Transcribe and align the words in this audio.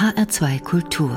HR2 0.00 0.62
Kultur. 0.62 1.12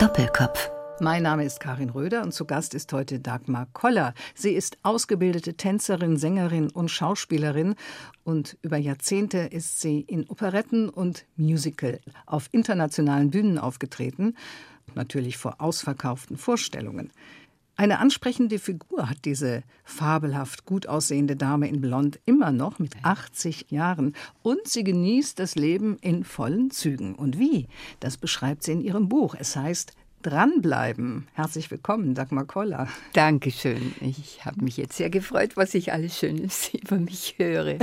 Doppelkopf. 0.00 0.68
Mein 0.98 1.22
Name 1.22 1.44
ist 1.44 1.60
Karin 1.60 1.90
Röder 1.90 2.24
und 2.24 2.34
zu 2.34 2.44
Gast 2.44 2.74
ist 2.74 2.92
heute 2.92 3.20
Dagmar 3.20 3.68
Koller. 3.72 4.14
Sie 4.34 4.50
ist 4.50 4.78
ausgebildete 4.82 5.54
Tänzerin, 5.54 6.16
Sängerin 6.16 6.70
und 6.70 6.90
Schauspielerin 6.90 7.76
und 8.24 8.56
über 8.62 8.78
Jahrzehnte 8.78 9.38
ist 9.38 9.80
sie 9.80 10.00
in 10.00 10.28
Operetten 10.28 10.88
und 10.88 11.24
Musical 11.36 12.00
auf 12.26 12.48
internationalen 12.50 13.30
Bühnen 13.30 13.58
aufgetreten, 13.58 14.34
natürlich 14.96 15.36
vor 15.36 15.60
ausverkauften 15.60 16.36
Vorstellungen. 16.36 17.12
Eine 17.76 17.98
ansprechende 17.98 18.60
Figur 18.60 19.10
hat 19.10 19.24
diese 19.24 19.64
fabelhaft 19.82 20.64
gut 20.64 20.86
aussehende 20.86 21.34
Dame 21.34 21.68
in 21.68 21.80
Blond 21.80 22.20
immer 22.24 22.52
noch 22.52 22.78
mit 22.78 22.92
80 23.02 23.66
Jahren. 23.70 24.14
Und 24.42 24.68
sie 24.68 24.84
genießt 24.84 25.40
das 25.40 25.56
Leben 25.56 25.96
in 26.00 26.22
vollen 26.22 26.70
Zügen. 26.70 27.16
Und 27.16 27.36
wie? 27.36 27.66
Das 27.98 28.16
beschreibt 28.16 28.62
sie 28.62 28.72
in 28.72 28.80
ihrem 28.80 29.08
Buch. 29.08 29.34
Es 29.36 29.56
heißt 29.56 29.92
Dranbleiben. 30.22 31.26
Herzlich 31.32 31.68
willkommen, 31.72 32.14
Dagmar 32.14 32.44
Koller. 32.44 32.86
Dankeschön. 33.12 33.92
Ich 34.00 34.44
habe 34.44 34.62
mich 34.62 34.76
jetzt 34.76 34.96
sehr 34.96 35.10
gefreut, 35.10 35.56
was 35.56 35.74
ich 35.74 35.92
alles 35.92 36.16
Schönes 36.16 36.72
über 36.80 36.98
mich 36.98 37.34
höre. 37.38 37.78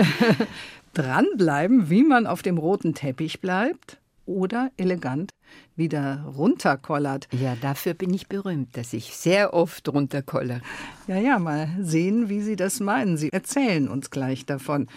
Dranbleiben, 0.94 1.90
wie 1.90 2.04
man 2.04 2.28
auf 2.28 2.42
dem 2.42 2.58
roten 2.58 2.94
Teppich 2.94 3.42
bleibt 3.42 4.00
oder 4.26 4.72
elegant 4.78 5.32
wieder 5.76 6.26
runterkollert. 6.38 7.28
Ja, 7.32 7.56
dafür 7.60 7.94
bin 7.94 8.14
ich 8.14 8.28
berühmt, 8.28 8.76
dass 8.78 8.94
ich 8.94 9.16
sehr 9.16 9.54
oft 9.54 9.88
runterkollere. 9.90 10.62
Ja, 11.08 11.18
ja, 11.18 11.40
mal 11.40 11.70
sehen, 11.80 12.30
wie 12.30 12.42
Sie 12.42 12.56
das 12.56 12.80
meinen. 12.80 13.18
Sie 13.18 13.32
erzählen 13.32 13.88
uns 13.88 14.10
gleich 14.10 14.46
davon. 14.46 14.88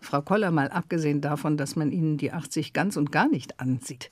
Frau 0.00 0.22
Koller, 0.22 0.50
mal 0.50 0.68
abgesehen 0.68 1.20
davon, 1.20 1.56
dass 1.56 1.76
man 1.76 1.90
Ihnen 1.90 2.18
die 2.18 2.32
80 2.32 2.72
ganz 2.72 2.96
und 2.96 3.10
gar 3.10 3.28
nicht 3.28 3.60
ansieht. 3.60 4.10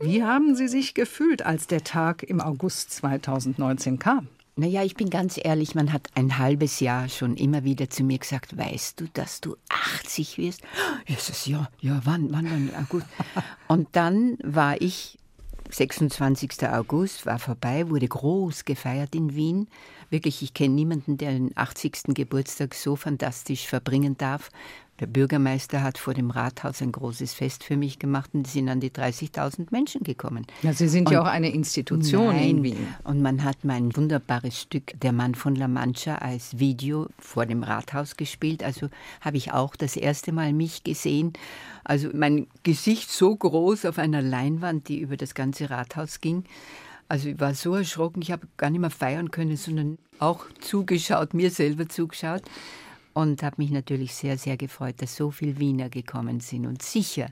Wie 0.00 0.22
haben 0.22 0.54
Sie 0.54 0.68
sich 0.68 0.94
gefühlt, 0.94 1.44
als 1.44 1.66
der 1.66 1.84
Tag 1.84 2.22
im 2.22 2.40
August 2.40 2.90
2019 2.92 3.98
kam? 3.98 4.28
Naja, 4.54 4.82
ich 4.84 4.96
bin 4.96 5.08
ganz 5.08 5.40
ehrlich, 5.42 5.74
man 5.74 5.94
hat 5.94 6.08
ein 6.14 6.36
halbes 6.36 6.80
Jahr 6.80 7.08
schon 7.08 7.36
immer 7.36 7.64
wieder 7.64 7.88
zu 7.88 8.04
mir 8.04 8.18
gesagt, 8.18 8.56
weißt 8.56 9.00
du, 9.00 9.06
dass 9.14 9.40
du 9.40 9.56
80 9.70 10.36
wirst? 10.36 10.60
Jesus, 11.06 11.46
ja, 11.46 11.70
ja, 11.80 12.02
wann, 12.04 12.30
wann, 12.32 12.44
wann, 12.44 12.70
ah, 12.76 12.84
gut. 12.86 13.04
Und 13.68 13.88
dann 13.92 14.36
war 14.42 14.78
ich, 14.82 15.18
26. 15.74 16.68
August 16.68 17.24
war 17.24 17.38
vorbei, 17.38 17.88
wurde 17.88 18.06
groß 18.06 18.66
gefeiert 18.66 19.14
in 19.14 19.34
Wien. 19.34 19.68
Wirklich, 20.10 20.42
ich 20.42 20.52
kenne 20.52 20.74
niemanden, 20.74 21.16
der 21.16 21.32
den 21.32 21.56
80. 21.56 22.14
Geburtstag 22.14 22.74
so 22.74 22.94
fantastisch 22.94 23.66
verbringen 23.66 24.18
darf. 24.18 24.50
Der 25.00 25.06
Bürgermeister 25.06 25.82
hat 25.82 25.98
vor 25.98 26.14
dem 26.14 26.30
Rathaus 26.30 26.82
ein 26.82 26.92
großes 26.92 27.32
Fest 27.32 27.64
für 27.64 27.76
mich 27.76 27.98
gemacht 27.98 28.30
und 28.34 28.46
es 28.46 28.52
sind 28.52 28.68
an 28.68 28.78
die 28.78 28.90
30.000 28.90 29.68
Menschen 29.70 30.04
gekommen. 30.04 30.46
Ja, 30.62 30.72
Sie 30.74 30.86
sind 30.86 31.06
und, 31.06 31.14
ja 31.14 31.22
auch 31.22 31.26
eine 31.26 31.50
Institution 31.50 32.26
nein, 32.26 32.48
in 32.48 32.62
Wien. 32.62 32.86
Und 33.02 33.22
man 33.22 33.42
hat 33.42 33.64
mein 33.64 33.96
wunderbares 33.96 34.60
Stück 34.60 34.92
Der 35.00 35.12
Mann 35.12 35.34
von 35.34 35.56
La 35.56 35.66
Mancha 35.66 36.16
als 36.16 36.58
Video 36.58 37.08
vor 37.18 37.46
dem 37.46 37.62
Rathaus 37.62 38.16
gespielt. 38.16 38.62
Also 38.62 38.90
habe 39.22 39.38
ich 39.38 39.52
auch 39.52 39.76
das 39.76 39.96
erste 39.96 40.30
Mal 40.30 40.52
mich 40.52 40.84
gesehen. 40.84 41.32
Also 41.84 42.10
mein 42.12 42.46
Gesicht 42.62 43.10
so 43.10 43.34
groß 43.34 43.86
auf 43.86 43.98
einer 43.98 44.22
Leinwand, 44.22 44.88
die 44.88 45.00
über 45.00 45.16
das 45.16 45.34
ganze 45.34 45.70
Rathaus 45.70 46.20
ging. 46.20 46.44
Also 47.08 47.30
ich 47.30 47.40
war 47.40 47.54
so 47.54 47.74
erschrocken, 47.74 48.22
ich 48.22 48.30
habe 48.30 48.46
gar 48.56 48.70
nicht 48.70 48.80
mehr 48.80 48.90
feiern 48.90 49.30
können, 49.30 49.56
sondern 49.56 49.98
auch 50.18 50.44
zugeschaut, 50.60 51.34
mir 51.34 51.50
selber 51.50 51.88
zugeschaut 51.88 52.42
und 53.14 53.42
habe 53.42 53.56
mich 53.58 53.70
natürlich 53.70 54.14
sehr, 54.14 54.38
sehr 54.38 54.56
gefreut, 54.56 54.96
dass 54.98 55.16
so 55.16 55.30
viele 55.30 55.58
Wiener 55.58 55.88
gekommen 55.88 56.40
sind. 56.40 56.66
Und 56.66 56.82
sicher 56.82 57.28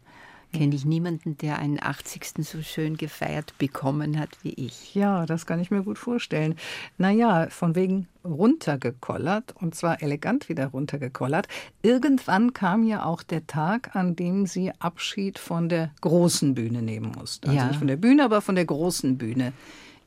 kenne 0.53 0.75
ich 0.75 0.84
niemanden, 0.84 1.36
der 1.39 1.59
einen 1.59 1.81
80. 1.81 2.45
so 2.45 2.62
schön 2.62 2.97
gefeiert 2.97 3.56
bekommen 3.59 4.19
hat 4.19 4.31
wie 4.42 4.53
ich. 4.55 4.95
Ja, 4.95 5.27
das 5.27 5.47
kann 5.47 5.61
ich 5.61 5.70
mir 5.70 5.83
gut 5.83 5.98
vorstellen. 5.98 6.56
Naja, 6.98 7.48
von 7.51 7.75
wegen 7.75 8.08
runtergekollert 8.25 9.55
und 9.61 9.74
zwar 9.74 10.02
elegant 10.02 10.48
wieder 10.48 10.67
runtergekollert. 10.67 11.46
Irgendwann 11.83 12.52
kam 12.52 12.85
ja 12.85 13.05
auch 13.05 13.23
der 13.23 13.46
Tag, 13.46 13.95
an 13.95 14.17
dem 14.17 14.46
sie 14.46 14.73
Abschied 14.79 15.39
von 15.39 15.69
der 15.69 15.92
großen 16.01 16.55
Bühne 16.55 16.83
nehmen 16.83 17.13
musste. 17.17 17.48
Also 17.48 17.58
ja. 17.58 17.69
nicht 17.69 17.79
von 17.79 17.89
der 17.89 17.96
Bühne, 17.96 18.24
aber 18.24 18.40
von 18.40 18.57
der 18.57 18.64
großen 18.64 19.19
Bühne. 19.19 19.52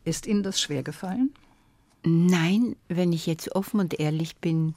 Ist 0.05 0.27
Ihnen 0.27 0.43
das 0.43 0.59
schwer 0.59 0.83
gefallen? 0.83 1.33
Nein, 2.03 2.75
wenn 2.89 3.13
ich 3.13 3.25
jetzt 3.25 3.55
offen 3.55 3.79
und 3.79 3.97
ehrlich 3.97 4.35
bin, 4.35 4.75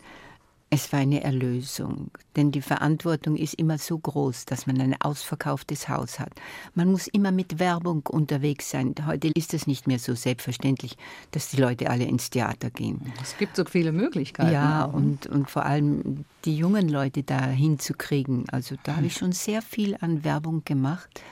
es 0.68 0.92
war 0.92 0.98
eine 0.98 1.22
Erlösung, 1.22 2.10
denn 2.34 2.50
die 2.50 2.60
Verantwortung 2.60 3.36
ist 3.36 3.54
immer 3.54 3.78
so 3.78 3.98
groß, 3.98 4.46
dass 4.46 4.66
man 4.66 4.80
ein 4.80 5.00
ausverkauftes 5.00 5.88
Haus 5.88 6.18
hat. 6.18 6.32
Man 6.74 6.90
muss 6.90 7.06
immer 7.06 7.30
mit 7.30 7.60
Werbung 7.60 8.02
unterwegs 8.06 8.70
sein. 8.70 8.92
Heute 9.06 9.28
ist 9.28 9.54
es 9.54 9.68
nicht 9.68 9.86
mehr 9.86 10.00
so 10.00 10.16
selbstverständlich, 10.16 10.96
dass 11.30 11.50
die 11.50 11.58
Leute 11.58 11.88
alle 11.88 12.04
ins 12.04 12.30
Theater 12.30 12.70
gehen. 12.70 13.12
Es 13.22 13.38
gibt 13.38 13.54
so 13.54 13.64
viele 13.64 13.92
Möglichkeiten. 13.92 14.52
Ja, 14.52 14.84
und, 14.84 15.28
und 15.28 15.48
vor 15.48 15.64
allem 15.64 16.24
die 16.44 16.56
jungen 16.56 16.88
Leute 16.88 17.22
da 17.22 17.46
hinzukriegen. 17.46 18.44
Also 18.50 18.74
da 18.82 18.96
habe 18.96 19.06
ich 19.06 19.14
schon 19.14 19.32
sehr 19.32 19.62
viel 19.62 19.96
an 20.00 20.24
Werbung 20.24 20.64
gemacht. 20.64 21.22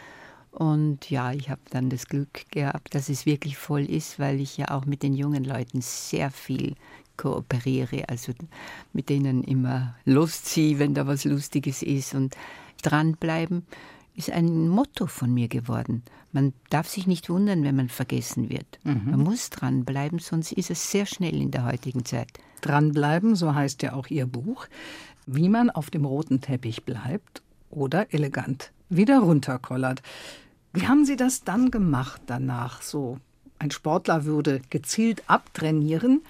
Und 0.53 1.11
ja, 1.11 1.33
ich 1.33 1.51
habe 1.51 1.61
dann 1.71 1.91
das 1.91 2.07
Glück 2.07 2.49
gehabt, 2.53 2.95
dass 2.95 3.09
es 3.09 3.27
wirklich 3.27 3.57
voll 3.57 3.85
ist, 3.85 4.21
weil 4.21 4.41
ich 4.41 4.57
ja 4.57 4.71
auch 4.71 4.85
mit 4.85 5.03
den 5.03 5.15
jungen 5.15 5.43
Leuten 5.43 5.81
sehr 5.81 6.31
viel 6.31 6.77
kooperiere, 7.17 8.09
also 8.09 8.33
mit 8.93 9.09
denen 9.09 9.45
immer 9.45 9.95
losziehe, 10.05 10.79
wenn 10.79 10.95
da 10.95 11.07
was 11.07 11.25
Lustiges 11.25 11.83
ist 11.83 12.15
und 12.15 12.37
dranbleiben 12.83 13.65
ist 14.17 14.31
ein 14.31 14.69
Motto 14.69 15.07
von 15.07 15.33
mir 15.33 15.49
geworden. 15.49 16.03
Man 16.33 16.53
darf 16.71 16.89
sich 16.89 17.07
nicht 17.07 17.29
wundern, 17.29 17.65
wenn 17.65 17.77
man 17.77 17.89
vergessen 17.89 18.49
wird. 18.49 18.79
Mhm. 18.85 19.11
Man 19.11 19.21
muss 19.21 19.51
dranbleiben, 19.51 20.19
sonst 20.19 20.53
ist 20.53 20.71
es 20.71 20.91
sehr 20.91 21.07
schnell 21.07 21.41
in 21.41 21.51
der 21.51 21.65
heutigen 21.65 22.05
Zeit. 22.05 22.29
Dranbleiben, 22.61 23.35
so 23.35 23.55
heißt 23.55 23.83
ja 23.83 23.93
auch 23.93 24.07
Ihr 24.07 24.27
Buch, 24.27 24.67
wie 25.27 25.49
man 25.49 25.71
auf 25.71 25.91
dem 25.91 26.05
roten 26.05 26.41
Teppich 26.41 26.85
bleibt 26.85 27.43
oder 27.71 28.13
elegant 28.13 28.71
wieder 28.89 29.19
runterkollert. 29.19 30.03
Wie 30.73 30.87
haben 30.87 31.05
Sie 31.05 31.17
das 31.17 31.45
dann 31.45 31.71
gemacht 31.71 32.23
danach? 32.27 32.83
So 32.83 33.19
ein 33.59 33.71
Sportler 33.71 34.25
würde 34.25 34.61
gezielt 34.71 35.23
abtrainieren. 35.29 36.23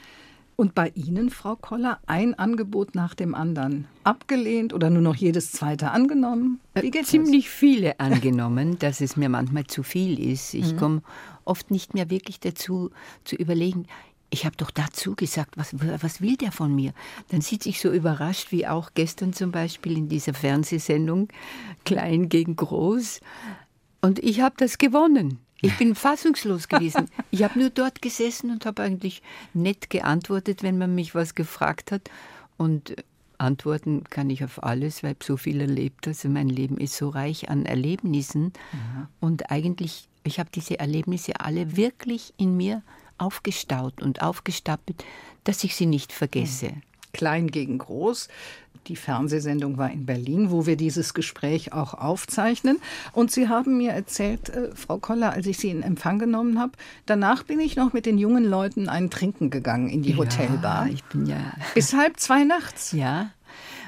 Und 0.56 0.74
bei 0.74 0.92
Ihnen, 0.94 1.30
Frau 1.30 1.56
Koller, 1.56 1.98
ein 2.06 2.34
Angebot 2.34 2.94
nach 2.94 3.14
dem 3.14 3.34
anderen 3.34 3.86
abgelehnt 4.04 4.72
oder 4.72 4.88
nur 4.88 5.02
noch 5.02 5.16
jedes 5.16 5.50
zweite 5.50 5.90
angenommen? 5.90 6.60
Wie 6.74 6.90
geht's 6.90 7.08
Ziemlich 7.08 7.46
das? 7.46 7.54
viele 7.54 7.98
angenommen, 7.98 8.78
dass 8.78 9.00
es 9.00 9.16
mir 9.16 9.28
manchmal 9.28 9.66
zu 9.66 9.82
viel 9.82 10.20
ist. 10.20 10.54
Ich 10.54 10.72
mhm. 10.72 10.76
komme 10.76 11.02
oft 11.44 11.70
nicht 11.70 11.94
mehr 11.94 12.08
wirklich 12.08 12.38
dazu 12.38 12.90
zu 13.24 13.34
überlegen, 13.36 13.86
ich 14.34 14.44
habe 14.44 14.56
doch 14.56 14.72
dazu 14.72 15.14
gesagt, 15.14 15.56
was, 15.56 15.74
was 15.78 16.20
will 16.20 16.36
der 16.36 16.50
von 16.50 16.74
mir? 16.74 16.92
Dann 17.28 17.40
sieht 17.40 17.62
sich 17.62 17.80
so 17.80 17.92
überrascht, 17.92 18.50
wie 18.50 18.66
auch 18.66 18.90
gestern 18.94 19.32
zum 19.32 19.52
Beispiel 19.52 19.96
in 19.96 20.08
dieser 20.08 20.34
Fernsehsendung, 20.34 21.28
klein 21.84 22.28
gegen 22.28 22.56
groß. 22.56 23.20
Und 24.00 24.18
ich 24.18 24.40
habe 24.40 24.56
das 24.58 24.78
gewonnen. 24.78 25.38
Ich 25.64 25.78
bin 25.78 25.94
fassungslos 25.94 26.68
gewesen. 26.68 27.08
Ich 27.30 27.42
habe 27.42 27.58
nur 27.58 27.70
dort 27.70 28.02
gesessen 28.02 28.50
und 28.50 28.66
habe 28.66 28.82
eigentlich 28.82 29.22
nett 29.52 29.90
geantwortet, 29.90 30.62
wenn 30.62 30.78
man 30.78 30.94
mich 30.94 31.14
was 31.14 31.34
gefragt 31.34 31.92
hat. 31.92 32.10
Und 32.56 32.96
antworten 33.38 34.04
kann 34.04 34.30
ich 34.30 34.44
auf 34.44 34.62
alles, 34.62 35.02
weil 35.02 35.16
ich 35.18 35.26
so 35.26 35.36
viel 35.36 35.60
erlebt. 35.60 36.06
Also 36.06 36.28
mein 36.28 36.48
Leben 36.48 36.78
ist 36.78 36.96
so 36.96 37.08
reich 37.08 37.48
an 37.50 37.66
Erlebnissen. 37.66 38.52
Mhm. 38.72 39.08
Und 39.20 39.50
eigentlich, 39.50 40.08
ich 40.22 40.38
habe 40.38 40.50
diese 40.54 40.78
Erlebnisse 40.78 41.40
alle 41.40 41.76
wirklich 41.76 42.34
in 42.36 42.56
mir 42.56 42.82
aufgestaut 43.18 44.02
und 44.02 44.22
aufgestapelt, 44.22 45.04
dass 45.44 45.64
ich 45.64 45.74
sie 45.76 45.86
nicht 45.86 46.12
vergesse. 46.12 46.68
Mhm 46.68 46.82
klein 47.14 47.46
gegen 47.46 47.78
groß. 47.78 48.28
Die 48.88 48.96
Fernsehsendung 48.96 49.78
war 49.78 49.90
in 49.90 50.04
Berlin, 50.04 50.50
wo 50.50 50.66
wir 50.66 50.76
dieses 50.76 51.14
Gespräch 51.14 51.72
auch 51.72 51.94
aufzeichnen. 51.94 52.78
Und 53.12 53.30
Sie 53.30 53.48
haben 53.48 53.78
mir 53.78 53.92
erzählt, 53.92 54.50
äh, 54.50 54.74
Frau 54.74 54.98
Koller, 54.98 55.32
als 55.32 55.46
ich 55.46 55.56
Sie 55.56 55.70
in 55.70 55.82
Empfang 55.82 56.18
genommen 56.18 56.60
habe, 56.60 56.72
danach 57.06 57.44
bin 57.44 57.60
ich 57.60 57.76
noch 57.76 57.94
mit 57.94 58.04
den 58.04 58.18
jungen 58.18 58.44
Leuten 58.44 58.90
ein 58.90 59.08
Trinken 59.08 59.48
gegangen 59.48 59.88
in 59.88 60.02
die 60.02 60.16
Hotelbar. 60.16 60.86
Ja, 60.86 60.92
ich 60.92 61.04
bin 61.04 61.24
ja. 61.24 61.54
Bis 61.74 61.94
halb 61.94 62.20
zwei 62.20 62.44
nachts. 62.44 62.92
Ja. 62.92 63.30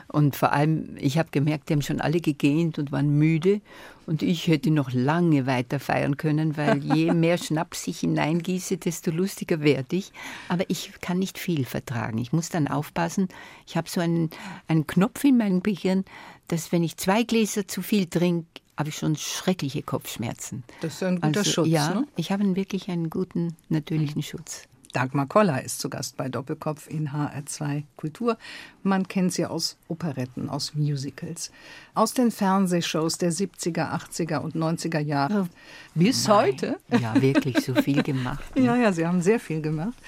Und 0.09 0.35
vor 0.37 0.53
allem, 0.53 0.97
ich 0.99 1.19
habe 1.19 1.29
gemerkt, 1.31 1.69
die 1.69 1.75
haben 1.75 1.83
schon 1.83 2.01
alle 2.01 2.21
gegähnt 2.21 2.79
und 2.79 2.91
waren 2.91 3.19
müde. 3.19 3.61
Und 4.07 4.23
ich 4.23 4.47
hätte 4.47 4.71
noch 4.71 4.93
lange 4.93 5.47
weiter 5.47 5.81
feiern 5.81 6.17
können, 6.17 6.57
weil 6.57 6.79
je 6.85 7.13
mehr 7.13 7.39
Schnaps 7.39 7.87
ich 7.89 8.01
hineingieße, 8.01 8.77
desto 8.79 9.11
lustiger 9.11 9.61
werde 9.61 9.97
ich. 9.97 10.13
Aber 10.49 10.65
ich 10.69 10.93
kann 11.01 11.19
nicht 11.19 11.39
viel 11.39 11.65
vertragen. 11.65 12.19
Ich 12.19 12.33
muss 12.33 12.49
dann 12.49 12.69
aufpassen. 12.69 13.29
Ich 13.67 13.77
habe 13.77 13.89
so 13.91 14.01
einen, 14.01 14.31
einen 14.69 14.87
Knopf 14.87 15.25
in 15.25 15.39
meinem 15.39 15.63
Gehirn, 15.63 16.05
dass 16.49 16.71
wenn 16.71 16.85
ich 16.85 16.97
zwei 16.97 17.25
Gläser 17.25 17.67
zu 17.67 17.83
viel 17.83 18.07
trinke, 18.07 18.47
habe 18.77 18.91
ich 18.91 18.97
schon 18.97 19.17
schreckliche 19.17 19.83
Kopfschmerzen. 19.83 20.63
Das 20.83 20.95
ist 20.95 21.03
ein 21.03 21.17
guter 21.17 21.39
also, 21.39 21.51
Schutz. 21.51 21.69
Ja, 21.69 21.95
ne? 21.95 22.07
ich 22.17 22.31
habe 22.31 22.57
wirklich 22.57 22.89
einen 22.91 23.11
guten 23.11 23.57
natürlichen 23.69 24.23
Schutz. 24.23 24.69
Dagmar 24.97 25.27
Koller 25.27 25.63
ist 25.63 25.81
zu 25.81 25.91
Gast 25.91 26.17
bei 26.17 26.31
Doppelkopf 26.31 26.89
in 26.89 27.11
HR2 27.11 27.83
Kultur. 27.97 28.39
Man 28.83 29.07
kennt 29.07 29.31
sie 29.31 29.45
aus 29.45 29.77
Operetten, 29.89 30.49
aus 30.49 30.75
Musicals, 30.75 31.53
aus 31.93 32.15
den 32.15 32.31
Fernsehshows 32.31 33.19
der 33.19 33.31
70er, 33.31 33.93
80er 33.93 34.39
und 34.39 34.57
90er 34.57 35.01
Jahre 35.01 35.51
bis 35.95 36.27
Nein. 36.27 36.37
heute. 36.39 36.79
Ja, 36.99 37.21
wirklich 37.21 37.63
so 37.63 37.75
viel 37.75 38.03
gemacht. 38.03 38.43
Ne? 38.57 38.65
ja, 38.65 38.77
ja, 38.77 38.93
Sie 38.95 39.07
haben 39.07 39.21
sehr 39.21 39.39
viel 39.39 39.61
gemacht. 39.61 39.99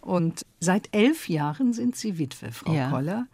Und 0.00 0.46
seit 0.58 0.88
elf 0.92 1.28
Jahren 1.28 1.74
sind 1.74 1.94
Sie 1.94 2.16
Witwe, 2.16 2.50
Frau 2.50 2.72
ja. 2.72 2.88
Koller. 2.88 3.26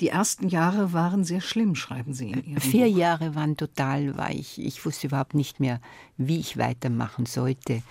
Die 0.00 0.08
ersten 0.08 0.46
Jahre 0.46 0.92
waren 0.92 1.24
sehr 1.24 1.40
schlimm, 1.40 1.74
schreiben 1.74 2.14
Sie 2.14 2.30
in 2.30 2.44
Ihrem 2.44 2.60
Vier 2.60 2.86
Buch. 2.86 2.98
Jahre 2.98 3.34
waren 3.34 3.56
total 3.56 4.16
weich. 4.16 4.58
Ich 4.58 4.84
wusste 4.86 5.08
überhaupt 5.08 5.34
nicht 5.34 5.58
mehr, 5.58 5.80
wie 6.16 6.38
ich 6.38 6.56
weitermachen 6.56 7.26
sollte. 7.26 7.82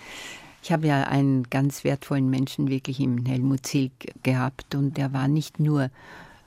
Ich 0.66 0.72
habe 0.72 0.88
ja 0.88 1.04
einen 1.04 1.44
ganz 1.44 1.84
wertvollen 1.84 2.28
Menschen 2.28 2.66
wirklich 2.66 2.98
im 2.98 3.24
Helmut 3.24 3.64
Zilk 3.64 3.92
gehabt 4.24 4.74
und 4.74 4.98
er 4.98 5.12
war 5.12 5.28
nicht 5.28 5.60
nur 5.60 5.92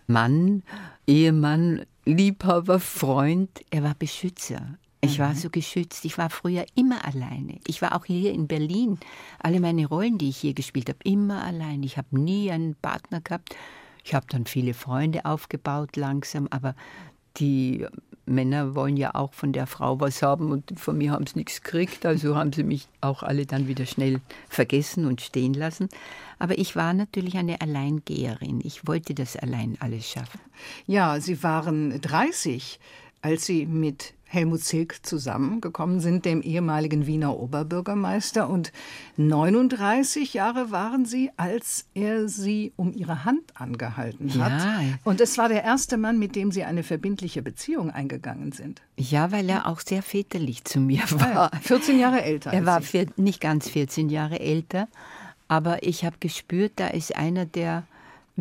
Mann, 0.07 0.61
Ehemann, 1.07 1.85
Liebhaber, 2.03 2.81
Freund, 2.81 3.49
er 3.69 3.83
war 3.83 3.95
Beschützer. 3.95 4.77
Ich 4.99 5.19
war 5.19 5.29
mhm. 5.29 5.35
so 5.35 5.49
geschützt. 5.49 6.03
Ich 6.03 6.17
war 6.17 6.29
früher 6.29 6.65
immer 6.75 7.05
alleine. 7.05 7.59
Ich 7.65 7.81
war 7.81 7.95
auch 7.95 8.03
hier 8.03 8.33
in 8.33 8.49
Berlin. 8.49 8.99
Alle 9.39 9.61
meine 9.61 9.85
Rollen, 9.85 10.17
die 10.17 10.27
ich 10.27 10.37
hier 10.37 10.53
gespielt 10.53 10.89
habe, 10.89 10.99
immer 11.05 11.41
allein. 11.45 11.81
Ich 11.83 11.97
habe 11.97 12.19
nie 12.19 12.51
einen 12.51 12.75
Partner 12.75 13.21
gehabt. 13.21 13.55
Ich 14.03 14.13
habe 14.13 14.25
dann 14.27 14.47
viele 14.47 14.73
Freunde 14.73 15.23
aufgebaut 15.23 15.95
langsam, 15.95 16.49
aber 16.51 16.75
die 17.39 17.85
Männer 18.25 18.75
wollen 18.75 18.95
ja 18.95 19.15
auch 19.15 19.33
von 19.33 19.53
der 19.53 19.67
Frau 19.67 19.99
was 19.99 20.21
haben 20.21 20.51
und 20.51 20.79
von 20.79 20.97
mir 20.97 21.11
haben 21.11 21.25
sie 21.25 21.37
nichts 21.37 21.63
gekriegt, 21.63 22.05
also 22.05 22.35
haben 22.35 22.53
sie 22.53 22.63
mich 22.63 22.87
auch 23.01 23.23
alle 23.23 23.45
dann 23.45 23.67
wieder 23.67 23.85
schnell 23.85 24.21
vergessen 24.47 25.05
und 25.05 25.21
stehen 25.21 25.53
lassen. 25.53 25.89
Aber 26.37 26.57
ich 26.57 26.75
war 26.75 26.93
natürlich 26.93 27.37
eine 27.37 27.59
Alleingeherin. 27.59 28.61
Ich 28.63 28.87
wollte 28.87 29.13
das 29.13 29.35
allein 29.35 29.77
alles 29.79 30.07
schaffen. 30.07 30.39
Ja, 30.85 31.19
Sie 31.19 31.41
waren 31.43 31.99
30, 31.99 32.79
als 33.21 33.45
Sie 33.45 33.65
mit 33.65 34.13
Helmut 34.31 34.63
Zilk 34.63 35.03
zusammengekommen 35.03 35.99
sind, 36.01 36.23
dem 36.23 36.43
ehemaligen 36.43 37.07
Wiener 37.07 37.35
Oberbürgermeister. 37.35 38.47
Und 38.47 38.71
39 39.17 40.35
Jahre 40.35 40.69
waren 40.69 41.05
sie, 41.05 41.31
als 41.35 41.87
er 41.95 42.27
sie 42.29 42.71
um 42.75 42.93
ihre 42.93 43.25
Hand 43.25 43.41
angehalten 43.55 44.31
hat. 44.35 44.63
Ja. 44.63 44.81
Und 45.03 45.19
es 45.19 45.39
war 45.39 45.49
der 45.49 45.63
erste 45.63 45.97
Mann, 45.97 46.19
mit 46.19 46.35
dem 46.35 46.51
sie 46.51 46.63
eine 46.63 46.83
verbindliche 46.83 47.41
Beziehung 47.41 47.89
eingegangen 47.89 48.51
sind. 48.51 48.83
Ja, 48.97 49.31
weil 49.31 49.49
er 49.49 49.65
auch 49.65 49.79
sehr 49.79 50.03
väterlich 50.03 50.63
zu 50.63 50.79
mir 50.79 51.01
war. 51.09 51.49
14 51.61 51.99
Jahre 51.99 52.21
älter. 52.21 52.53
Er 52.53 52.67
war 52.67 52.81
vier, 52.81 53.07
nicht 53.17 53.41
ganz 53.41 53.67
14 53.67 54.09
Jahre 54.09 54.39
älter, 54.39 54.87
aber 55.47 55.81
ich 55.81 56.05
habe 56.05 56.17
gespürt, 56.19 56.73
da 56.75 56.87
ist 56.89 57.15
einer, 57.15 57.47
der 57.47 57.83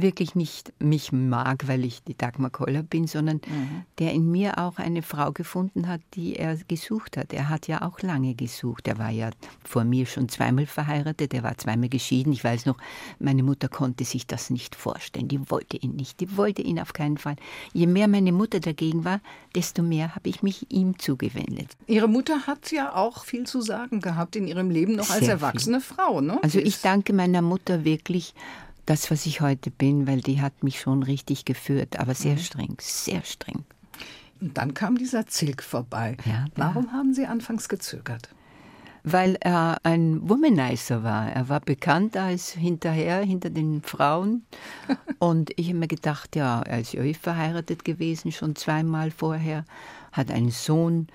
wirklich 0.03 0.35
nicht 0.35 0.73
mich 0.79 1.13
mag, 1.13 1.69
weil 1.69 1.85
ich 1.85 2.03
die 2.03 2.17
Dagmar 2.17 2.51
Koller 2.51 2.83
bin, 2.83 3.07
sondern 3.07 3.37
mhm. 3.37 3.83
der 3.99 4.13
in 4.13 4.31
mir 4.31 4.59
auch 4.59 4.79
eine 4.79 5.03
Frau 5.03 5.33
gefunden 5.33 5.89
hat, 5.89 6.01
die 6.15 6.37
er 6.37 6.57
gesucht 6.57 7.17
hat. 7.17 7.33
Er 7.33 7.49
hat 7.49 7.69
ja 7.69 7.83
auch 7.83 8.01
lange 8.01 8.35
gesucht. 8.35 8.89
Er 8.89 8.99
war 8.99 9.11
ja 9.11 9.31
vor 9.65 9.85
mir 9.85 10.07
schon 10.07 10.29
zweimal 10.29 10.67
verheiratet, 10.67 11.35
er 11.35 11.43
war 11.43 11.57
zweimal 11.59 11.89
geschieden. 11.89 12.33
Ich 12.33 12.45
weiß 12.45 12.67
noch, 12.67 12.77
meine 13.19 13.43
Mutter 13.43 13.69
konnte 13.69 14.05
sich 14.05 14.27
das 14.27 14.51
nicht 14.51 14.75
vorstellen. 14.75 15.29
Die 15.29 15.51
wollte 15.51 15.77
ihn 15.77 15.97
nicht, 15.97 16.21
die 16.21 16.37
wollte 16.37 16.63
ihn 16.63 16.81
auf 16.81 16.93
keinen 16.93 17.19
Fall. 17.19 17.37
Je 17.73 17.87
mehr 17.87 18.09
meine 18.09 18.33
Mutter 18.33 18.61
dagegen 18.61 19.05
war, 19.05 19.21
desto 19.55 19.83
mehr 19.83 20.15
habe 20.15 20.29
ich 20.29 20.43
mich 20.43 20.71
ihm 20.71 20.99
zugewendet. 20.99 21.77
Ihre 21.87 22.09
Mutter 22.09 22.47
hat 22.47 22.71
ja 22.71 22.95
auch 22.95 23.25
viel 23.25 23.47
zu 23.47 23.61
sagen 23.61 24.01
gehabt 24.01 24.37
in 24.37 24.47
ihrem 24.47 24.71
Leben, 24.71 24.97
noch 24.97 25.11
als 25.11 25.25
Sehr 25.25 25.35
erwachsene 25.35 25.81
viel. 25.81 25.97
Frau. 25.97 26.21
Ne? 26.21 26.39
Also 26.43 26.59
ich 26.59 26.81
danke 26.81 27.13
meiner 27.13 27.43
Mutter 27.43 27.85
wirklich 27.85 28.35
das, 28.89 29.11
was 29.11 29.27
ich 29.27 29.41
heute 29.41 29.71
bin, 29.71 30.07
weil 30.07 30.21
die 30.21 30.41
hat 30.41 30.63
mich 30.63 30.81
schon 30.81 31.03
richtig 31.03 31.45
geführt, 31.45 31.99
aber 31.99 32.15
sehr 32.15 32.35
mhm. 32.35 32.39
streng, 32.39 32.77
sehr 32.81 33.23
streng. 33.23 33.65
Und 34.41 34.57
dann 34.57 34.73
kam 34.73 34.97
dieser 34.97 35.27
Zilk 35.27 35.63
vorbei. 35.63 36.17
Ja, 36.25 36.47
Warum 36.57 36.93
haben 36.93 37.13
Sie 37.13 37.27
anfangs 37.27 37.69
gezögert? 37.69 38.31
Weil 39.05 39.37
er 39.41 39.79
ein 39.83 40.29
Womanizer 40.29 41.03
war. 41.03 41.31
Er 41.31 41.49
war 41.49 41.61
bekannt 41.61 42.17
als 42.17 42.53
hinterher, 42.53 43.21
hinter 43.21 43.51
den 43.51 43.83
Frauen. 43.83 44.45
Und 45.19 45.51
ich 45.57 45.69
habe 45.69 45.79
mir 45.79 45.89
gedacht, 45.89 46.37
ja, 46.37 46.63
er 46.63 46.81
ist 46.81 46.93
ja 46.93 47.03
eh 47.03 47.15
verheiratet 47.15 47.85
gewesen, 47.85 48.33
schon 48.33 48.57
zweimal 48.57 49.11
vorher, 49.11 49.65
hat 50.13 50.31
einen 50.31 50.51
Sohn. 50.51 51.09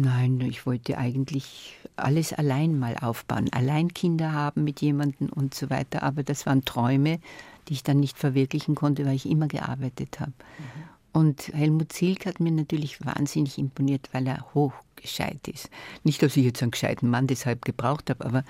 Nein, 0.00 0.40
ich 0.42 0.64
wollte 0.64 0.96
eigentlich 0.96 1.76
alles 1.96 2.32
allein 2.32 2.78
mal 2.78 2.96
aufbauen, 2.98 3.48
allein 3.50 3.92
Kinder 3.92 4.32
haben 4.32 4.62
mit 4.62 4.80
jemandem 4.80 5.28
und 5.28 5.54
so 5.54 5.70
weiter. 5.70 6.04
Aber 6.04 6.22
das 6.22 6.46
waren 6.46 6.64
Träume, 6.64 7.18
die 7.66 7.72
ich 7.72 7.82
dann 7.82 7.98
nicht 7.98 8.16
verwirklichen 8.16 8.76
konnte, 8.76 9.04
weil 9.04 9.16
ich 9.16 9.28
immer 9.28 9.48
gearbeitet 9.48 10.20
habe. 10.20 10.30
Mhm. 10.30 11.20
Und 11.20 11.48
Helmut 11.48 11.92
Zilk 11.92 12.26
hat 12.26 12.38
mir 12.38 12.52
natürlich 12.52 13.04
wahnsinnig 13.04 13.58
imponiert, 13.58 14.08
weil 14.12 14.28
er 14.28 14.46
hochgescheit 14.54 15.48
ist. 15.48 15.68
Nicht, 16.04 16.22
dass 16.22 16.36
ich 16.36 16.44
jetzt 16.44 16.62
einen 16.62 16.70
gescheiten 16.70 17.10
Mann 17.10 17.26
deshalb 17.26 17.64
gebraucht 17.64 18.08
habe, 18.08 18.24
aber 18.24 18.44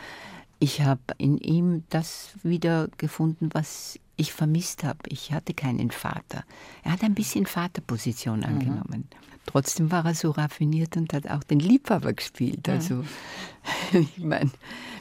ich 0.59 0.83
habe 0.83 1.01
in 1.17 1.39
ihm 1.39 1.85
das 1.89 2.35
wieder 2.43 2.89
gefunden, 2.99 3.49
was 3.55 3.99
ich 4.19 4.33
vermisst 4.33 4.85
habe. 4.85 4.99
Ich 5.09 5.33
hatte 5.33 5.55
keinen 5.55 5.91
Vater. 5.91 6.45
Er 6.83 6.93
hat 6.93 7.03
ein 7.03 7.15
bisschen 7.15 7.47
Vaterposition 7.47 8.41
mhm. 8.41 8.45
angenommen. 8.45 9.09
Mhm. 9.11 9.29
Trotzdem 9.47 9.91
war 9.91 10.05
er 10.05 10.15
so 10.15 10.31
raffiniert 10.31 10.99
und 10.99 11.15
hat 11.15 11.27
auch 11.27 11.43
den 11.43 11.59
Liebhaber 11.59 12.13
gespielt. 12.13 12.69
Also, 12.69 13.03
ich 13.93 14.19
meine, 14.19 14.51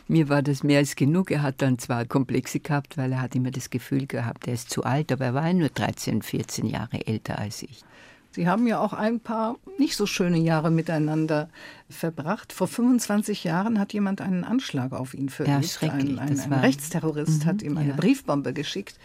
mir 0.07 0.29
war 0.29 0.41
das 0.41 0.63
mehr 0.63 0.79
als 0.79 0.95
genug. 0.95 1.31
Er 1.31 1.41
hat 1.41 1.61
dann 1.61 1.79
zwar 1.79 2.05
Komplexe 2.05 2.61
gehabt, 2.61 2.95
weil 2.97 3.11
er 3.11 3.21
hat 3.21 3.35
immer 3.35 3.51
das 3.51 3.69
Gefühl 3.69 4.07
gehabt, 4.07 4.47
er 4.47 4.53
ist 4.53 4.69
zu 4.69 4.85
alt, 4.85 5.11
aber 5.11 5.25
er 5.25 5.33
war 5.33 5.51
nur 5.51 5.67
13, 5.67 6.21
14 6.21 6.65
Jahre 6.65 7.05
älter 7.05 7.39
als 7.39 7.61
ich. 7.63 7.83
Sie 8.31 8.47
haben 8.47 8.67
ja 8.67 8.79
auch 8.79 8.93
ein 8.93 9.19
paar 9.19 9.57
nicht 9.77 9.95
so 9.95 10.05
schöne 10.05 10.37
Jahre 10.37 10.69
miteinander 10.69 11.49
verbracht. 11.89 12.53
Vor 12.53 12.67
25 12.67 13.43
Jahren 13.43 13.79
hat 13.79 13.93
jemand 13.93 14.21
einen 14.21 14.43
Anschlag 14.43 14.91
auf 14.91 15.13
ihn 15.13 15.29
verübt. 15.29 15.81
Ja, 15.81 15.89
ein, 15.89 16.19
ein, 16.19 16.39
ein 16.39 16.53
Rechtsterrorist 16.53 17.45
mhm, 17.45 17.47
hat 17.47 17.61
ihm 17.61 17.77
eine 17.77 17.89
ja. 17.89 17.95
Briefbombe 17.95 18.53
geschickt 18.53 18.99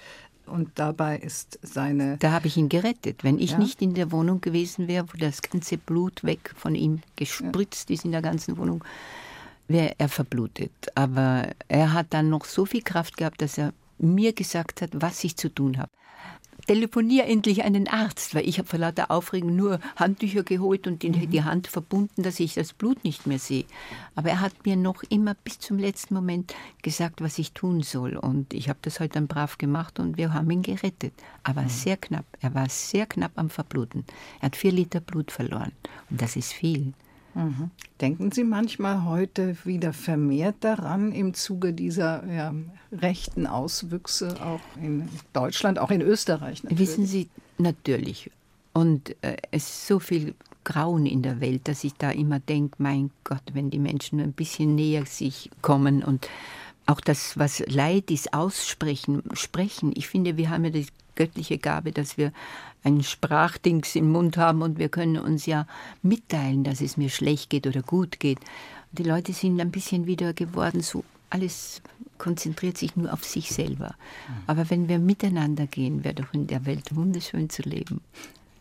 und 0.47 0.71
dabei 0.75 1.19
ist 1.19 1.59
seine. 1.63 2.19
Da 2.19 2.33
habe 2.33 2.47
ich 2.47 2.57
ihn 2.57 2.69
gerettet. 2.69 3.25
Wenn 3.25 3.39
ich 3.39 3.53
ja. 3.53 3.59
nicht 3.59 3.81
in 3.81 3.95
der 3.95 4.13
Wohnung 4.13 4.41
gewesen 4.41 4.89
wäre, 4.89 5.07
wo 5.13 5.17
das 5.17 5.43
ganze 5.43 5.79
Blut 5.79 6.25
weg 6.25 6.53
von 6.57 6.75
ihm 6.75 7.01
gespritzt 7.17 7.91
ist 7.91 8.05
in 8.05 8.13
der 8.13 8.23
ganzen 8.23 8.57
Wohnung, 8.59 8.85
wäre 9.69 9.95
er 9.99 10.09
verblutet. 10.09 10.73
Aber 10.95 11.49
er 11.69 11.93
hat 11.93 12.09
dann 12.11 12.29
noch 12.29 12.45
so 12.45 12.67
viel 12.67 12.83
Kraft 12.83 13.17
gehabt, 13.17 13.41
dass 13.41 13.59
er 13.59 13.73
mir 13.99 14.33
gesagt 14.33 14.83
hat, 14.83 14.91
was 14.95 15.23
ich 15.25 15.37
zu 15.37 15.49
tun 15.49 15.79
habe 15.79 15.91
telefonier 16.67 17.27
endlich 17.27 17.65
einen 17.65 17.89
Arzt, 17.89 18.35
weil 18.35 18.49
ich 18.49 18.59
habe 18.59 18.69
vor 18.69 18.79
lauter 18.79 19.11
Aufregung 19.11 19.57
nur 19.57 19.81
Handtücher 19.97 20.43
geholt 20.43 20.87
und 20.87 21.05
in 21.05 21.13
mhm. 21.13 21.31
die 21.31 21.45
Hand 21.45 21.67
verbunden, 21.67 22.23
dass 22.23 22.41
ich 22.41 22.55
das 22.55 22.73
Blut 22.73 23.05
nicht 23.05 23.27
mehr 23.27 23.39
sehe. 23.39 23.65
Aber 24.15 24.31
er 24.31 24.41
hat 24.41 24.65
mir 24.65 24.77
noch 24.77 25.03
immer 25.09 25.35
bis 25.35 25.59
zum 25.59 25.79
letzten 25.79 26.15
Moment 26.15 26.55
gesagt, 26.83 27.21
was 27.21 27.39
ich 27.39 27.53
tun 27.53 27.83
soll. 27.83 28.17
Und 28.17 28.55
ich 28.55 28.69
habe 28.69 28.79
das 28.83 29.01
halt 29.01 29.17
dann 29.17 29.27
brav 29.27 29.59
gemacht 29.59 29.99
und 29.99 30.17
wir 30.17 30.33
haben 30.33 30.51
ihn 30.51 30.63
gerettet. 30.63 31.15
Aber 31.43 31.63
mhm. 31.63 31.69
sehr 31.69 31.97
knapp. 31.97 32.27
Er 32.41 32.55
war 32.55 32.69
sehr 32.69 33.07
knapp 33.07 33.33
am 33.37 33.51
Verbluten. 33.51 34.05
Er 34.41 34.47
hat 34.47 34.57
vier 34.57 34.73
Liter 34.73 35.01
Blut 35.01 35.31
verloren. 35.31 35.73
Und 36.11 36.23
das 36.23 36.37
ist 36.37 36.53
viel. 36.53 36.93
Denken 38.01 38.33
Sie 38.33 38.45
manchmal 38.45 39.05
heute 39.05 39.57
wieder 39.65 39.93
vermehrt 39.93 40.57
daran 40.61 41.13
im 41.13 41.35
Zuge 41.35 41.73
dieser 41.73 42.27
ja, 42.27 42.55
rechten 42.93 43.47
Auswüchse 43.47 44.37
auch 44.43 44.61
in 44.83 45.09
Deutschland, 45.33 45.79
auch 45.79 45.91
in 45.91 46.03
Österreich? 46.03 46.63
Natürlich? 46.63 46.89
Wissen 46.89 47.07
Sie, 47.07 47.29
natürlich. 47.59 48.31
Und 48.73 49.11
äh, 49.23 49.37
es 49.51 49.65
ist 49.65 49.87
so 49.87 49.99
viel 49.99 50.35
Grauen 50.65 51.07
in 51.07 51.23
der 51.23 51.41
Welt, 51.41 51.69
dass 51.69 51.85
ich 51.85 51.95
da 51.95 52.11
immer 52.11 52.41
denke, 52.41 52.77
mein 52.79 53.11
Gott, 53.25 53.43
wenn 53.53 53.71
die 53.71 53.79
Menschen 53.79 54.21
ein 54.21 54.33
bisschen 54.33 54.75
näher 54.75 55.07
sich 55.07 55.51
kommen 55.61 56.03
und 56.03 56.29
auch 56.87 57.01
das, 57.01 57.39
was 57.39 57.61
Leid 57.69 58.11
ist, 58.11 58.35
aussprechen, 58.35 59.23
sprechen. 59.35 59.93
Ich 59.95 60.09
finde, 60.09 60.37
wir 60.37 60.51
haben 60.51 60.65
ja 60.65 60.71
die 60.71 60.87
göttliche 61.23 61.59
Gabe, 61.59 61.93
dass 61.93 62.19
wir 62.19 62.33
ein 62.83 63.03
Sprachdings 63.03 63.95
im 63.95 64.11
Mund 64.11 64.37
haben 64.37 64.63
und 64.63 64.79
wir 64.79 64.89
können 64.89 65.19
uns 65.19 65.47
ja 65.47 65.67
mitteilen, 66.03 66.65
dass 66.65 66.81
es 66.81 66.97
mir 66.97 67.11
schlecht 67.11 67.51
geht 67.51 67.67
oder 67.67 67.83
gut 67.83 68.19
geht. 68.19 68.39
Die 68.91 69.05
Leute 69.05 69.33
sind 69.33 69.61
ein 69.61 69.71
bisschen 69.71 70.07
wieder 70.07 70.33
geworden, 70.33 70.81
so 70.81 71.05
alles 71.31 71.81
konzentriert 72.19 72.77
sich 72.77 72.97
nur 72.97 73.13
auf 73.13 73.25
sich 73.25 73.51
selber. 73.51 73.95
Aber 74.47 74.69
wenn 74.69 74.89
wir 74.89 74.99
miteinander 74.99 75.67
gehen, 75.67 76.05
wäre 76.05 76.15
doch 76.15 76.35
in 76.35 76.47
der 76.47 76.67
Welt 76.67 76.95
wunderschön 76.95 77.49
zu 77.49 77.63
leben. 77.63 78.01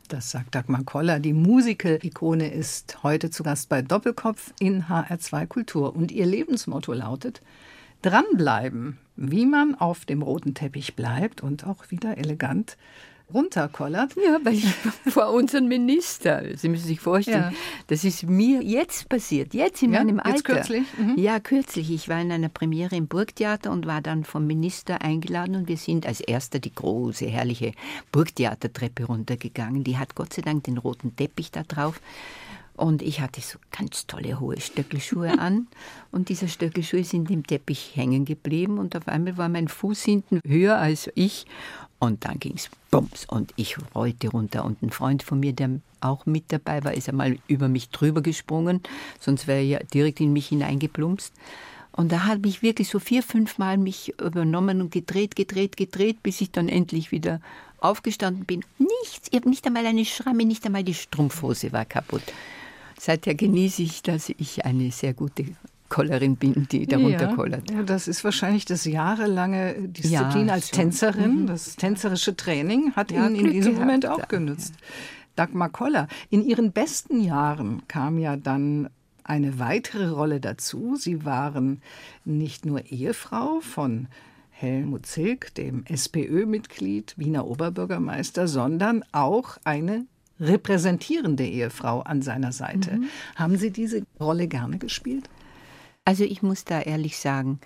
Das 0.07 0.31
sagt 0.31 0.55
Dagmar 0.55 0.83
Koller. 0.83 1.19
Die 1.19 1.33
Musical-Ikone 1.33 2.51
ist 2.51 3.01
heute 3.03 3.29
zu 3.29 3.43
Gast 3.43 3.69
bei 3.69 3.81
Doppelkopf 3.81 4.53
in 4.59 4.85
HR2 4.85 5.47
Kultur. 5.47 5.95
Und 5.95 6.11
ihr 6.11 6.25
Lebensmotto 6.25 6.93
lautet: 6.93 7.41
Dranbleiben, 8.01 8.97
wie 9.15 9.45
man 9.45 9.75
auf 9.75 10.05
dem 10.05 10.21
roten 10.21 10.53
Teppich 10.53 10.95
bleibt 10.95 11.41
und 11.41 11.65
auch 11.65 11.91
wieder 11.91 12.17
elegant 12.17 12.77
runterkollert. 13.33 14.15
Ja, 14.15 14.39
weil 14.43 14.55
ich 14.55 14.65
vor 15.07 15.31
unseren 15.31 15.67
Minister, 15.67 16.43
Sie 16.55 16.69
müssen 16.69 16.87
sich 16.87 16.99
vorstellen, 16.99 17.51
ja. 17.51 17.57
das 17.87 18.03
ist 18.03 18.23
mir 18.23 18.61
jetzt 18.61 19.09
passiert, 19.09 19.53
jetzt 19.53 19.81
in 19.81 19.93
ja, 19.93 19.99
meinem 19.99 20.19
Alter. 20.19 20.31
Jetzt 20.31 20.45
kürzlich? 20.45 20.83
Mhm. 20.97 21.17
Ja, 21.17 21.39
kürzlich. 21.39 21.91
Ich 21.91 22.09
war 22.09 22.21
in 22.21 22.31
einer 22.31 22.49
Premiere 22.49 22.95
im 22.95 23.07
Burgtheater 23.07 23.71
und 23.71 23.85
war 23.85 24.01
dann 24.01 24.23
vom 24.23 24.47
Minister 24.47 25.01
eingeladen 25.01 25.55
und 25.55 25.67
wir 25.67 25.77
sind 25.77 26.05
als 26.05 26.21
erster 26.21 26.59
die 26.59 26.73
große, 26.73 27.25
herrliche 27.25 27.73
Burgtheatertreppe 28.11 29.05
runtergegangen. 29.05 29.83
Die 29.83 29.97
hat 29.97 30.15
Gott 30.15 30.33
sei 30.33 30.41
Dank 30.41 30.63
den 30.65 30.77
roten 30.77 31.15
Teppich 31.15 31.51
da 31.51 31.63
drauf. 31.63 31.99
Und 32.81 33.03
ich 33.03 33.21
hatte 33.21 33.41
so 33.41 33.59
ganz 33.69 34.07
tolle 34.07 34.39
hohe 34.39 34.59
Stöckelschuhe 34.59 35.29
an. 35.39 35.67
Und 36.11 36.29
diese 36.29 36.47
Stöckelschuhe 36.47 37.03
sind 37.03 37.29
im 37.29 37.45
Teppich 37.45 37.91
hängen 37.93 38.25
geblieben. 38.25 38.79
Und 38.79 38.95
auf 38.95 39.07
einmal 39.07 39.37
war 39.37 39.49
mein 39.49 39.67
Fuß 39.67 40.03
hinten 40.03 40.39
höher 40.47 40.79
als 40.79 41.07
ich. 41.13 41.45
Und 41.99 42.25
dann 42.25 42.39
ging 42.39 42.53
es 42.55 42.71
bums 42.89 43.25
und 43.25 43.53
ich 43.55 43.77
rollte 43.93 44.29
runter. 44.29 44.65
Und 44.65 44.81
ein 44.81 44.89
Freund 44.89 45.21
von 45.21 45.39
mir, 45.39 45.53
der 45.53 45.79
auch 45.99 46.25
mit 46.25 46.45
dabei 46.47 46.83
war, 46.83 46.95
ist 46.95 47.07
einmal 47.07 47.37
über 47.47 47.67
mich 47.67 47.89
drüber 47.89 48.21
gesprungen. 48.21 48.81
Sonst 49.19 49.45
wäre 49.45 49.59
er 49.59 49.65
ja 49.65 49.79
direkt 49.93 50.19
in 50.19 50.33
mich 50.33 50.47
hineingeplumpst. 50.47 51.31
Und 51.91 52.11
da 52.11 52.23
habe 52.23 52.47
ich 52.47 52.63
wirklich 52.63 52.89
so 52.89 52.97
vier, 52.97 53.21
fünf 53.21 53.59
Mal 53.59 53.77
mich 53.77 54.19
übernommen 54.19 54.81
und 54.81 54.91
gedreht, 54.91 55.35
gedreht, 55.35 55.77
gedreht, 55.77 56.23
bis 56.23 56.41
ich 56.41 56.49
dann 56.49 56.67
endlich 56.67 57.11
wieder 57.11 57.41
aufgestanden 57.77 58.45
bin. 58.45 58.65
Nichts, 58.79 59.27
ich 59.29 59.35
habe 59.35 59.49
nicht 59.49 59.67
einmal 59.67 59.85
eine 59.85 60.05
Schramme, 60.05 60.45
nicht 60.45 60.65
einmal 60.65 60.83
die 60.83 60.95
Strumpfhose 60.95 61.71
war 61.71 61.85
kaputt. 61.85 62.23
Seither 63.03 63.33
genieße 63.33 63.81
ich, 63.81 64.03
dass 64.03 64.29
ich 64.29 64.63
eine 64.63 64.91
sehr 64.91 65.15
gute 65.15 65.45
Kollerin 65.89 66.35
bin, 66.35 66.67
die 66.71 66.85
darunter 66.85 67.29
ja, 67.29 67.35
kollert. 67.35 67.71
Ja, 67.71 67.81
das 67.81 68.07
ist 68.07 68.23
wahrscheinlich 68.23 68.65
das 68.65 68.85
jahrelange 68.85 69.73
Disziplin 69.87 70.49
ja, 70.49 70.53
als 70.53 70.69
schon. 70.69 70.77
Tänzerin. 70.77 71.41
Mhm. 71.41 71.47
Das 71.47 71.77
tänzerische 71.77 72.35
Training 72.35 72.95
hat 72.95 73.11
ja, 73.11 73.25
Ihnen 73.25 73.37
in 73.37 73.49
diesem 73.49 73.73
Moment 73.73 74.05
auch 74.05 74.27
genützt. 74.27 74.75
Dagmar 75.35 75.69
Koller, 75.69 76.07
in 76.29 76.43
Ihren 76.43 76.73
besten 76.73 77.21
Jahren 77.21 77.81
kam 77.87 78.19
ja 78.19 78.37
dann 78.37 78.91
eine 79.23 79.57
weitere 79.57 80.09
Rolle 80.09 80.39
dazu. 80.39 80.95
Sie 80.95 81.25
waren 81.25 81.81
nicht 82.23 82.67
nur 82.67 82.85
Ehefrau 82.85 83.61
von 83.61 84.09
Helmut 84.51 85.07
Zilk, 85.07 85.55
dem 85.55 85.85
SPÖ-Mitglied, 85.87 87.15
Wiener 87.17 87.47
Oberbürgermeister, 87.47 88.47
sondern 88.47 89.03
auch 89.11 89.57
eine 89.63 90.05
repräsentierende 90.41 91.45
Ehefrau 91.45 92.01
an 92.01 92.21
seiner 92.21 92.51
Seite. 92.51 92.97
Mhm. 92.97 93.09
Haben 93.35 93.57
Sie 93.57 93.71
diese 93.71 94.03
Rolle 94.19 94.47
gerne 94.47 94.77
gespielt? 94.77 95.29
Also 96.03 96.23
ich 96.23 96.41
muss 96.41 96.65
da 96.65 96.81
ehrlich 96.81 97.17
sagen, 97.17 97.59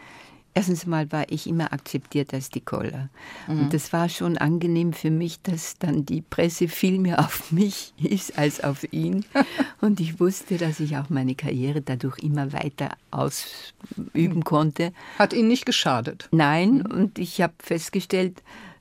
erstens 0.54 0.86
mal 0.86 1.12
war 1.12 1.26
ich 1.30 1.48
immer 1.48 1.72
akzeptiert 1.74 2.34
als 2.34 2.50
die 2.50 2.62
Koller. 2.62 3.10
Mhm. 3.48 3.60
Und 3.60 3.74
das 3.74 3.94
war 3.94 4.10
schon 4.10 4.38
angenehm 4.38 4.94
für 4.94 5.12
mich, 5.12 5.42
dass 5.42 5.78
dann 5.78 6.06
die 6.06 6.22
Presse 6.22 6.68
viel 6.68 7.00
mehr 7.00 7.20
auf 7.20 7.52
mich 7.52 7.94
ist 8.02 8.38
als 8.38 8.64
auf 8.64 8.92
ihn. 8.92 9.26
Und 9.82 10.00
ich 10.00 10.20
wusste, 10.20 10.58
dass 10.58 10.80
ich 10.80 10.98
auch 10.98 11.10
meine 11.10 11.36
Karriere 11.36 11.82
dadurch 11.82 12.20
immer 12.20 12.52
weiter 12.54 12.90
ausüben 13.12 14.44
konnte. 14.44 14.94
Hat 15.20 15.34
Ihnen 15.34 15.48
nicht 15.50 15.66
geschadet? 15.66 16.28
Nein, 16.32 16.76
mhm. 16.76 16.86
und 16.92 17.20
ich 17.20 17.42
habe 17.42 17.54
festgestellt, 17.60 18.42
es 18.42 18.75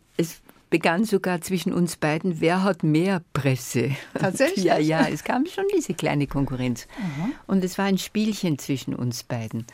begann 0.74 1.04
sogar 1.04 1.40
zwischen 1.40 1.72
uns 1.72 1.94
beiden, 1.94 2.40
wer 2.40 2.64
hat 2.64 2.82
mehr 2.82 3.22
Presse. 3.32 3.92
Tatsächlich? 4.18 4.64
ja, 4.64 4.76
ja, 4.76 5.06
es 5.06 5.22
kam 5.22 5.46
schon 5.46 5.66
diese 5.72 5.94
kleine 5.94 6.26
Konkurrenz. 6.26 6.88
Mhm. 6.98 7.32
Und 7.46 7.62
es 7.62 7.78
war 7.78 7.84
ein 7.84 7.96
Spielchen 7.96 8.58
zwischen 8.58 8.92
uns 8.92 9.22
beiden. 9.22 9.68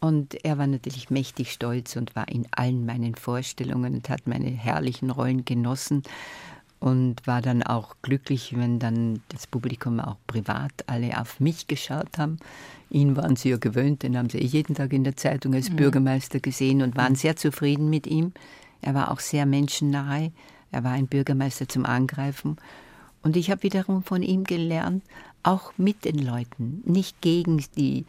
Und 0.00 0.42
er 0.46 0.56
war 0.56 0.66
natürlich 0.66 1.10
mächtig 1.10 1.52
stolz 1.52 1.94
und 1.96 2.16
war 2.16 2.28
in 2.28 2.46
allen 2.52 2.86
meinen 2.86 3.16
Vorstellungen 3.16 3.96
und 3.96 4.08
hat 4.08 4.26
meine 4.26 4.48
herrlichen 4.48 5.10
Rollen 5.10 5.44
genossen 5.44 6.04
und 6.80 7.26
war 7.26 7.42
dann 7.42 7.62
auch 7.62 7.94
glücklich, 8.00 8.56
wenn 8.56 8.78
dann 8.78 9.20
das 9.28 9.46
Publikum 9.46 10.00
auch 10.00 10.16
privat 10.26 10.72
alle 10.86 11.20
auf 11.20 11.38
mich 11.38 11.66
geschaut 11.66 12.16
haben. 12.16 12.38
Ihn 12.88 13.14
waren 13.14 13.36
sie 13.36 13.50
ja 13.50 13.58
gewöhnt, 13.58 14.04
den 14.04 14.16
haben 14.16 14.30
sie 14.30 14.42
jeden 14.42 14.74
Tag 14.74 14.94
in 14.94 15.04
der 15.04 15.16
Zeitung 15.16 15.52
als 15.52 15.68
mhm. 15.68 15.76
Bürgermeister 15.76 16.40
gesehen 16.40 16.80
und 16.80 16.96
waren 16.96 17.14
sehr 17.14 17.36
zufrieden 17.36 17.90
mit 17.90 18.06
ihm. 18.06 18.32
Er 18.86 18.94
war 18.94 19.10
auch 19.10 19.18
sehr 19.18 19.46
menschennahe. 19.46 20.30
Er 20.70 20.84
war 20.84 20.92
ein 20.92 21.08
Bürgermeister 21.08 21.68
zum 21.68 21.84
Angreifen. 21.84 22.56
Und 23.24 23.36
ich 23.36 23.50
habe 23.50 23.64
wiederum 23.64 24.04
von 24.04 24.22
ihm 24.22 24.44
gelernt, 24.44 25.02
auch 25.42 25.72
mit 25.76 26.04
den 26.04 26.18
Leuten, 26.18 26.82
nicht 26.84 27.20
gegen 27.20 27.64
die 27.76 28.06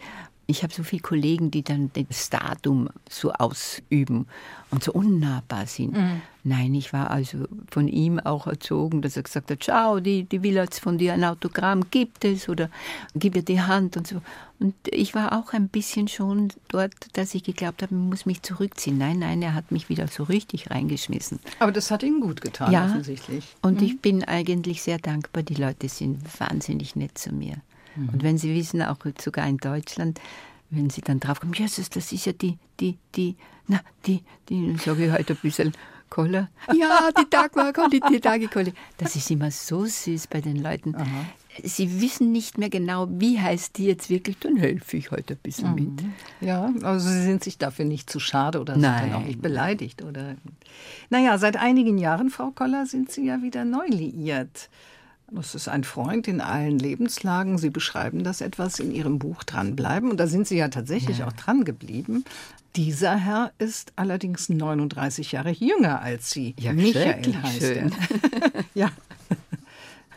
ich 0.50 0.64
habe 0.64 0.74
so 0.74 0.82
viele 0.82 1.02
Kollegen, 1.02 1.52
die 1.52 1.62
dann 1.62 1.92
das 1.94 2.30
Datum 2.30 2.90
so 3.10 3.34
ausüben 3.34 4.28
und 4.72 4.82
so 4.82 4.94
unnahbar 4.94 5.68
sind. 5.68 5.94
Mhm. 5.94 6.22
Nein, 6.46 6.74
ich 6.74 6.94
war 6.94 7.12
also 7.12 7.40
von 7.70 7.90
ihm 7.90 8.20
auch 8.20 8.48
erzogen, 8.48 9.02
dass 9.02 9.18
er 9.18 9.24
gesagt 9.24 9.52
hat, 9.52 9.66
schau, 9.66 10.00
die, 10.00 10.24
die 10.24 10.44
will 10.44 10.54
jetzt 10.54 10.80
von 10.80 10.98
dir 10.98 11.14
ein 11.14 11.26
Autogramm, 11.26 11.90
gibt 11.92 12.24
es 12.24 12.48
oder 12.48 12.70
gib 13.14 13.36
ihr 13.36 13.42
die 13.42 13.62
Hand 13.62 13.98
und 13.98 14.08
so. 14.08 14.22
Und 14.60 14.74
ich 14.86 15.14
war 15.14 15.38
auch 15.38 15.52
ein 15.52 15.68
bisschen 15.68 16.08
schon 16.08 16.48
dort, 16.70 16.94
dass 17.14 17.36
ich 17.36 17.44
geglaubt 17.44 17.84
habe, 17.84 17.94
man 17.94 18.08
muss 18.08 18.26
mich 18.26 18.42
zurückziehen. 18.42 18.98
Nein, 18.98 19.20
nein, 19.20 19.42
er 19.42 19.54
hat 19.54 19.74
mich 19.74 19.90
wieder 19.90 20.08
so 20.08 20.24
richtig 20.24 20.72
reingeschmissen. 20.72 21.40
Aber 21.60 21.74
das 21.74 21.92
hat 21.92 22.04
ihm 22.04 22.22
gut 22.22 22.40
getan, 22.40 22.72
ja, 22.72 22.86
offensichtlich. 22.86 23.56
Und 23.62 23.82
mhm. 23.82 23.88
ich 23.88 24.00
bin 24.00 24.24
eigentlich 24.24 24.82
sehr 24.82 24.98
dankbar. 24.98 25.44
Die 25.44 25.56
Leute 25.56 25.90
sind 25.90 26.22
wahnsinnig 26.40 26.96
nett 26.96 27.18
zu 27.18 27.34
mir. 27.34 27.58
Mhm. 27.98 28.10
Und 28.10 28.24
wenn 28.24 28.38
Sie 28.38 28.54
wissen, 28.54 28.82
auch 28.82 28.98
sogar 29.20 29.48
in 29.48 29.58
Deutschland, 29.58 30.20
wenn 30.70 30.90
Sie 30.90 31.02
dann 31.02 31.20
draufkommen, 31.20 31.54
Jesus, 31.54 31.90
das 31.90 32.12
ist 32.12 32.26
ja 32.26 32.34
die, 32.34 32.58
die, 32.80 32.98
die, 33.16 33.36
na, 33.68 33.80
die, 34.06 34.22
die, 34.50 34.76
sage 34.78 35.08
ich 35.08 35.12
heute 35.12 35.34
ein 35.34 35.40
bisschen, 35.42 35.74
Koller. 36.10 36.50
Ja, 36.74 37.10
die 37.18 37.30
Dagmar, 37.30 37.74
die, 37.92 38.02
die 38.10 38.20
Dagi 38.20 38.50
Das 38.98 39.16
ist 39.16 39.30
immer 39.32 39.52
so 39.52 39.86
süß 39.86 40.28
bei 40.28 40.42
den 40.42 40.58
Leuten. 40.58 40.96
Aha. 40.96 41.06
Sie 41.64 42.02
wissen 42.02 42.32
nicht 42.32 42.60
mehr 42.60 42.70
genau, 42.70 43.08
wie 43.10 43.40
heißt 43.40 43.78
die 43.78 43.86
jetzt 43.86 44.12
wirklich, 44.12 44.38
dann 44.40 44.58
helfe 44.58 44.98
ich 44.98 45.10
heute 45.10 45.34
ein 45.34 45.40
bisschen 45.42 45.70
mhm. 45.70 45.76
mit. 45.76 46.04
Ja, 46.40 46.72
also 46.84 47.10
Sie 47.10 47.24
sind 47.24 47.44
sich 47.44 47.58
dafür 47.58 47.86
nicht 47.86 48.10
zu 48.10 48.20
schade 48.20 48.62
oder 48.62 48.74
sind 48.74 48.84
dann 48.84 49.14
auch 49.14 49.24
nicht 49.24 49.42
beleidigt. 49.42 50.04
Oder 50.04 50.36
naja, 51.10 51.38
seit 51.40 51.58
einigen 51.58 51.98
Jahren, 51.98 52.30
Frau 52.30 52.52
Koller, 52.52 52.86
sind 52.86 53.12
Sie 53.12 53.26
ja 53.26 53.42
wieder 53.42 53.66
neu 53.66 53.88
liiert. 53.88 54.70
Das 55.30 55.56
ist 55.56 55.68
ein 55.68 55.84
Freund 55.84 56.28
in 56.28 56.40
allen 56.40 56.80
Lebenslagen. 56.80 57.58
Sie 57.58 57.70
beschreiben 57.70 58.24
das 58.24 58.40
etwas 58.40 58.80
in 58.80 58.92
Ihrem 58.92 59.20
Buch 59.20 59.44
dranbleiben. 59.44 60.10
Und 60.10 60.20
da 60.20 60.28
sind 60.28 60.48
Sie 60.48 60.58
ja 60.58 60.70
tatsächlich 60.70 61.20
ja. 61.20 61.28
auch 61.28 61.34
dran 61.34 61.66
geblieben. 61.66 62.24
Dieser 62.78 63.16
Herr 63.16 63.52
ist 63.58 63.92
allerdings 63.96 64.50
39 64.50 65.34
Jahre 65.34 65.50
jünger 65.50 66.02
als 66.02 66.32
Sie. 66.32 66.56
Ja, 66.60 66.74
Michael 66.74 67.34
heißt 67.42 67.60
schön. 67.60 67.92
er. 67.92 68.64
ja. 68.74 68.92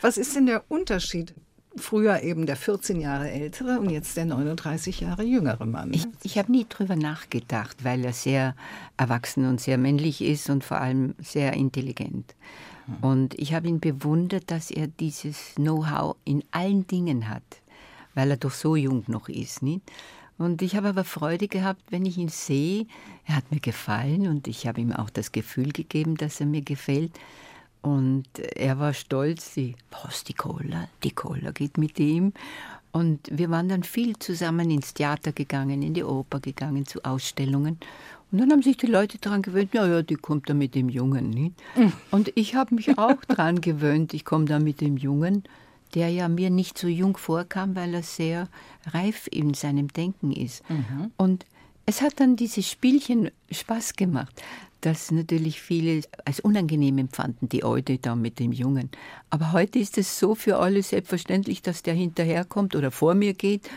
Was 0.01 0.17
ist 0.17 0.37
denn 0.37 0.47
der 0.47 0.65
Unterschied? 0.69 1.35
Früher 1.77 2.23
eben 2.23 2.47
der 2.47 2.57
14 2.57 3.01
Jahre 3.01 3.31
ältere 3.31 3.79
und 3.79 3.91
jetzt 3.91 4.17
der 4.17 4.25
39 4.25 5.01
Jahre 5.01 5.23
jüngere 5.23 5.67
Mann. 5.67 5.93
Ich, 5.93 6.07
ich 6.23 6.37
habe 6.37 6.51
nie 6.51 6.67
drüber 6.69 6.97
nachgedacht, 6.97 7.85
weil 7.85 8.05
er 8.05 8.13
sehr 8.13 8.57
erwachsen 8.97 9.47
und 9.47 9.61
sehr 9.61 9.79
männlich 9.79 10.21
ist 10.21 10.51
und 10.51 10.65
vor 10.65 10.81
allem 10.81 11.15
sehr 11.19 11.53
intelligent. 11.55 12.35
Und 13.01 13.39
ich 13.39 13.55
habe 13.55 13.69
ihn 13.69 13.81
bewundert, 13.81 14.51
dass 14.51 14.71
er 14.71 14.87
dieses 14.87 15.55
Know-how 15.55 16.17
in 16.25 16.45
allen 16.51 16.87
Dingen 16.87 17.29
hat, 17.29 17.43
weil 18.15 18.31
er 18.31 18.37
doch 18.37 18.51
so 18.51 18.77
jung 18.77 19.05
noch 19.07 19.29
ist. 19.29 19.63
Nicht? 19.63 19.83
Und 20.39 20.63
ich 20.63 20.75
habe 20.75 20.89
aber 20.89 21.05
Freude 21.05 21.49
gehabt, 21.49 21.83
wenn 21.91 22.07
ich 22.07 22.17
ihn 22.17 22.29
sehe. 22.29 22.87
Er 23.27 23.37
hat 23.37 23.51
mir 23.51 23.61
gefallen 23.61 24.27
und 24.27 24.49
ich 24.49 24.67
habe 24.67 24.81
ihm 24.81 24.93
auch 24.93 25.11
das 25.11 25.33
Gefühl 25.33 25.71
gegeben, 25.73 26.17
dass 26.17 26.41
er 26.41 26.47
mir 26.47 26.63
gefällt. 26.63 27.13
Und 27.83 28.27
er 28.39 28.79
war 28.79 28.95
stolz, 28.95 29.55
die, 29.55 29.75
was, 29.91 30.25
die 30.25 30.35
Cola, 30.35 30.89
die 31.03 31.13
Cola 31.13 31.51
geht 31.51 31.79
mit 31.79 31.99
ihm. 31.99 32.33
Und 32.93 33.29
wir 33.31 33.51
waren 33.51 33.69
dann 33.69 33.83
viel 33.83 34.19
zusammen 34.19 34.71
ins 34.71 34.95
Theater 34.95 35.33
gegangen, 35.33 35.83
in 35.83 35.95
die 35.95 36.05
Oper 36.05 36.41
gegangen, 36.41 36.87
zu 36.87 37.05
Ausstellungen. 37.05 37.79
Und 38.33 38.39
dann 38.39 38.51
haben 38.53 38.63
sich 38.63 38.77
die 38.77 38.87
Leute 38.87 39.19
daran 39.19 39.43
gewöhnt, 39.43 39.75
ja, 39.75 39.87
ja, 39.87 40.03
die 40.03 40.15
kommt 40.15 40.49
da 40.49 40.55
mit 40.55 40.75
dem 40.75 40.89
Jungen. 40.89 41.31
Nicht? 41.31 41.55
Und 42.11 42.33
ich 42.37 42.55
habe 42.55 42.75
mich 42.75 42.97
auch 42.99 43.25
daran 43.27 43.61
gewöhnt, 43.61 44.15
ich 44.15 44.25
komme 44.25 44.45
da 44.45 44.59
mit 44.59 44.81
dem 44.81 44.97
Jungen, 44.97 45.45
der 45.95 46.09
ja 46.09 46.29
mir 46.29 46.51
nicht 46.51 46.79
so 46.79 46.87
jung 46.87 47.17
vorkam, 47.17 47.75
weil 47.75 47.95
er 47.95 48.03
sehr 48.03 48.49
reif 48.87 49.29
in 49.31 49.55
seinem 49.55 49.89
Denken 49.89 50.31
ist. 50.31 50.69
Mhm. 50.71 51.11
Und 51.17 51.47
es 51.87 52.03
hat 52.03 52.21
dann 52.21 52.37
dieses 52.37 52.71
Spielchen 52.71 53.31
Spaß 53.51 53.95
gemacht, 53.95 54.41
das 54.81 55.11
natürlich 55.11 55.61
viele 55.61 56.03
als 56.25 56.41
unangenehm 56.41 56.99
empfanden, 56.99 57.49
die 57.49 57.65
Alte 57.65 57.99
da 57.99 58.15
mit 58.15 58.39
dem 58.39 58.53
Jungen. 58.53 58.91
Aber 59.29 59.53
heute 59.53 59.79
ist 59.79 59.99
es 59.99 60.19
so 60.19 60.35
für 60.35 60.59
alle 60.59 60.83
selbstverständlich, 60.83 61.63
dass 61.63 61.83
der 61.83 61.95
hinterherkommt 61.95 62.77
oder 62.77 62.91
vor 62.91 63.15
mir 63.15 63.35
geht. 63.35 63.69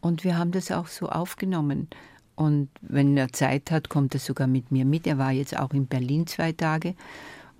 Und 0.00 0.22
wir 0.22 0.36
haben 0.36 0.52
das 0.52 0.70
auch 0.70 0.86
so 0.86 1.08
aufgenommen. 1.08 1.88
Und 2.36 2.68
wenn 2.80 3.16
er 3.16 3.32
Zeit 3.32 3.70
hat, 3.70 3.88
kommt 3.88 4.14
er 4.14 4.20
sogar 4.20 4.46
mit 4.46 4.72
mir 4.72 4.84
mit. 4.84 5.06
Er 5.06 5.18
war 5.18 5.32
jetzt 5.32 5.56
auch 5.56 5.72
in 5.72 5.86
Berlin 5.86 6.26
zwei 6.26 6.52
Tage 6.52 6.94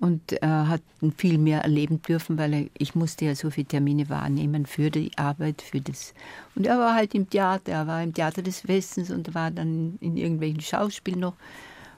und 0.00 0.32
er 0.32 0.68
hat 0.68 0.82
viel 1.16 1.38
mehr 1.38 1.62
erleben 1.62 2.02
dürfen, 2.02 2.36
weil 2.36 2.52
er, 2.52 2.66
ich 2.76 2.94
musste 2.94 3.24
ja 3.24 3.34
so 3.34 3.50
viele 3.50 3.68
Termine 3.68 4.08
wahrnehmen 4.10 4.66
für 4.66 4.90
die 4.90 5.16
Arbeit, 5.16 5.62
für 5.62 5.80
das. 5.80 6.12
Und 6.54 6.66
er 6.66 6.78
war 6.78 6.94
halt 6.94 7.14
im 7.14 7.30
Theater, 7.30 7.72
er 7.72 7.86
war 7.86 8.02
im 8.02 8.12
Theater 8.12 8.42
des 8.42 8.66
Westens 8.68 9.10
und 9.10 9.34
war 9.34 9.50
dann 9.50 9.96
in 10.00 10.16
irgendwelchen 10.16 10.60
Schauspielen 10.60 11.20
noch. 11.20 11.34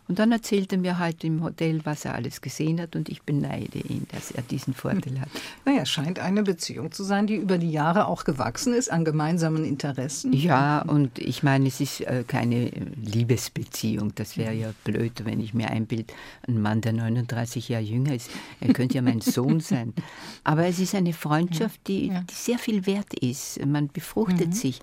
Und 0.08 0.20
dann 0.20 0.30
erzählt 0.30 0.72
er 0.72 0.78
mir 0.78 0.98
halt 0.98 1.24
im 1.24 1.42
Hotel, 1.42 1.80
was 1.84 2.04
er 2.04 2.14
alles 2.14 2.40
gesehen 2.40 2.80
hat 2.80 2.94
und 2.94 3.08
ich 3.08 3.22
beneide 3.22 3.78
ihn, 3.78 4.06
dass 4.12 4.30
er 4.30 4.42
diesen 4.42 4.72
Vorteil 4.72 5.20
hat. 5.20 5.28
Naja, 5.64 5.84
scheint 5.84 6.20
eine 6.20 6.44
Beziehung 6.44 6.92
zu 6.92 7.02
sein, 7.02 7.26
die 7.26 7.34
über 7.34 7.58
die 7.58 7.72
Jahre 7.72 8.06
auch 8.06 8.24
gewachsen 8.24 8.72
ist 8.72 8.90
an 8.92 9.04
gemeinsamen 9.04 9.64
Interessen. 9.64 10.32
Ja, 10.32 10.82
und 10.82 11.18
ich 11.18 11.42
meine, 11.42 11.66
es 11.66 11.80
ist 11.80 12.02
äh, 12.02 12.22
keine 12.26 12.70
Liebesbeziehung. 13.02 14.14
Das 14.14 14.36
wäre 14.36 14.54
ja 14.54 14.72
blöd, 14.84 15.24
wenn 15.24 15.40
ich 15.40 15.54
mir 15.54 15.70
einbild, 15.70 16.12
ein 16.46 16.62
Mann, 16.62 16.82
der 16.82 16.92
39 16.92 17.68
Jahre 17.68 17.82
jünger 17.82 18.14
ist, 18.14 18.30
er 18.60 18.72
könnte 18.72 18.94
ja 18.94 19.02
mein 19.02 19.20
Sohn 19.20 19.58
sein. 19.58 19.92
Aber 20.44 20.66
es 20.66 20.78
ist 20.78 20.94
eine 20.94 21.14
Freundschaft, 21.14 21.80
die, 21.88 22.10
die 22.10 22.34
sehr 22.34 22.58
viel 22.58 22.86
wert 22.86 23.12
ist. 23.14 23.64
Man 23.66 23.88
befruchtet 23.88 24.48
mhm. 24.48 24.52
sich. 24.52 24.80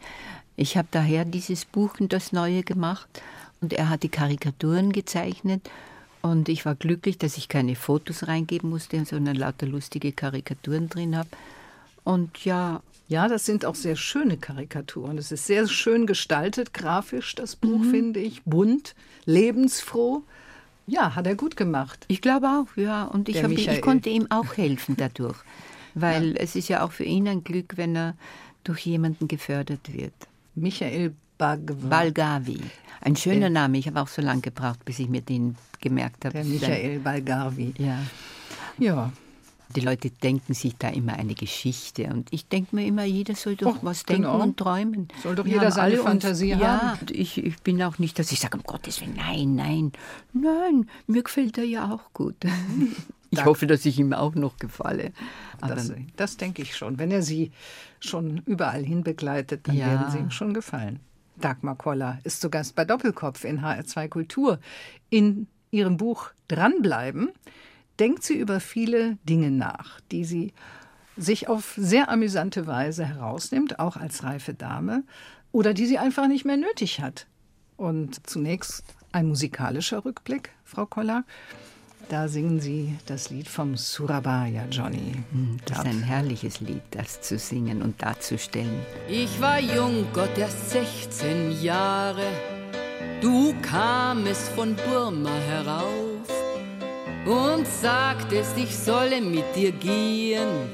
Ich 0.55 0.75
habe 0.77 0.87
daher 0.91 1.23
dieses 1.23 1.65
Buch, 1.65 1.95
das 1.99 2.31
Neue 2.33 2.63
gemacht 2.63 3.21
und 3.63 3.72
er 3.74 3.89
hat 3.89 4.03
die 4.03 4.10
Karikaturen 4.10 4.91
gezeichnet. 4.91 5.70
Und 6.22 6.50
ich 6.50 6.65
war 6.65 6.75
glücklich, 6.75 7.17
dass 7.17 7.38
ich 7.38 7.48
keine 7.48 7.75
Fotos 7.75 8.27
reingeben 8.27 8.70
musste, 8.70 9.03
sondern 9.05 9.38
lauter 9.38 9.65
lustige 9.65 10.12
Karikaturen 10.12 10.89
drin 10.89 11.17
habe. 11.17 11.29
Und 12.03 12.46
ja. 12.46 12.84
Ja, 13.08 13.27
das 13.27 13.46
sind 13.46 13.65
auch 13.65 13.75
sehr 13.75 13.96
schöne 13.96 14.38
Karikaturen. 14.38 15.17
Es 15.17 15.32
ist 15.32 15.46
sehr 15.46 15.67
schön 15.67 16.08
gestaltet, 16.08 16.74
grafisch, 16.74 17.36
das 17.36 17.55
Buch, 17.55 17.79
mhm. 17.79 17.91
finde 17.91 18.20
ich. 18.20 18.43
Bunt, 18.43 18.96
lebensfroh. 19.25 20.24
Ja, 20.88 21.15
hat 21.15 21.27
er 21.27 21.36
gut 21.36 21.55
gemacht. 21.55 22.05
Ich 22.08 22.22
glaube 22.22 22.48
auch, 22.48 22.77
ja. 22.77 23.05
Und 23.05 23.29
ich, 23.29 23.43
hab, 23.43 23.51
ich 23.51 23.82
konnte 23.82 24.10
ihm 24.10 24.27
auch 24.29 24.58
helfen 24.58 24.96
dadurch. 24.98 25.38
Weil 25.93 26.32
ja. 26.32 26.38
es 26.38 26.55
ist 26.55 26.67
ja 26.67 26.84
auch 26.84 26.91
für 26.91 27.05
ihn 27.05 27.27
ein 27.27 27.43
Glück, 27.43 27.77
wenn 27.77 27.96
er 27.96 28.15
durch 28.63 28.86
jemanden 28.86 29.27
gefördert 29.27 29.93
wird. 29.93 30.13
Michael 30.55 31.13
Balgavi. 31.43 31.88
Balgavi. 31.89 32.59
Ein 33.01 33.15
schöner 33.17 33.50
Name. 33.50 33.77
Ich 33.77 33.88
habe 33.88 34.01
auch 34.01 34.07
so 34.07 34.21
lange 34.21 34.41
gebraucht, 34.41 34.85
bis 34.85 35.00
ich 35.00 35.09
mir 35.09 35.21
den 35.21 35.55
gemerkt 35.81 36.23
habe. 36.23 36.35
Der 36.35 36.45
Michael 36.45 37.00
Balgarvi. 37.00 37.73
Ja. 37.77 38.00
Ja. 38.77 39.12
Die 39.75 39.81
Leute 39.81 40.09
denken 40.09 40.53
sich 40.53 40.77
da 40.77 40.89
immer 40.89 41.13
eine 41.13 41.33
Geschichte. 41.33 42.05
Und 42.05 42.31
ich 42.31 42.47
denke 42.47 42.75
mir 42.75 42.85
immer, 42.85 43.03
jeder 43.03 43.35
soll 43.35 43.55
doch 43.55 43.77
Och, 43.77 43.83
was 43.83 44.03
denken 44.05 44.23
genau. 44.23 44.41
und 44.41 44.55
träumen. 44.57 45.07
Soll 45.21 45.35
doch 45.35 45.45
jeder 45.45 45.71
seine 45.71 45.97
Fantasie 45.97 46.53
und, 46.53 46.63
haben. 46.63 47.00
Ja, 47.01 47.12
ich, 47.12 47.43
ich 47.43 47.57
bin 47.62 47.81
auch 47.81 48.00
nicht, 48.00 48.19
dass 48.19 48.31
ich 48.31 48.39
sage, 48.39 48.57
um 48.57 48.63
Gottes 48.63 49.01
Willen, 49.01 49.15
nein, 49.15 49.55
nein. 49.55 49.91
Nein, 50.31 50.89
mir 51.07 51.23
gefällt 51.23 51.57
er 51.57 51.65
ja 51.65 51.91
auch 51.91 52.13
gut. 52.13 52.35
Ich 53.29 53.38
Dank. 53.38 53.50
hoffe, 53.50 53.65
dass 53.65 53.83
ich 53.88 53.97
ihm 53.97 54.13
auch 54.13 54.35
noch 54.35 54.57
gefalle. 54.57 55.12
Das, 55.59 55.91
das, 56.17 56.38
denke 56.38 56.62
ich 56.62 56.75
schon. 56.75 57.00
Wenn 57.00 57.09
er 57.09 57.23
Sie 57.23 57.51
schon 58.00 58.43
überall 58.45 58.83
hin 58.83 59.03
begleitet, 59.03 59.67
dann 59.67 59.75
ja. 59.75 59.88
werden 59.88 60.12
Sie 60.12 60.19
ihm 60.19 60.29
schon 60.29 60.53
gefallen. 60.53 61.00
Dagmar 61.37 61.75
Koller 61.75 62.19
ist 62.23 62.41
zu 62.41 62.49
Gast 62.49 62.75
bei 62.75 62.85
Doppelkopf 62.85 63.43
in 63.43 63.61
HR2 63.61 64.07
Kultur. 64.09 64.59
In 65.09 65.47
ihrem 65.71 65.97
Buch 65.97 66.31
Dranbleiben 66.47 67.31
denkt 67.99 68.23
sie 68.23 68.37
über 68.37 68.59
viele 68.59 69.17
Dinge 69.23 69.51
nach, 69.51 69.99
die 70.11 70.25
sie 70.25 70.53
sich 71.17 71.47
auf 71.47 71.73
sehr 71.77 72.09
amüsante 72.09 72.65
Weise 72.67 73.05
herausnimmt, 73.05 73.79
auch 73.79 73.97
als 73.97 74.23
reife 74.23 74.53
Dame, 74.53 75.03
oder 75.51 75.73
die 75.73 75.85
sie 75.85 75.99
einfach 75.99 76.27
nicht 76.27 76.45
mehr 76.45 76.57
nötig 76.57 77.01
hat. 77.01 77.27
Und 77.77 78.27
zunächst 78.27 78.83
ein 79.11 79.27
musikalischer 79.27 80.05
Rückblick, 80.05 80.51
Frau 80.63 80.85
Koller. 80.85 81.23
Da 82.10 82.27
singen 82.27 82.60
Sie 82.60 82.95
das 83.05 83.29
Lied 83.29 83.48
vom 83.48 83.75
Surabaya 83.75 84.65
Johnny. 84.69 85.13
Hm, 85.31 85.57
das 85.65 85.79
ist 85.79 85.86
ein 85.86 86.03
herrliches 86.03 86.60
Lied, 86.60 86.81
das 86.91 87.22
zu 87.22 87.38
singen 87.39 87.81
und 87.81 88.01
darzustellen. 88.01 88.79
Ich 89.07 89.39
war 89.41 89.60
jung, 89.60 90.05
Gott 90.13 90.38
erst 90.38 90.72
16 90.72 91.62
Jahre. 91.62 92.25
Du 93.22 93.53
kamest 93.62 94.50
von 94.50 94.75
Burma 94.75 95.33
herauf 95.48 96.27
und 97.25 97.65
sagtest, 97.65 98.57
ich 98.57 98.75
solle 98.75 99.22
mit 99.22 99.45
dir 99.55 99.72
gehen. 99.72 100.69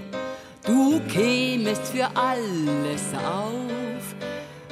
Du 0.65 0.99
kämest 1.07 1.87
für 1.87 2.07
alles 2.15 3.13
auf. 3.13 4.15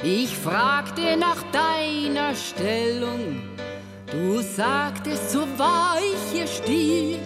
Ich 0.02 0.36
fragte 0.36 1.16
nach 1.16 1.42
deiner 1.52 2.34
Stellung 2.34 3.47
Du 4.10 4.40
sagtest, 4.40 5.32
so 5.32 5.40
wahr 5.58 5.98
ich 6.00 6.32
hier 6.32 6.46
steh, 6.46 7.18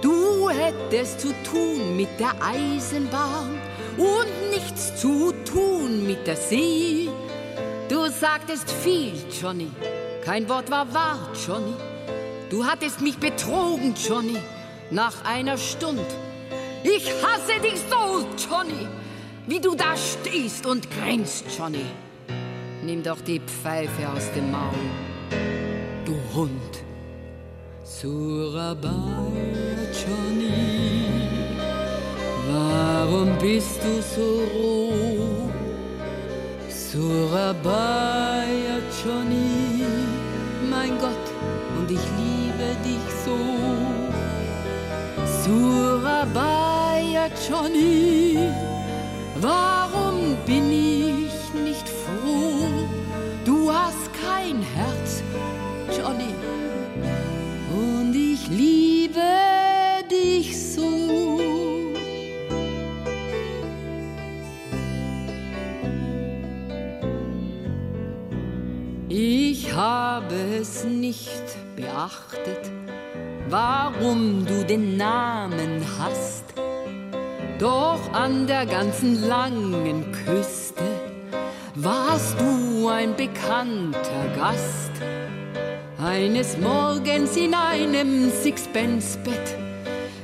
du 0.00 0.48
hättest 0.48 1.20
zu 1.20 1.34
tun 1.42 1.96
mit 1.96 2.08
der 2.20 2.34
Eisenbahn 2.40 3.58
und 3.96 4.50
nichts 4.54 4.94
zu 5.00 5.32
tun 5.44 6.06
mit 6.06 6.24
der 6.24 6.36
See. 6.36 7.08
Du 7.88 8.08
sagtest 8.10 8.70
viel, 8.70 9.12
Johnny, 9.42 9.72
kein 10.24 10.48
Wort 10.48 10.70
war 10.70 10.94
wahr, 10.94 11.18
Johnny. 11.44 11.74
Du 12.48 12.64
hattest 12.64 13.00
mich 13.00 13.18
betrogen, 13.18 13.92
Johnny, 13.96 14.38
nach 14.92 15.24
einer 15.24 15.58
Stunde. 15.58 16.06
Ich 16.84 17.10
hasse 17.24 17.60
dich 17.60 17.80
so, 17.90 18.24
Johnny, 18.48 18.86
wie 19.48 19.58
du 19.58 19.74
da 19.74 19.96
stehst 19.96 20.64
und 20.64 20.86
grinst, 20.92 21.44
Johnny. 21.58 21.86
Nimm 22.84 23.02
doch 23.02 23.20
die 23.20 23.40
Pfeife 23.40 24.08
aus 24.08 24.30
dem 24.32 24.52
Maul 24.52 24.78
du 26.08 26.16
Hund. 26.34 26.74
Surabaya 27.84 29.76
Johnny, 30.00 31.04
warum 32.48 33.28
bist 33.38 33.80
du 33.84 33.92
so 34.14 34.28
roh? 34.54 35.50
Surabaya 36.70 38.76
Johnny, 38.98 39.84
mein 40.70 40.98
Gott, 40.98 41.26
und 41.76 41.90
ich 41.90 42.04
liebe 42.20 42.68
dich 42.88 43.06
so. 43.24 43.38
Surabaya 45.42 47.24
Johnny, 47.46 48.38
warum 49.40 50.16
bin 50.46 50.72
ich 50.72 51.38
nicht 51.66 51.86
froh? 52.00 52.66
Du 53.44 53.70
hast 53.70 54.04
kein 54.24 54.62
Herz 54.76 54.97
Johnny. 55.98 56.34
Und 57.72 58.14
ich 58.14 58.48
liebe 58.48 59.20
dich 60.08 60.56
so. 60.72 61.40
Ich 69.08 69.74
habe 69.74 70.34
es 70.60 70.84
nicht 70.84 71.42
beachtet, 71.74 72.70
warum 73.48 74.44
du 74.46 74.64
den 74.64 74.96
Namen 74.96 75.82
hast. 75.98 76.44
Doch 77.58 78.12
an 78.12 78.46
der 78.46 78.66
ganzen 78.66 79.26
langen 79.26 80.12
Küste 80.24 80.84
warst 81.74 82.36
du 82.40 82.88
ein 82.88 83.16
bekannter 83.16 84.24
Gast. 84.36 84.92
Eines 86.00 86.56
Morgens 86.58 87.36
in 87.36 87.52
einem 87.54 88.30
Sixpence-Bett 88.30 89.56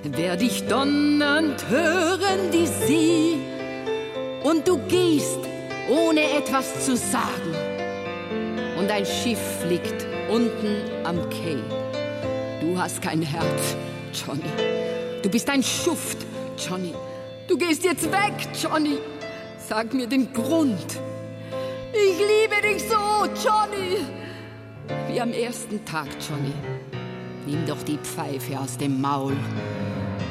werd 0.05 0.41
ich 0.41 0.65
donnernd 0.69 1.69
hören 1.69 2.53
die 2.53 2.67
See 2.67 3.37
und 4.45 4.69
du 4.69 4.79
gehst 4.87 5.41
ohne 5.91 6.21
etwas 6.31 6.87
zu 6.87 6.97
sagen 6.97 7.57
und 8.79 8.89
ein 8.89 9.05
Schiff 9.05 9.65
liegt 9.69 10.07
unten 10.31 10.77
am 11.03 11.29
Quai. 11.29 11.59
Du 12.61 12.79
hast 12.79 13.03
kein 13.03 13.23
Herz, 13.23 13.75
Johnny. 14.13 14.43
Du 15.23 15.29
bist 15.29 15.51
ein 15.51 15.65
Schuft, 15.65 16.19
Johnny. 16.57 16.95
Du 17.49 17.59
gehst 17.59 17.83
jetzt 17.83 18.05
weg, 18.13 18.47
Johnny. 18.63 18.99
Sag 19.59 19.93
mir 19.93 20.07
den 20.07 20.33
Grund. 20.33 21.01
Ich 21.93 22.19
liebe 22.19 22.63
dich 22.63 22.85
so, 22.89 23.27
Johnny. 23.45 24.24
Wie 25.15 25.21
am 25.21 25.33
ersten 25.33 25.85
Tag, 25.85 26.09
Johnny. 26.29 26.53
Nimm 27.47 27.65
doch 27.67 27.81
die 27.85 27.99
Pfeife 27.99 28.59
aus 28.59 28.77
dem 28.77 29.01
Maul. 29.01 29.37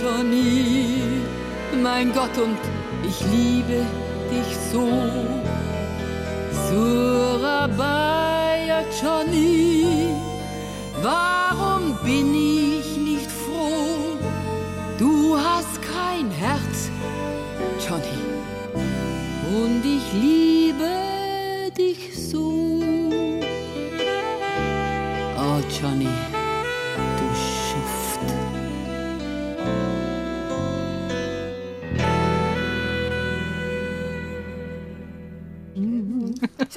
Johnny, 0.00 1.02
mein 1.82 2.12
Gott, 2.12 2.38
und 2.38 2.60
ich 3.08 3.20
liebe 3.32 3.84
dich 4.30 4.56
so. 4.72 4.86
Surabaya, 6.70 8.22
Johnny, 9.02 9.71
warum 11.02 11.96
bin 12.04 12.34
ich 12.34 12.96
nicht 12.96 13.30
froh? 13.30 14.16
Du 14.98 15.36
hast 15.36 15.80
kein 15.82 16.30
Herz, 16.30 16.90
Johnny, 17.84 18.20
und 19.54 19.82
ich 19.84 20.12
liebe 20.12 21.70
dich 21.76 22.30
so. 22.30 22.52
Oh, 25.36 25.60
Johnny. 25.80 26.41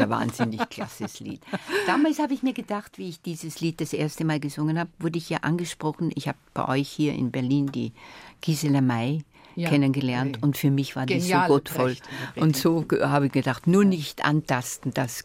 Ein 0.05 0.09
wahnsinnig 0.09 0.69
klasses 0.69 1.19
Lied. 1.19 1.41
Damals 1.87 2.19
habe 2.19 2.33
ich 2.33 2.43
mir 2.43 2.53
gedacht, 2.53 2.97
wie 2.97 3.09
ich 3.09 3.21
dieses 3.21 3.59
Lied 3.59 3.81
das 3.81 3.93
erste 3.93 4.25
Mal 4.25 4.39
gesungen 4.39 4.79
habe, 4.79 4.89
wurde 4.99 5.17
ich 5.17 5.29
ja 5.29 5.39
angesprochen. 5.39 6.11
Ich 6.15 6.27
habe 6.27 6.37
bei 6.53 6.67
euch 6.67 6.89
hier 6.89 7.13
in 7.13 7.31
Berlin 7.31 7.71
die 7.71 7.93
Gisela 8.41 8.81
May 8.81 9.23
ja, 9.55 9.69
kennengelernt 9.69 10.41
und 10.43 10.57
für 10.57 10.71
mich 10.71 10.95
war 10.95 11.05
das 11.05 11.27
so 11.27 11.37
gottvoll. 11.47 11.95
Und 12.35 12.57
so 12.57 12.85
habe 13.01 13.27
ich 13.27 13.31
gedacht, 13.31 13.67
nur 13.67 13.85
nicht 13.85 14.25
antasten, 14.25 14.93
das 14.93 15.23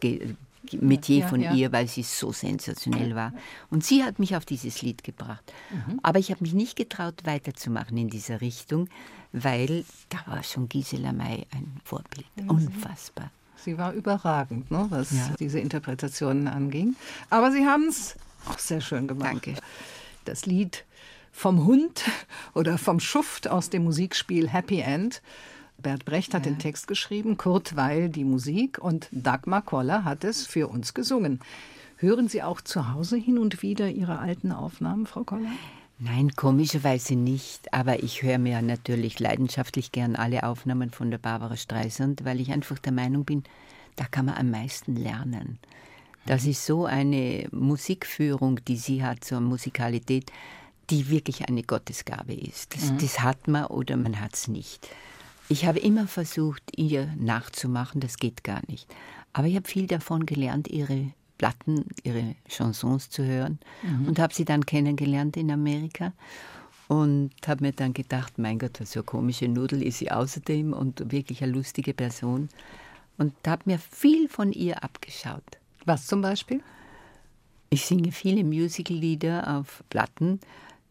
Metier 0.72 1.18
ja, 1.18 1.26
von 1.26 1.40
ja. 1.40 1.54
ihr, 1.54 1.72
weil 1.72 1.88
sie 1.88 2.02
so 2.02 2.32
sensationell 2.32 3.14
war. 3.16 3.32
Und 3.70 3.84
sie 3.84 4.04
hat 4.04 4.18
mich 4.18 4.36
auf 4.36 4.44
dieses 4.44 4.82
Lied 4.82 5.02
gebracht. 5.02 5.52
Mhm. 5.70 6.00
Aber 6.02 6.18
ich 6.18 6.30
habe 6.30 6.42
mich 6.42 6.54
nicht 6.54 6.76
getraut, 6.76 7.22
weiterzumachen 7.24 7.96
in 7.96 8.08
dieser 8.08 8.40
Richtung, 8.40 8.88
weil 9.32 9.84
da 10.08 10.18
war 10.26 10.42
schon 10.42 10.68
Gisela 10.68 11.12
May 11.12 11.46
ein 11.50 11.80
Vorbild. 11.84 12.26
Mhm. 12.36 12.50
Unfassbar. 12.50 13.30
Sie 13.64 13.78
war 13.78 13.92
überragend, 13.92 14.70
ne, 14.70 14.86
was 14.90 15.10
ja. 15.12 15.34
diese 15.38 15.60
Interpretationen 15.60 16.48
anging. 16.48 16.96
Aber 17.28 17.52
Sie 17.52 17.66
haben 17.66 17.88
es 17.88 18.16
auch 18.48 18.58
sehr 18.58 18.80
schön 18.80 19.06
gemacht. 19.06 19.32
Danke. 19.32 19.54
Das 20.24 20.46
Lied 20.46 20.84
vom 21.32 21.64
Hund 21.66 22.04
oder 22.54 22.78
vom 22.78 23.00
Schuft 23.00 23.48
aus 23.48 23.70
dem 23.70 23.84
Musikspiel 23.84 24.48
Happy 24.48 24.80
End. 24.80 25.22
Bert 25.78 26.04
Brecht 26.04 26.34
hat 26.34 26.44
ja. 26.44 26.52
den 26.52 26.58
Text 26.58 26.88
geschrieben, 26.88 27.36
Kurt 27.36 27.76
Weil 27.76 28.08
die 28.08 28.24
Musik 28.24 28.78
und 28.78 29.08
Dagmar 29.12 29.62
Koller 29.62 30.04
hat 30.04 30.24
es 30.24 30.46
für 30.46 30.68
uns 30.68 30.92
gesungen. 30.94 31.40
Hören 31.96 32.28
Sie 32.28 32.42
auch 32.42 32.60
zu 32.60 32.92
Hause 32.92 33.16
hin 33.16 33.38
und 33.38 33.62
wieder 33.62 33.88
Ihre 33.88 34.18
alten 34.18 34.52
Aufnahmen, 34.52 35.06
Frau 35.06 35.24
Koller? 35.24 35.50
Nein, 36.02 36.32
komischerweise 36.34 37.14
nicht. 37.14 37.72
Aber 37.74 38.02
ich 38.02 38.22
höre 38.22 38.38
mir 38.38 38.62
natürlich 38.62 39.20
leidenschaftlich 39.20 39.92
gern 39.92 40.16
alle 40.16 40.44
Aufnahmen 40.44 40.90
von 40.90 41.10
der 41.10 41.18
Barbara 41.18 41.56
Streisand, 41.56 42.24
weil 42.24 42.40
ich 42.40 42.52
einfach 42.52 42.78
der 42.78 42.92
Meinung 42.92 43.24
bin, 43.24 43.44
da 43.96 44.06
kann 44.06 44.24
man 44.24 44.36
am 44.36 44.50
meisten 44.50 44.96
lernen. 44.96 45.58
Das 46.24 46.46
ist 46.46 46.64
so 46.64 46.86
eine 46.86 47.48
Musikführung, 47.52 48.64
die 48.64 48.76
sie 48.76 49.04
hat, 49.04 49.24
so 49.24 49.36
eine 49.36 49.44
Musikalität, 49.46 50.32
die 50.88 51.10
wirklich 51.10 51.48
eine 51.48 51.62
Gottesgabe 51.62 52.32
ist. 52.34 52.74
Das, 52.74 52.92
mhm. 52.92 52.98
das 52.98 53.20
hat 53.20 53.46
man 53.46 53.66
oder 53.66 53.96
man 53.96 54.20
hat 54.20 54.34
es 54.34 54.48
nicht. 54.48 54.88
Ich 55.50 55.66
habe 55.66 55.80
immer 55.80 56.06
versucht, 56.06 56.62
ihr 56.76 57.12
nachzumachen, 57.18 58.00
das 58.00 58.16
geht 58.16 58.42
gar 58.42 58.62
nicht. 58.68 58.86
Aber 59.32 59.48
ich 59.48 59.56
habe 59.56 59.68
viel 59.68 59.86
davon 59.86 60.24
gelernt, 60.24 60.68
ihre 60.68 61.12
Platten, 61.40 61.86
ihre 62.02 62.36
Chansons 62.46 63.08
zu 63.08 63.24
hören 63.24 63.60
mhm. 63.82 64.08
und 64.08 64.18
habe 64.18 64.34
sie 64.34 64.44
dann 64.44 64.66
kennengelernt 64.66 65.38
in 65.38 65.50
Amerika 65.50 66.12
und 66.86 67.30
habe 67.46 67.64
mir 67.64 67.72
dann 67.72 67.94
gedacht, 67.94 68.38
mein 68.38 68.58
Gott, 68.58 68.78
was 68.78 68.92
so 68.92 69.02
komische 69.02 69.48
Nudel 69.48 69.82
ist 69.82 70.00
sie 70.00 70.10
außerdem 70.10 70.74
und 70.74 71.10
wirklich 71.10 71.42
eine 71.42 71.52
lustige 71.52 71.94
Person 71.94 72.50
und 73.16 73.32
habe 73.46 73.62
mir 73.64 73.78
viel 73.78 74.28
von 74.28 74.52
ihr 74.52 74.84
abgeschaut. 74.84 75.56
Was 75.86 76.06
zum 76.06 76.20
Beispiel? 76.20 76.60
Ich 77.70 77.86
singe 77.86 78.12
viele 78.12 78.44
Musical-Lieder 78.44 79.56
auf 79.56 79.82
Platten, 79.88 80.40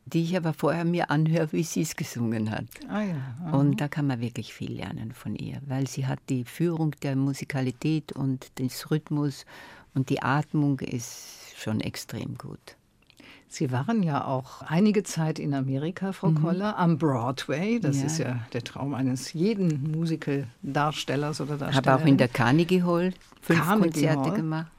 die 0.07 0.23
ich 0.23 0.35
aber 0.35 0.53
vorher 0.53 0.85
mir 0.85 1.11
anhöre, 1.11 1.51
wie 1.51 1.61
sie 1.61 1.81
es 1.81 1.95
gesungen 1.95 2.49
hat. 2.49 2.65
Ah 2.87 3.03
ja, 3.03 3.51
und 3.51 3.79
da 3.79 3.87
kann 3.87 4.07
man 4.07 4.19
wirklich 4.19 4.51
viel 4.51 4.71
lernen 4.71 5.11
von 5.11 5.35
ihr, 5.35 5.61
weil 5.67 5.85
sie 5.87 6.07
hat 6.07 6.19
die 6.29 6.43
Führung 6.43 6.95
der 7.03 7.15
Musikalität 7.15 8.13
und 8.13 8.57
des 8.57 8.89
Rhythmus 8.89 9.45
und 9.93 10.09
die 10.09 10.21
Atmung 10.21 10.79
ist 10.79 11.57
schon 11.57 11.81
extrem 11.81 12.37
gut. 12.37 12.75
Sie 13.51 13.71
waren 13.71 14.03
ja 14.03 14.25
auch 14.25 14.61
einige 14.61 15.01
Zeit 15.01 15.39
in 15.39 15.55
Amerika, 15.55 16.11
Frau 16.11 16.29
mhm. 16.29 16.43
Koller, 16.43 16.77
am 16.77 16.99
Broadway. 16.99 17.79
Das 17.79 17.97
ja. 17.97 18.05
ist 18.05 18.19
ja 18.19 18.39
der 18.53 18.63
Traum 18.63 18.93
eines 18.93 19.33
jeden 19.33 19.91
Musical-Darstellers 19.91 21.41
oder 21.41 21.57
Darstellerin. 21.57 21.91
Habe 21.91 22.03
auch 22.03 22.07
in 22.07 22.17
der 22.17 22.27
Carnegie 22.27 22.83
Hall 22.83 23.11
fünf 23.41 23.59
Carnegie 23.59 23.89
Konzerte 23.91 24.21
Hall. 24.21 24.33
gemacht. 24.33 24.71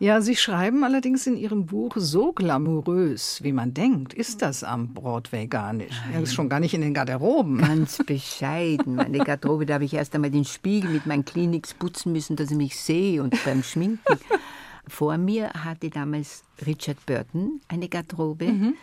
Ja, 0.00 0.20
Sie 0.20 0.34
schreiben 0.34 0.82
allerdings 0.82 1.26
in 1.26 1.36
Ihrem 1.36 1.66
Buch, 1.66 1.94
so 1.96 2.32
glamourös, 2.32 3.40
wie 3.42 3.52
man 3.52 3.74
denkt, 3.74 4.12
ist 4.12 4.42
das 4.42 4.64
am 4.64 4.92
Broadway 4.92 5.46
gar 5.46 5.72
nicht. 5.72 5.94
Ja, 6.12 6.20
ist 6.20 6.34
schon 6.34 6.48
gar 6.48 6.60
nicht 6.60 6.74
in 6.74 6.80
den 6.80 6.94
Garderoben. 6.94 7.58
Ganz 7.58 7.98
bescheiden. 8.06 8.96
Meine 8.96 9.18
Garderobe, 9.18 9.66
da 9.66 9.74
habe 9.74 9.84
ich 9.84 9.94
erst 9.94 10.14
einmal 10.14 10.30
den 10.30 10.44
Spiegel 10.44 10.90
mit 10.90 11.06
meinen 11.06 11.24
Kliniks 11.24 11.74
putzen 11.74 12.12
müssen, 12.12 12.36
dass 12.36 12.50
ich 12.50 12.56
mich 12.56 12.76
sehe 12.76 13.22
und 13.22 13.36
beim 13.44 13.62
Schminken. 13.62 14.18
Vor 14.86 15.16
mir 15.16 15.50
hatte 15.50 15.88
damals 15.90 16.42
Richard 16.66 17.04
Burton 17.06 17.60
eine 17.68 17.88
Garderobe. 17.88 18.46
Mhm. 18.46 18.74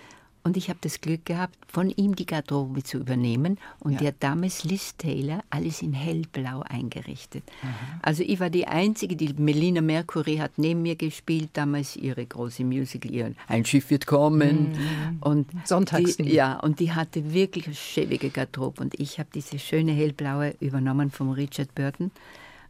Und 0.43 0.57
ich 0.57 0.69
habe 0.69 0.79
das 0.81 1.01
Glück 1.01 1.25
gehabt, 1.25 1.55
von 1.67 1.89
ihm 1.91 2.15
die 2.15 2.25
Garderobe 2.25 2.83
zu 2.83 2.97
übernehmen. 2.97 3.59
Und 3.79 3.93
ja. 3.93 3.99
der 3.99 4.13
damals 4.19 4.63
Liz 4.63 4.95
Taylor 4.97 5.43
alles 5.51 5.81
in 5.83 5.93
hellblau 5.93 6.63
eingerichtet. 6.67 7.43
Aha. 7.61 7.99
Also 8.01 8.23
ich 8.23 8.39
war 8.39 8.49
die 8.49 8.67
Einzige, 8.67 9.15
die 9.15 9.33
Melina 9.33 9.81
Mercury 9.81 10.37
hat 10.37 10.53
neben 10.57 10.81
mir 10.81 10.95
gespielt, 10.95 11.49
damals 11.53 11.95
ihre 11.95 12.25
große 12.25 12.63
Musical, 12.63 13.11
ihr 13.11 13.33
Ein 13.47 13.65
Schiff 13.65 13.91
wird 13.91 14.07
kommen. 14.07 14.71
Mhm. 14.71 15.17
Und 15.19 15.47
Sonntags. 15.65 16.17
Die, 16.17 16.33
ja, 16.33 16.59
und 16.59 16.79
die 16.79 16.91
hatte 16.91 17.33
wirklich 17.33 17.67
eine 17.67 17.75
schäbige 17.75 18.31
Garderobe. 18.31 18.81
Und 18.81 18.99
ich 18.99 19.19
habe 19.19 19.29
diese 19.33 19.59
schöne 19.59 19.91
hellblaue 19.91 20.55
übernommen 20.59 21.11
vom 21.11 21.29
Richard 21.29 21.75
Burton. 21.75 22.09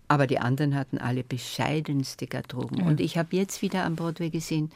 Aber 0.10 0.28
die 0.28 0.40
anderen 0.40 0.76
hatten 0.76 0.98
alle 0.98 1.24
bescheidenste 1.24 2.28
Garderoben. 2.28 2.80
Ja. 2.80 2.86
Und 2.86 3.00
ich 3.00 3.18
habe 3.18 3.34
jetzt 3.34 3.62
wieder 3.62 3.86
am 3.86 3.96
Broadway 3.96 4.30
gesehen, 4.30 4.70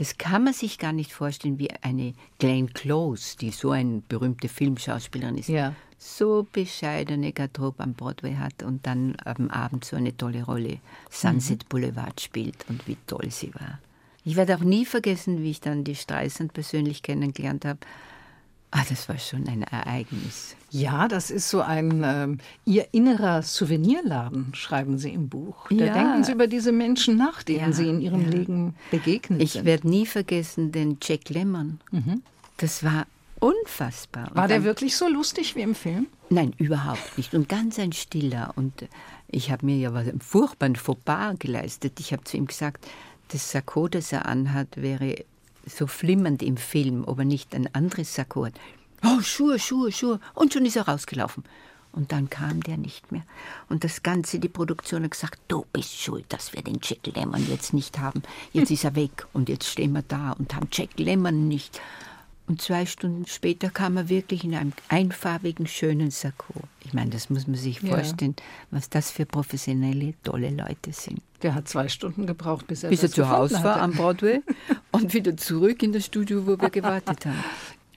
das 0.00 0.16
kann 0.16 0.44
man 0.44 0.54
sich 0.54 0.78
gar 0.78 0.94
nicht 0.94 1.12
vorstellen, 1.12 1.58
wie 1.58 1.70
eine 1.82 2.14
Glenn 2.38 2.72
Close, 2.72 3.36
die 3.36 3.50
so 3.50 3.72
eine 3.72 4.00
berühmte 4.08 4.48
Filmschauspielerin 4.48 5.36
ist, 5.36 5.50
ja. 5.50 5.74
so 5.98 6.46
bescheidene 6.50 7.34
Garderobe 7.34 7.82
am 7.82 7.92
Broadway 7.92 8.34
hat 8.36 8.62
und 8.62 8.86
dann 8.86 9.14
am 9.26 9.50
Abend 9.50 9.84
so 9.84 9.96
eine 9.96 10.16
tolle 10.16 10.42
Rolle 10.44 10.78
Sunset 11.10 11.64
mhm. 11.64 11.68
Boulevard 11.68 12.18
spielt 12.18 12.64
und 12.70 12.88
wie 12.88 12.96
toll 13.06 13.26
sie 13.28 13.52
war. 13.52 13.78
Ich 14.24 14.36
werde 14.36 14.56
auch 14.56 14.64
nie 14.64 14.86
vergessen, 14.86 15.42
wie 15.42 15.50
ich 15.50 15.60
dann 15.60 15.84
die 15.84 15.96
Streisand 15.96 16.54
persönlich 16.54 17.02
kennengelernt 17.02 17.66
habe 17.66 17.80
Ah, 18.72 18.84
das 18.88 19.08
war 19.08 19.18
schon 19.18 19.48
ein 19.48 19.62
Ereignis. 19.62 20.54
Ja, 20.70 21.08
das 21.08 21.30
ist 21.30 21.50
so 21.50 21.60
ein 21.60 22.02
ähm, 22.04 22.38
Ihr 22.64 22.86
innerer 22.92 23.42
Souvenirladen, 23.42 24.54
schreiben 24.54 24.96
Sie 24.96 25.10
im 25.10 25.28
Buch. 25.28 25.66
Da 25.70 25.86
ja. 25.86 25.92
denken 25.92 26.22
Sie 26.22 26.32
über 26.32 26.46
diese 26.46 26.70
Menschen 26.70 27.16
nach, 27.16 27.42
denen 27.42 27.70
ja, 27.70 27.72
Sie 27.72 27.88
in 27.88 28.00
Ihrem 28.00 28.22
ja. 28.22 28.28
Leben 28.28 28.76
begegnet 28.92 29.42
ich 29.42 29.52
sind. 29.52 29.62
Ich 29.62 29.66
werde 29.66 29.88
nie 29.88 30.06
vergessen 30.06 30.70
den 30.70 30.98
Jack 31.02 31.30
Lemmon. 31.30 31.80
Mhm. 31.90 32.22
Das 32.58 32.84
war 32.84 33.06
unfassbar. 33.40 34.30
War 34.34 34.44
Und 34.44 34.50
der 34.50 34.62
wirklich 34.62 34.96
so 34.96 35.08
lustig 35.08 35.56
wie 35.56 35.62
im 35.62 35.74
Film? 35.74 36.06
Nein, 36.28 36.52
überhaupt 36.58 37.18
nicht. 37.18 37.34
Und 37.34 37.48
ganz 37.48 37.78
ein 37.80 37.92
Stiller. 37.92 38.52
Und 38.54 38.86
ich 39.26 39.50
habe 39.50 39.66
mir 39.66 39.76
ja 39.78 39.92
was 39.92 40.06
furchtbaren 40.20 40.76
Fauxpas 40.76 41.34
geleistet. 41.40 41.98
Ich 41.98 42.12
habe 42.12 42.22
zu 42.22 42.36
ihm 42.36 42.46
gesagt, 42.46 42.86
das 43.28 43.50
Sakko, 43.50 43.88
das 43.88 44.12
er 44.12 44.26
anhat, 44.26 44.76
wäre 44.76 45.24
so 45.66 45.86
flimmernd 45.86 46.42
im 46.42 46.56
Film, 46.56 47.04
ob 47.06 47.18
er 47.18 47.24
nicht 47.24 47.54
ein 47.54 47.72
anderes 47.74 48.14
Sakko 48.14 48.46
hat. 48.46 48.54
Oh, 49.04 49.20
Schuhe, 49.20 49.58
Schuhe, 49.58 49.92
Schuhe. 49.92 50.20
Und 50.34 50.52
schon 50.52 50.66
ist 50.66 50.76
er 50.76 50.88
rausgelaufen. 50.88 51.44
Und 51.92 52.12
dann 52.12 52.30
kam 52.30 52.62
der 52.62 52.76
nicht 52.76 53.10
mehr. 53.10 53.24
Und 53.68 53.82
das 53.82 54.02
Ganze, 54.02 54.38
die 54.38 54.48
Produktion 54.48 55.02
hat 55.02 55.10
gesagt, 55.10 55.40
du 55.48 55.66
bist 55.72 55.96
schuld, 55.96 56.24
dass 56.28 56.52
wir 56.52 56.62
den 56.62 56.78
Jack 56.82 57.06
Lemmon 57.14 57.48
jetzt 57.48 57.72
nicht 57.72 57.98
haben. 57.98 58.22
Jetzt 58.52 58.70
ist 58.70 58.84
er 58.84 58.94
weg 58.94 59.26
und 59.32 59.48
jetzt 59.48 59.66
stehen 59.66 59.92
wir 59.92 60.02
da 60.06 60.32
und 60.32 60.54
haben 60.54 60.68
Jack 60.70 60.98
Lemmon 60.98 61.48
nicht. 61.48 61.80
Und 62.46 62.60
zwei 62.60 62.84
Stunden 62.84 63.26
später 63.26 63.70
kam 63.70 63.96
er 63.96 64.08
wirklich 64.08 64.42
in 64.42 64.54
einem 64.54 64.72
einfarbigen, 64.88 65.66
schönen 65.66 66.10
Sakko. 66.10 66.54
Ich 66.84 66.92
meine, 66.92 67.10
das 67.10 67.30
muss 67.30 67.46
man 67.46 67.56
sich 67.56 67.80
vorstellen, 67.80 68.34
ja. 68.38 68.44
was 68.72 68.90
das 68.90 69.12
für 69.12 69.24
professionelle, 69.24 70.14
tolle 70.24 70.50
Leute 70.50 70.92
sind. 70.92 71.20
Der 71.42 71.54
hat 71.54 71.68
zwei 71.68 71.88
Stunden 71.88 72.26
gebraucht, 72.26 72.66
bis 72.66 72.82
er, 72.82 72.90
bis 72.90 73.02
er 73.02 73.10
zu 73.10 73.28
Hause 73.28 73.62
war 73.62 73.80
am 73.80 73.92
Broadway 73.92 74.42
und 74.90 75.14
wieder 75.14 75.36
zurück 75.36 75.82
in 75.82 75.92
das 75.92 76.06
Studio, 76.06 76.46
wo 76.46 76.60
wir 76.60 76.70
gewartet 76.70 77.24
haben. 77.24 77.44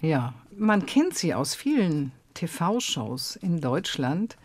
Ja, 0.02 0.34
man 0.58 0.86
kennt 0.86 1.16
sie 1.16 1.34
aus 1.34 1.56
vielen 1.56 2.12
TV-Shows 2.36 3.38
in 3.38 3.60
Deutschland 3.60 4.38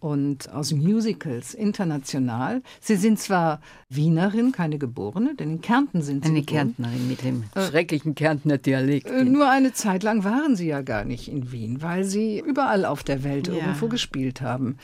und 0.00 0.50
aus 0.50 0.72
Musicals 0.72 1.54
international. 1.54 2.62
Sie 2.80 2.96
sind 2.96 3.18
zwar 3.18 3.60
Wienerin, 3.88 4.52
keine 4.52 4.78
Geborene, 4.78 5.34
denn 5.34 5.50
in 5.50 5.60
Kärnten 5.60 6.02
sind 6.02 6.24
Sie. 6.24 6.30
Eine 6.30 6.42
Kärntnerin 6.42 7.06
mit 7.06 7.22
dem 7.22 7.44
äh, 7.54 7.66
schrecklichen 7.66 8.14
Kärntner 8.14 8.58
Dialekt. 8.58 9.08
Äh, 9.08 9.24
nur 9.24 9.48
eine 9.48 9.72
Zeit 9.72 10.02
lang 10.02 10.24
waren 10.24 10.56
Sie 10.56 10.66
ja 10.66 10.80
gar 10.80 11.04
nicht 11.04 11.28
in 11.28 11.52
Wien, 11.52 11.82
weil 11.82 12.04
Sie 12.04 12.40
überall 12.40 12.84
auf 12.84 13.02
der 13.02 13.22
Welt 13.22 13.48
ja. 13.48 13.54
irgendwo 13.54 13.88
gespielt 13.88 14.40
haben. 14.40 14.78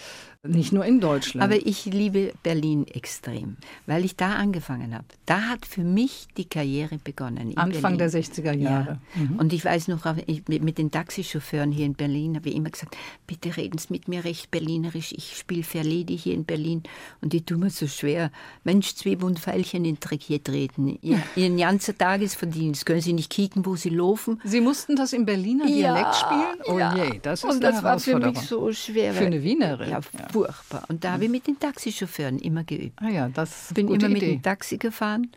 Nicht 0.49 0.73
nur 0.73 0.85
in 0.85 1.01
Deutschland. 1.01 1.43
Aber 1.43 1.67
ich 1.67 1.85
liebe 1.87 2.33
Berlin 2.43 2.87
extrem, 2.87 3.57
weil 3.87 4.05
ich 4.05 4.17
da 4.17 4.35
angefangen 4.35 4.95
habe. 4.95 5.05
Da 5.27 5.43
hat 5.43 5.67
für 5.67 5.83
mich 5.83 6.29
die 6.37 6.45
Karriere 6.45 6.99
begonnen. 7.03 7.57
Anfang 7.57 7.97
Berlin. 7.97 7.99
der 7.99 8.11
60er 8.11 8.53
Jahre. 8.55 9.01
Ja. 9.15 9.23
Mhm. 9.23 9.39
Und 9.39 9.53
ich 9.53 9.65
weiß 9.65 9.89
noch, 9.89 10.05
mit 10.49 10.79
den 10.79 10.91
Taxichauffeuren 10.91 11.73
hier 11.73 11.87
in 11.87 11.95
Berlin 11.95 12.37
habe 12.37 12.49
ich 12.49 12.57
immer 12.57 12.71
gesagt, 12.71 12.97
bitte 13.27 13.57
reden 13.57 13.79
Sie 13.79 13.89
mit 13.91 14.09
mir 14.09 14.25
recht 14.25 14.51
berlinerisch. 14.51 15.13
Ich 15.13 15.37
spiele 15.37 15.63
Verledi 15.63 16.17
hier 16.17 16.35
in 16.35 16.45
Berlin. 16.45 16.83
Und 17.21 17.33
die 17.33 17.45
tun 17.45 17.61
mir 17.61 17.71
so 17.71 17.87
schwer. 17.87 18.31
Mensch, 18.65 18.95
Zwiebel 18.95 19.27
und 19.27 19.39
Pfeilchen 19.39 19.85
in 19.85 20.01
Trickier 20.01 20.43
treten. 20.43 20.99
Ihr, 21.03 21.23
Ihren 21.37 21.57
ganzen 21.57 21.97
Tagesverdienst. 21.97 22.87
Können 22.87 23.01
Sie 23.01 23.13
nicht 23.13 23.31
kicken, 23.31 23.67
wo 23.67 23.77
Sie 23.77 23.91
laufen? 23.91 24.41
Sie 24.45 24.61
mussten 24.61 24.97
das 24.97 25.13
im 25.13 25.25
Berliner 25.25 25.67
Dialekt 25.67 26.07
ja, 26.07 26.13
spielen? 26.13 26.61
Oh 26.67 26.79
ja. 26.79 26.95
je, 26.97 27.19
das 27.21 27.43
ist 27.43 27.51
Und 27.51 27.63
das 27.63 27.83
war 27.83 27.99
für 27.99 28.19
mich 28.19 28.39
so 28.41 28.73
schwer. 28.73 29.13
Für 29.15 29.27
eine 29.27 29.43
Wienerin. 29.43 29.91
Ja, 29.91 30.01
furchtbar. 30.45 30.85
Und 30.89 31.05
da 31.05 31.13
habe 31.13 31.25
ich 31.25 31.31
mit 31.31 31.47
den 31.47 31.59
Taxichauffeuren 31.59 32.39
immer 32.39 32.65
geübt. 32.65 32.99
Ah 33.03 33.09
ja, 33.09 33.29
das 33.29 33.71
bin 33.75 33.89
immer 33.89 34.09
mit 34.09 34.19
Idee. 34.23 34.33
dem 34.37 34.43
Taxi 34.43 34.77
gefahren 34.79 35.31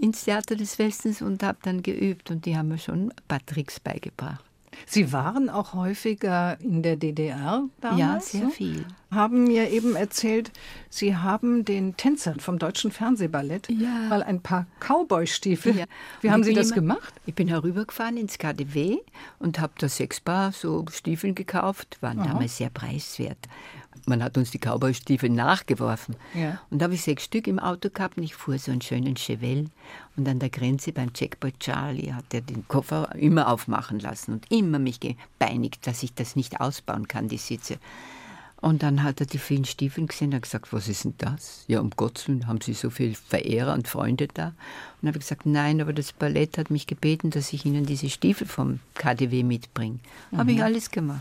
ins 0.00 0.24
Theater 0.24 0.56
des 0.56 0.78
Westens 0.78 1.22
und 1.22 1.42
habe 1.42 1.58
dann 1.62 1.82
geübt 1.82 2.30
und 2.30 2.46
die 2.46 2.56
haben 2.56 2.68
mir 2.68 2.78
schon 2.78 3.08
ein 3.10 3.12
paar 3.28 3.44
Tricks 3.44 3.80
beigebracht. 3.80 4.44
Sie 4.86 5.12
waren 5.12 5.48
auch 5.48 5.72
häufiger 5.74 6.58
in 6.60 6.82
der 6.82 6.96
DDR 6.96 7.62
damals? 7.80 8.32
Ja, 8.32 8.40
sehr 8.40 8.50
viel. 8.50 8.84
Haben 9.12 9.44
mir 9.44 9.70
eben 9.70 9.94
erzählt, 9.94 10.50
Sie 10.90 11.14
haben 11.16 11.64
den 11.64 11.96
Tänzern 11.96 12.40
vom 12.40 12.58
Deutschen 12.58 12.90
Fernsehballett 12.90 13.68
Ja. 13.70 13.88
mal 14.08 14.24
ein 14.24 14.40
paar 14.40 14.66
Cowboy-Stiefel. 14.80 15.76
Ja. 15.76 15.84
Wie 16.22 16.30
haben 16.32 16.42
Sie 16.42 16.54
das 16.54 16.66
immer- 16.72 16.74
gemacht? 16.96 17.14
Ich 17.24 17.34
bin 17.36 17.46
herübergefahren 17.46 18.16
ins 18.16 18.36
KDW 18.36 18.98
und 19.38 19.60
habe 19.60 19.72
da 19.78 19.88
sechs 19.88 20.18
Paar 20.20 20.50
so 20.50 20.84
Stiefeln 20.90 21.36
gekauft, 21.36 21.96
waren 22.00 22.18
damals 22.18 22.56
sehr 22.56 22.70
preiswert. 22.70 23.38
Man 24.06 24.22
hat 24.22 24.36
uns 24.36 24.50
die 24.50 24.58
Cowboy-Stiefel 24.58 25.30
nachgeworfen. 25.30 26.16
Ja. 26.34 26.60
Und 26.70 26.80
da 26.80 26.84
habe 26.84 26.94
ich 26.94 27.02
sechs 27.02 27.24
Stück 27.24 27.46
im 27.46 27.58
Auto 27.58 27.90
gehabt 27.90 28.16
und 28.16 28.22
ich 28.22 28.34
fuhr 28.34 28.58
so 28.58 28.70
einen 28.70 28.80
schönen 28.80 29.16
Chevelle. 29.16 29.66
Und 30.16 30.28
an 30.28 30.38
der 30.38 30.50
Grenze 30.50 30.92
beim 30.92 31.12
Checkpoint 31.12 31.60
Charlie 31.60 32.12
hat 32.12 32.32
er 32.32 32.40
den 32.40 32.68
Koffer 32.68 33.14
immer 33.14 33.48
aufmachen 33.48 33.98
lassen 33.98 34.32
und 34.32 34.50
immer 34.50 34.78
mich 34.78 35.00
gebeinigt, 35.00 35.86
dass 35.86 36.02
ich 36.02 36.14
das 36.14 36.36
nicht 36.36 36.60
ausbauen 36.60 37.08
kann, 37.08 37.28
die 37.28 37.38
Sitze. 37.38 37.78
Und 38.64 38.82
dann 38.82 39.02
hat 39.02 39.20
er 39.20 39.26
die 39.26 39.36
vielen 39.36 39.66
Stiefeln 39.66 40.06
gesehen 40.06 40.28
und 40.28 40.36
hat 40.36 40.42
gesagt, 40.44 40.72
was 40.72 40.88
ist 40.88 41.04
denn 41.04 41.12
das? 41.18 41.64
Ja, 41.66 41.80
um 41.80 41.90
Gottes 41.90 42.28
Willen, 42.28 42.46
haben 42.46 42.62
Sie 42.62 42.72
so 42.72 42.88
viele 42.88 43.14
Verehrer 43.14 43.74
und 43.74 43.88
Freunde 43.88 44.26
da? 44.32 44.46
Und 44.46 44.54
dann 45.02 45.08
habe 45.08 45.18
ich 45.18 45.24
gesagt, 45.24 45.44
nein, 45.44 45.82
aber 45.82 45.92
das 45.92 46.14
Ballett 46.14 46.56
hat 46.56 46.70
mich 46.70 46.86
gebeten, 46.86 47.28
dass 47.28 47.52
ich 47.52 47.66
Ihnen 47.66 47.84
diese 47.84 48.08
Stiefel 48.08 48.46
vom 48.46 48.80
KDW 48.94 49.42
mitbringe. 49.42 49.98
Habe 50.34 50.52
ich 50.52 50.62
alles 50.62 50.90
gemacht. 50.90 51.20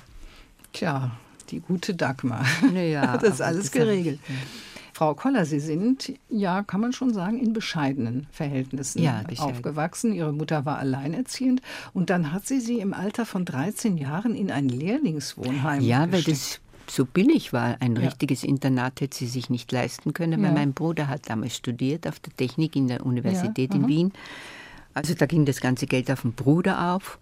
Tja, 0.72 1.12
die 1.54 1.60
gute 1.62 1.94
Dagmar. 1.96 2.46
Ja, 2.74 3.18
das 3.18 3.36
ist 3.36 3.42
alles 3.42 3.72
geregelt. 3.72 4.20
Frau 4.96 5.16
Koller, 5.16 5.46
Sie 5.46 5.60
sind, 5.60 6.14
ja, 6.30 6.62
kann 6.62 6.80
man 6.82 6.94
schon 6.94 7.14
sagen, 7.14 7.40
in 7.40 7.52
bescheidenen 7.54 8.28
Verhältnissen 8.32 9.02
Ja, 9.02 9.24
bescheiden. 9.28 9.56
aufgewachsen. 9.56 10.14
Ihre 10.14 10.34
Mutter 10.34 10.66
war 10.66 10.78
alleinerziehend 10.78 11.62
und 11.94 12.10
dann 12.12 12.32
hat 12.32 12.46
sie 12.46 12.60
Sie 12.60 12.80
im 12.80 12.94
Alter 12.94 13.26
von 13.26 13.44
13 13.46 13.98
Jahren 13.98 14.36
in 14.36 14.52
ein 14.52 14.70
Lehrlingswohnheim 14.70 15.82
Ja, 15.82 16.02
weil 16.12 16.22
gesteckt. 16.24 16.62
das 16.88 16.96
so 16.96 17.06
billig 17.06 17.54
war. 17.54 17.78
Ein 17.80 17.96
Ja. 17.96 18.04
richtiges 18.04 18.44
Internat 18.44 19.02
hätte 19.02 19.18
sie 19.18 19.28
sich 19.28 19.50
nicht 19.50 19.72
leisten 19.72 20.14
können, 20.14 20.40
weil 20.42 20.50
Ja. 20.50 20.54
mein 20.56 20.74
Bruder 20.74 21.08
hat 21.08 21.28
damals 21.30 21.56
studiert 21.56 22.08
auf 22.08 22.20
der 22.20 22.36
Technik 22.36 22.76
in 22.76 22.88
der 22.88 23.04
Universität 23.06 23.74
in 23.74 23.82
aha. 23.84 23.88
Wien. 23.88 24.14
Also 24.94 25.16
da 25.16 25.26
ging 25.26 25.46
das 25.46 25.60
ganze 25.60 25.88
Geld 25.88 26.12
auf 26.12 26.22
den 26.22 26.34
Bruder 26.34 26.94
auf. 26.94 27.18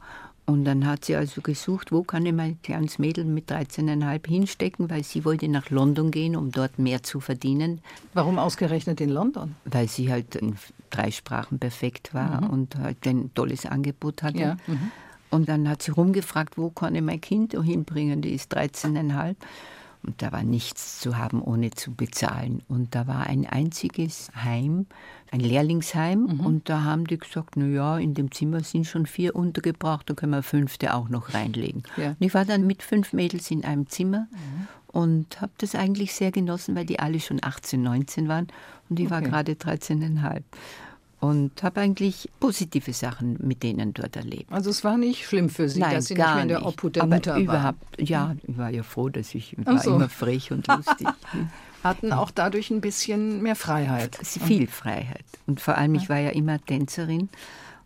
Und 0.51 0.65
dann 0.65 0.85
hat 0.85 1.05
sie 1.05 1.15
also 1.15 1.41
gesucht, 1.41 1.93
wo 1.93 2.03
kann 2.03 2.25
ich 2.25 2.33
mein 2.33 2.61
kleines 2.61 2.99
Mädel 2.99 3.23
mit 3.23 3.49
13,5 3.49 4.27
hinstecken, 4.27 4.89
weil 4.89 5.01
sie 5.03 5.23
wollte 5.23 5.47
nach 5.47 5.69
London 5.69 6.11
gehen, 6.11 6.35
um 6.35 6.51
dort 6.51 6.77
mehr 6.77 7.03
zu 7.03 7.21
verdienen, 7.21 7.79
Warum 8.13 8.37
ausgerechnet 8.37 8.99
in 8.99 9.09
London? 9.09 9.55
weil 9.63 9.87
sie 9.87 10.11
halt 10.11 10.35
in 10.35 10.57
drei 10.89 11.09
Sprachen 11.09 11.57
perfekt 11.57 12.13
war 12.13 12.49
und 12.51 12.75
halt 12.75 13.07
ein 13.07 13.31
tolles 13.33 13.65
Angebot 13.65 14.23
hatte. 14.23 14.37
Mhm. 14.37 14.41
Ja, 14.43 14.57
mhm. 14.67 14.91
Und 15.29 15.47
dann 15.47 15.69
hat 15.69 15.81
sie 15.83 15.91
rumgefragt, 15.91 16.57
wo 16.57 16.69
kann 16.69 16.95
ich 16.95 17.01
mein 17.01 17.21
Kind 17.21 17.53
hinbringen, 17.53 18.21
die 18.21 18.33
ist 18.33 18.53
13,5. 18.53 19.35
Und 20.03 20.21
da 20.21 20.31
war 20.31 20.43
nichts 20.43 20.99
zu 20.99 21.17
haben, 21.17 21.41
ohne 21.41 21.71
zu 21.71 21.93
bezahlen. 21.93 22.63
Und 22.67 22.95
da 22.95 23.05
war 23.05 23.27
ein 23.27 23.45
einziges 23.45 24.31
Heim, 24.35 24.87
ein 25.31 25.39
Lehrlingsheim. 25.39 26.23
Mhm. 26.23 26.39
Und 26.39 26.69
da 26.69 26.83
haben 26.83 27.05
die 27.05 27.17
gesagt, 27.17 27.55
na 27.55 27.65
ja, 27.65 27.97
in 27.99 28.15
dem 28.15 28.31
Zimmer 28.31 28.61
sind 28.63 28.87
schon 28.87 29.05
vier 29.05 29.35
untergebracht, 29.35 30.09
da 30.09 30.15
können 30.15 30.31
wir 30.31 30.41
fünfte 30.43 30.95
auch 30.95 31.09
noch 31.09 31.33
reinlegen. 31.35 31.83
Ja. 31.97 32.09
Und 32.09 32.21
ich 32.21 32.33
war 32.33 32.45
dann 32.45 32.65
mit 32.65 32.81
fünf 32.81 33.13
Mädels 33.13 33.51
in 33.51 33.63
einem 33.63 33.87
Zimmer 33.87 34.27
und 34.87 35.39
habe 35.39 35.51
das 35.59 35.75
eigentlich 35.75 36.13
sehr 36.13 36.31
genossen, 36.31 36.75
weil 36.75 36.85
die 36.85 36.99
alle 36.99 37.19
schon 37.19 37.39
18, 37.41 37.81
19 37.81 38.27
waren 38.27 38.47
und 38.89 38.99
ich 38.99 39.09
war 39.09 39.19
Okay. 39.19 39.29
gerade 39.29 39.51
13,5. 39.53 40.41
Und 41.21 41.61
habe 41.61 41.79
eigentlich 41.81 42.29
positive 42.39 42.91
Sachen 42.93 43.37
mit 43.41 43.61
denen 43.63 43.93
dort 43.93 44.15
erlebt. 44.15 44.51
Also 44.51 44.71
es 44.71 44.83
war 44.83 44.97
nicht 44.97 45.25
schlimm 45.27 45.49
für 45.49 45.69
Sie, 45.69 45.79
Nein, 45.79 45.93
dass 45.93 46.05
Sie 46.07 46.15
nicht 46.15 46.25
mehr 46.25 46.41
in 46.41 46.47
der. 46.49 46.65
Obhut 46.65 46.95
der 46.95 47.03
Aber 47.03 47.15
Mutter 47.15 47.33
waren. 47.35 47.43
überhaupt, 47.43 48.01
Ja, 48.01 48.35
ich 48.45 48.57
war 48.57 48.71
ja 48.71 48.81
froh, 48.81 49.07
dass 49.09 49.33
ich 49.35 49.55
war 49.63 49.77
so. 49.77 49.95
immer 49.95 50.09
frech 50.09 50.51
und 50.51 50.67
lustig. 50.67 51.07
Hatten 51.83 52.11
auch 52.11 52.31
dadurch 52.31 52.69
ein 52.71 52.81
bisschen 52.81 53.41
mehr 53.43 53.55
Freiheit. 53.55 54.17
Viel 54.23 54.67
Freiheit. 54.67 55.23
Und 55.47 55.61
vor 55.61 55.77
allem, 55.77 55.95
ich 55.95 56.09
war 56.09 56.17
ja 56.19 56.31
immer 56.31 56.59
Tänzerin. 56.63 57.29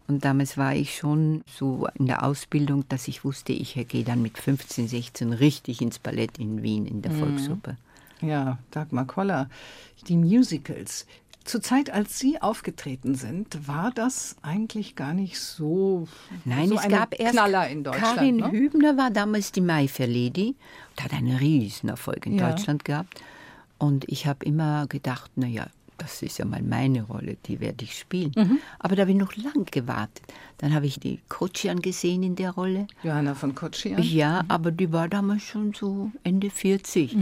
Und 0.07 0.23
damals 0.23 0.57
war 0.57 0.73
ich 0.75 0.95
schon 0.97 1.43
so 1.57 1.87
in 1.95 2.05
der 2.05 2.23
Ausbildung, 2.23 2.85
dass 2.89 3.07
ich 3.07 3.23
wusste, 3.25 3.51
ich 3.53 3.73
gehe 3.87 4.03
dann 4.03 4.21
mit 4.21 4.37
15, 4.37 4.87
16 4.87 5.33
richtig 5.33 5.81
ins 5.81 5.99
Ballett 5.99 6.37
in 6.37 6.61
Wien, 6.63 6.85
in 6.85 7.01
der 7.01 7.11
Mhm. 7.11 7.19
Volksoper. 7.19 7.75
Ja, 8.21 8.59
Dagmar 8.71 9.05
Koller. 9.05 9.49
Die 10.07 10.15
Musicals. 10.15 11.05
Zur 11.45 11.61
Zeit, 11.61 11.91
als 11.91 12.17
Sie 12.17 12.41
aufgetreten 12.41 13.13
sind, 13.13 13.67
war 13.67 13.91
das 13.91 14.35
eigentlich 14.41 14.95
gar 14.95 15.13
nicht 15.13 15.39
so, 15.39 16.07
Nein, 16.43 16.69
so 16.69 16.75
es 16.75 16.87
gab 16.87 17.17
erst 17.19 17.33
Knaller 17.33 17.69
in 17.69 17.83
Deutschland. 17.83 18.15
Karin 18.15 18.35
ne? 18.37 18.51
Hübner 18.51 18.97
war 18.97 19.11
damals 19.11 19.51
die 19.51 19.61
Mai 19.61 19.87
Fair 19.87 20.07
Lady 20.07 20.55
und 20.91 21.03
hat 21.03 21.13
einen 21.13 21.37
riesen 21.37 21.89
Erfolg 21.89 22.25
in 22.25 22.37
Ja. 22.39 22.49
Deutschland 22.49 22.83
gehabt. 22.83 23.21
Und 23.77 24.05
ich 24.09 24.25
habe 24.25 24.43
immer 24.43 24.87
gedacht, 24.87 25.29
naja, 25.35 25.67
das 25.99 26.23
ist 26.23 26.39
ja 26.39 26.45
mal 26.45 26.61
meine 26.63 27.03
Rolle, 27.03 27.37
die 27.45 27.59
werde 27.59 27.85
ich 27.85 27.97
spielen. 27.97 28.31
Mhm. 28.35 28.59
Aber 28.79 28.95
da 28.95 29.03
habe 29.03 29.11
ich 29.11 29.17
noch 29.17 29.35
lang 29.35 29.65
gewartet. 29.69 30.23
Dann 30.57 30.73
habe 30.73 30.85
ich 30.85 30.99
die 30.99 31.19
Kotschian 31.27 31.81
gesehen 31.81 32.23
in 32.23 32.35
der 32.35 32.51
Rolle. 32.51 32.87
Johanna 33.03 33.35
von 33.35 33.53
Kotschian 33.55 34.01
Ja, 34.01 34.43
aber 34.47 34.71
die 34.71 34.91
war 34.91 35.09
damals 35.09 35.43
schon 35.43 35.73
so 35.73 36.11
Ende 36.23 36.49
40. 36.49 37.15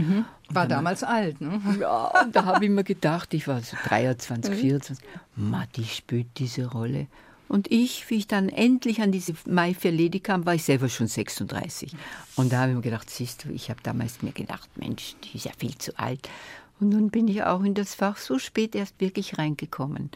war 0.50 0.68
damals 0.68 1.02
alt. 1.02 1.40
Ne? 1.40 1.60
Ja, 1.80 2.22
und 2.22 2.36
da 2.36 2.44
habe 2.44 2.64
ich 2.64 2.70
mir 2.70 2.84
gedacht, 2.84 3.34
ich 3.34 3.48
war 3.48 3.60
so 3.60 3.76
23, 3.84 4.54
24, 4.54 5.04
Ma, 5.36 5.64
die 5.74 5.84
spielt 5.84 6.28
diese 6.38 6.70
Rolle. 6.70 7.06
Und 7.48 7.70
ich, 7.70 8.08
wie 8.08 8.16
ich 8.16 8.26
dann 8.26 8.48
endlich 8.48 9.00
an 9.02 9.12
diese 9.12 9.34
Mai 9.46 9.76
Lady 9.82 10.20
kam, 10.20 10.46
war 10.46 10.54
ich 10.54 10.64
selber 10.64 10.88
schon 10.88 11.06
36. 11.08 11.94
Und 12.36 12.52
da 12.52 12.60
habe 12.60 12.70
ich 12.70 12.76
mir 12.76 12.82
gedacht, 12.82 13.10
siehst 13.10 13.44
du, 13.44 13.50
ich 13.50 13.70
habe 13.70 13.80
damals 13.82 14.22
mir 14.22 14.32
gedacht, 14.32 14.68
Mensch, 14.76 15.14
die 15.24 15.36
ist 15.36 15.44
ja 15.44 15.52
viel 15.58 15.76
zu 15.76 15.96
alt. 15.98 16.28
Und 16.80 16.88
nun 16.88 17.10
bin 17.10 17.28
ich 17.28 17.44
auch 17.44 17.62
in 17.62 17.74
das 17.74 17.94
Fach 17.94 18.16
so 18.16 18.38
spät 18.38 18.74
erst 18.74 19.00
wirklich 19.00 19.38
reingekommen. 19.38 20.10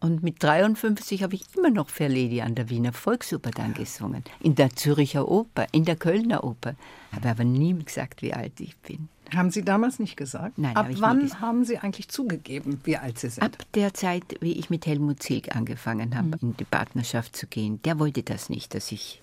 Und 0.00 0.22
mit 0.22 0.40
53 0.42 1.22
habe 1.24 1.34
ich 1.34 1.42
immer 1.56 1.70
noch 1.70 1.88
Fair 1.90 2.08
Lady 2.08 2.40
an 2.40 2.54
der 2.54 2.70
Wiener 2.70 2.92
Volksoper 2.92 3.50
dann 3.50 3.74
gesungen. 3.74 4.22
In 4.40 4.54
der 4.54 4.70
Züricher 4.76 5.26
Oper, 5.28 5.66
in 5.72 5.84
der 5.84 5.96
Kölner 5.96 6.44
Oper. 6.44 6.74
Habe 7.12 7.28
aber 7.30 7.44
nie 7.44 7.74
gesagt, 7.74 8.22
wie 8.22 8.32
alt 8.32 8.60
ich 8.60 8.76
bin. 8.78 9.08
Haben 9.34 9.50
Sie 9.50 9.62
damals 9.62 9.98
nicht 9.98 10.16
gesagt? 10.16 10.56
Nein, 10.56 10.76
Ab 10.76 10.84
habe 10.84 10.92
ich 10.92 11.00
wann 11.00 11.20
gesagt. 11.20 11.40
haben 11.42 11.64
Sie 11.64 11.78
eigentlich 11.78 12.08
zugegeben, 12.08 12.80
wie 12.84 12.96
alt 12.96 13.18
Sie 13.18 13.28
sind? 13.28 13.42
Ab 13.42 13.56
der 13.74 13.92
Zeit, 13.92 14.22
wie 14.40 14.52
ich 14.52 14.70
mit 14.70 14.86
Helmut 14.86 15.22
Zilk 15.22 15.54
angefangen 15.56 16.14
habe, 16.16 16.28
Mhm. 16.28 16.38
in 16.40 16.56
die 16.56 16.64
Partnerschaft 16.64 17.36
zu 17.36 17.46
gehen, 17.48 17.82
der 17.82 17.98
wollte 17.98 18.22
das 18.22 18.48
nicht, 18.48 18.74
dass 18.74 18.92
ich 18.92 19.20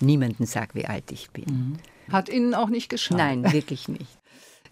niemandem 0.00 0.44
sage, 0.46 0.74
wie 0.74 0.86
alt 0.86 1.10
ich 1.10 1.30
bin. 1.30 1.78
Hat 2.12 2.28
Ihnen 2.28 2.54
auch 2.54 2.68
nicht 2.68 2.88
geschadet? 2.90 3.18
Nein, 3.18 3.52
wirklich 3.52 3.88
nicht. 3.88 4.06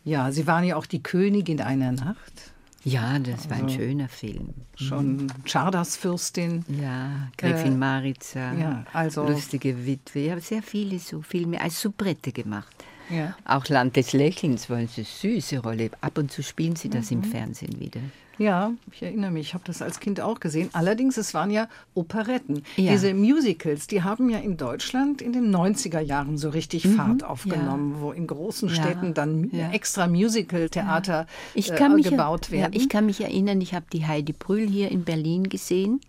Ja, 0.04 0.30
Sie 0.32 0.46
waren 0.46 0.64
ja 0.64 0.76
auch 0.76 0.87
die 0.87 1.02
Königin 1.02 1.61
einer 1.61 1.92
Nacht. 1.92 2.52
Ja, 2.88 3.18
das 3.18 3.51
war 3.51 3.57
ein 3.59 3.64
Also- 3.64 3.77
schöner 3.77 4.09
Film. 4.09 4.55
Schon 4.77 5.31
Czardas-Fürstin. 5.44 6.64
Ja, 6.81 7.29
Gräfin 7.37 7.72
Äh, 7.74 7.77
Maritza, 7.77 8.53
ja, 8.55 8.85
also- 8.92 9.27
lustige 9.29 9.85
Witwe. 9.87 10.20
Ich 10.20 10.31
habe 10.31 10.40
sehr 10.40 10.62
viele 10.62 10.98
so 10.98 11.20
Filme 11.20 11.61
als 11.61 11.81
Soubrette 11.81 12.33
gemacht. 12.33 12.74
Ja. 13.11 13.35
Auch 13.44 13.66
Land 13.68 13.97
des 13.97 14.12
Lächelns 14.12 14.68
war 14.71 14.77
eine 14.79 14.88
süße 14.88 15.59
Rolle. 15.61 15.90
Ab 16.01 16.18
und 16.18 16.31
zu 16.31 16.42
spielen 16.42 16.77
sie 16.77 16.88
das 16.90 17.11
Mhm. 17.11 17.18
im 17.18 17.25
Fernsehen 17.25 17.81
wieder. 17.81 18.01
Ja, 18.40 18.71
ich 18.92 19.03
erinnere 19.03 19.33
mich, 19.33 19.49
ich 19.49 19.55
habe 19.55 19.64
das 19.66 19.83
als 19.83 19.99
Kind 19.99 20.21
auch 20.21 20.38
gesehen. 20.38 20.68
Allerdings, 20.73 21.16
es 21.16 21.35
waren 21.35 21.51
ja 21.51 21.68
Operetten. 21.94 22.62
Ja. 22.77 22.92
Diese 22.92 23.12
Musicals, 23.12 23.88
die 23.88 24.05
haben 24.05 24.31
ja 24.31 24.38
in 24.38 24.57
Deutschland 24.57 25.21
in 25.21 25.33
den 25.33 25.51
90er 25.51 25.99
Jahren 25.99 26.38
so 26.38 26.51
richtig 26.51 26.87
Fahrt 26.87 27.25
aufgenommen, 27.25 27.97
wo 27.99 28.12
in 28.12 28.29
großen 28.29 28.68
Mhm. 28.68 28.75
Ja, 28.77 28.83
Städten 28.83 29.14
dann 29.14 29.51
ja. 29.53 29.73
extra 29.73 30.07
Musical-Theater 30.07 31.27
Ich 31.55 31.73
äh, 31.73 31.75
gebaut 32.03 32.53
werden. 32.53 32.73
Ja, 32.75 32.81
ich 32.81 32.88
kann 32.88 33.07
mich 33.07 33.21
erinnern, 33.21 33.61
ich 33.61 33.75
habe 33.75 33.87
die 33.92 34.07
Heidi 34.07 34.33
Brühl 34.33 34.68
hier 34.68 34.90
in 34.92 35.03
Berlin 35.03 35.49
gesehen 35.49 36.01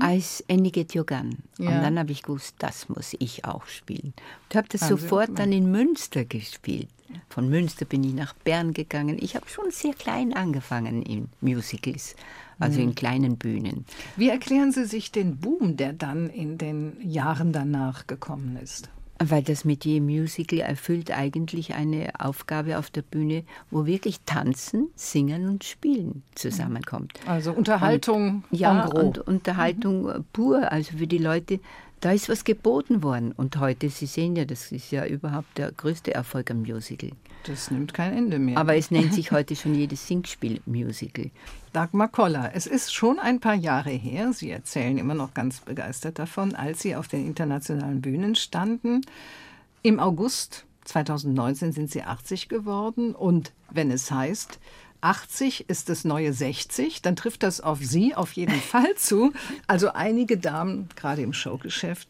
als 0.00 0.44
Annie 0.48 0.70
Get 0.70 0.94
Your 0.94 1.04
Gun. 1.06 1.38
Mhm. 1.58 1.64
Ja. 1.64 1.76
Und 1.76 1.82
dann 1.82 1.98
habe 1.98 2.12
ich 2.12 2.22
gewusst, 2.22 2.54
das 2.58 2.88
muss 2.88 3.14
ich 3.18 3.44
auch 3.44 3.66
spielen. 3.66 4.14
Und 4.48 4.56
habe 4.56 4.68
das 4.68 4.82
Haben 4.82 4.88
sofort 4.90 5.38
dann 5.38 5.52
in 5.52 5.70
Münster 5.70 6.24
gespielt. 6.24 6.88
Von 7.30 7.48
Münster 7.48 7.84
bin 7.86 8.04
ich 8.04 8.12
nach 8.12 8.34
Bern 8.34 8.74
gegangen. 8.74 9.16
Ich 9.18 9.34
habe 9.34 9.48
schon 9.48 9.70
sehr 9.70 9.94
klein 9.94 10.34
angefangen 10.34 11.02
in 11.02 11.28
Musicals, 11.40 12.14
also 12.58 12.78
Mhm. 12.80 12.88
in 12.88 12.94
kleinen 12.94 13.36
Bühnen. 13.38 13.86
Wie 14.16 14.28
erklären 14.28 14.72
Sie 14.72 14.84
sich 14.84 15.10
den 15.10 15.38
Boom, 15.38 15.76
der 15.78 15.94
dann 15.94 16.28
in 16.28 16.58
den 16.58 16.96
Jahren 17.00 17.52
danach 17.52 18.06
gekommen 18.06 18.58
ist? 18.62 18.90
Weil 19.20 19.42
das 19.42 19.64
Metier 19.64 20.00
Musical 20.00 20.60
erfüllt 20.60 21.10
eigentlich 21.10 21.74
eine 21.74 22.10
Aufgabe 22.20 22.78
auf 22.78 22.88
der 22.88 23.02
Bühne, 23.02 23.42
wo 23.70 23.84
wirklich 23.84 24.20
Tanzen, 24.26 24.90
Singen 24.94 25.48
und 25.48 25.64
Spielen 25.64 26.22
zusammenkommt. 26.36 27.14
Also 27.26 27.52
Unterhaltung 27.52 28.44
Ja, 28.52 28.84
en 28.84 28.90
gros. 28.90 29.02
und 29.02 29.18
Unterhaltung 29.18 30.24
pur, 30.32 30.70
also 30.70 30.96
für 30.98 31.08
die 31.08 31.18
Leute, 31.18 31.58
da 32.00 32.12
ist 32.12 32.28
was 32.28 32.44
geboten 32.44 33.02
worden. 33.02 33.32
Und 33.32 33.58
heute, 33.58 33.88
Sie 33.88 34.06
sehen 34.06 34.36
ja, 34.36 34.44
das 34.44 34.70
ist 34.70 34.92
ja 34.92 35.04
überhaupt 35.04 35.58
der 35.58 35.72
größte 35.72 36.14
Erfolg 36.14 36.50
am 36.52 36.62
Musical. 36.62 37.10
Das 37.44 37.70
nimmt 37.70 37.94
kein 37.94 38.16
Ende 38.16 38.38
mehr. 38.38 38.58
Aber 38.58 38.76
es 38.76 38.90
nennt 38.90 39.14
sich 39.14 39.32
heute 39.32 39.56
schon 39.56 39.74
jedes 39.74 40.06
Singspiel 40.06 40.60
Musical. 40.66 41.30
Dagmar 41.72 42.08
Koller, 42.08 42.50
es 42.54 42.66
ist 42.66 42.92
schon 42.92 43.18
ein 43.18 43.40
paar 43.40 43.54
Jahre 43.54 43.90
her, 43.90 44.32
Sie 44.32 44.50
erzählen 44.50 44.98
immer 44.98 45.14
noch 45.14 45.34
ganz 45.34 45.60
begeistert 45.60 46.18
davon, 46.18 46.54
als 46.54 46.80
Sie 46.80 46.96
auf 46.96 47.08
den 47.08 47.26
internationalen 47.26 48.00
Bühnen 48.00 48.34
standen. 48.34 49.02
Im 49.82 50.00
August 50.00 50.64
2019 50.84 51.72
sind 51.72 51.90
Sie 51.90 52.02
80 52.02 52.48
geworden 52.48 53.14
und 53.14 53.52
wenn 53.70 53.90
es 53.90 54.10
heißt, 54.10 54.58
80 55.00 55.68
ist 55.68 55.88
das 55.88 56.04
neue 56.04 56.32
60, 56.32 57.02
dann 57.02 57.16
trifft 57.16 57.42
das 57.42 57.60
auf 57.60 57.78
Sie 57.80 58.14
auf 58.14 58.32
jeden 58.32 58.60
Fall 58.60 58.94
zu. 58.96 59.32
Also 59.66 59.92
einige 59.92 60.38
Damen, 60.38 60.88
gerade 60.96 61.22
im 61.22 61.32
Showgeschäft, 61.32 62.08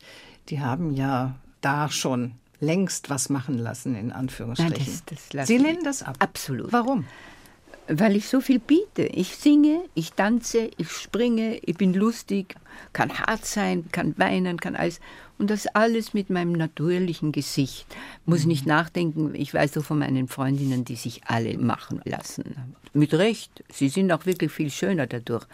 die 0.48 0.60
haben 0.60 0.94
ja 0.94 1.34
da 1.60 1.90
schon 1.90 2.32
längst 2.60 3.10
was 3.10 3.28
machen 3.28 3.58
lassen, 3.58 3.94
in 3.94 4.12
Anführungsstrichen. 4.12 4.76
Nein, 4.76 5.02
das, 5.06 5.28
das 5.28 5.48
Sie 5.48 5.58
lehnen 5.58 5.84
das 5.84 6.02
ab? 6.02 6.16
Absolut. 6.18 6.72
Warum? 6.72 7.04
Weil 7.90 8.16
ich 8.16 8.28
so 8.28 8.40
viel 8.40 8.58
biete. 8.58 9.04
Ich 9.04 9.36
singe, 9.36 9.80
ich 9.94 10.12
tanze, 10.12 10.70
ich 10.76 10.90
springe, 10.90 11.56
ich 11.58 11.76
bin 11.76 11.94
lustig, 11.94 12.56
kann 12.92 13.18
hart 13.18 13.46
sein, 13.46 13.86
kann 13.92 14.14
weinen, 14.18 14.60
kann 14.60 14.76
alles. 14.76 15.00
Und 15.38 15.50
das 15.50 15.66
alles 15.68 16.12
mit 16.12 16.28
meinem 16.30 16.52
natürlichen 16.52 17.32
Gesicht. 17.32 17.86
Muss 18.26 18.44
nicht 18.44 18.66
nachdenken. 18.66 19.34
Ich 19.34 19.54
weiß 19.54 19.72
doch 19.72 19.84
von 19.84 20.00
meinen 20.00 20.28
Freundinnen, 20.28 20.84
die 20.84 20.96
sich 20.96 21.22
alle 21.26 21.56
machen 21.56 22.02
lassen. 22.04 22.74
Mit 22.92 23.14
Recht. 23.14 23.64
Sie 23.72 23.88
sind 23.88 24.12
auch 24.12 24.26
wirklich 24.26 24.52
viel 24.52 24.70
schöner 24.70 25.06
dadurch. 25.06 25.46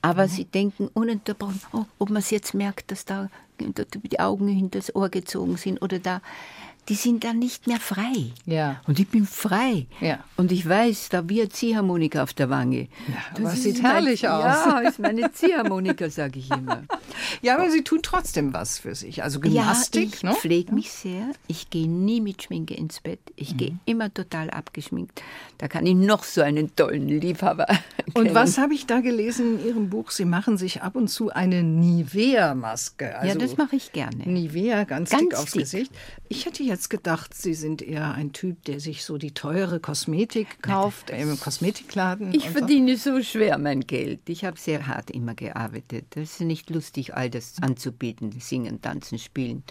Aber 0.00 0.24
mhm. 0.24 0.28
sie 0.28 0.44
denken 0.44 0.88
ununterbrochen, 0.94 1.60
oh, 1.72 1.84
ob 1.98 2.10
man 2.10 2.18
es 2.18 2.30
jetzt 2.30 2.54
merkt, 2.54 2.90
dass 2.90 3.04
da 3.04 3.28
die 3.60 4.20
Augen 4.20 4.48
hinter 4.48 4.78
das 4.78 4.94
Ohr 4.94 5.08
gezogen 5.08 5.56
sind 5.56 5.82
oder 5.82 5.98
da 5.98 6.20
die 6.88 6.94
sind 6.94 7.24
dann 7.24 7.38
nicht 7.38 7.66
mehr 7.66 7.80
frei. 7.80 8.32
Ja. 8.46 8.80
Und 8.86 8.98
ich 8.98 9.08
bin 9.08 9.26
frei. 9.26 9.86
Ja. 10.00 10.20
Und 10.36 10.52
ich 10.52 10.66
weiß, 10.66 11.10
da 11.10 11.28
wird 11.28 11.52
Ziehharmonika 11.52 12.22
auf 12.22 12.32
der 12.32 12.48
Wange. 12.48 12.88
Ja, 13.08 13.42
das, 13.42 13.62
sieht 13.62 13.82
herrlich 13.82 14.22
mein, 14.22 14.32
aus. 14.32 14.44
Ja, 14.44 14.78
ist 14.80 14.98
meine 14.98 15.30
Ziehharmonika, 15.32 16.08
sage 16.08 16.38
ich 16.38 16.50
immer. 16.50 16.82
Ja, 17.42 17.56
aber 17.56 17.68
Sie 17.70 17.82
tun 17.82 17.98
trotzdem 18.02 18.52
was 18.52 18.78
für 18.78 18.94
sich. 18.94 19.24
Also 19.24 19.40
Gymnastik. 19.40 20.10
Ja, 20.10 20.16
ich 20.16 20.22
ne? 20.22 20.34
pflege 20.34 20.72
mich 20.72 20.90
sehr. 20.90 21.32
Ich 21.48 21.68
gehe 21.68 21.88
nie 21.88 22.20
mit 22.20 22.44
Schminke 22.44 22.74
ins 22.74 23.00
Bett. 23.00 23.18
Ich 23.34 23.54
mhm. 23.54 23.56
gehe 23.56 23.78
immer 23.86 24.14
total 24.14 24.50
abgeschminkt. 24.50 25.20
Da 25.58 25.66
kann 25.66 25.84
ich 25.84 25.94
noch 25.94 26.22
so 26.22 26.42
einen 26.42 26.74
tollen 26.76 27.08
Liebhaber 27.08 27.66
Und 28.14 28.34
was 28.34 28.58
habe 28.58 28.74
ich 28.74 28.86
da 28.86 29.00
gelesen 29.00 29.58
in 29.58 29.66
Ihrem 29.66 29.90
Buch? 29.90 30.10
Sie 30.10 30.24
machen 30.24 30.58
sich 30.58 30.82
ab 30.82 30.96
und 30.96 31.08
zu 31.08 31.30
eine 31.30 31.62
Nivea-Maske. 31.62 33.16
Also 33.16 33.28
ja, 33.28 33.34
das 33.34 33.56
mache 33.56 33.76
ich 33.76 33.92
gerne. 33.92 34.24
Nivea, 34.24 34.84
ganz, 34.84 35.10
ganz 35.10 35.22
dick 35.22 35.34
aufs 35.34 35.52
dick. 35.52 35.62
Gesicht. 35.62 35.92
Ich 36.28 36.46
hätte 36.46 36.62
jetzt 36.62 36.77
jetzt 36.78 36.90
gedacht, 36.90 37.34
Sie 37.34 37.54
sind 37.54 37.82
eher 37.82 38.14
ein 38.14 38.32
Typ, 38.32 38.64
der 38.64 38.78
sich 38.78 39.04
so 39.04 39.18
die 39.18 39.32
teure 39.32 39.80
Kosmetik 39.80 40.62
kauft 40.62 41.10
Nein, 41.10 41.30
im 41.30 41.40
Kosmetikladen. 41.40 42.32
Ich 42.32 42.48
verdiene 42.50 42.96
so. 42.96 43.16
so 43.16 43.22
schwer 43.24 43.58
mein 43.58 43.80
Geld. 43.80 44.20
Ich 44.28 44.44
habe 44.44 44.58
sehr 44.58 44.86
hart 44.86 45.10
immer 45.10 45.34
gearbeitet. 45.34 46.16
Es 46.16 46.34
ist 46.34 46.40
nicht 46.42 46.70
lustig, 46.70 47.14
all 47.14 47.30
das 47.30 47.54
anzubieten, 47.60 48.32
singen, 48.38 48.80
tanzen, 48.80 49.18
spielen. 49.18 49.64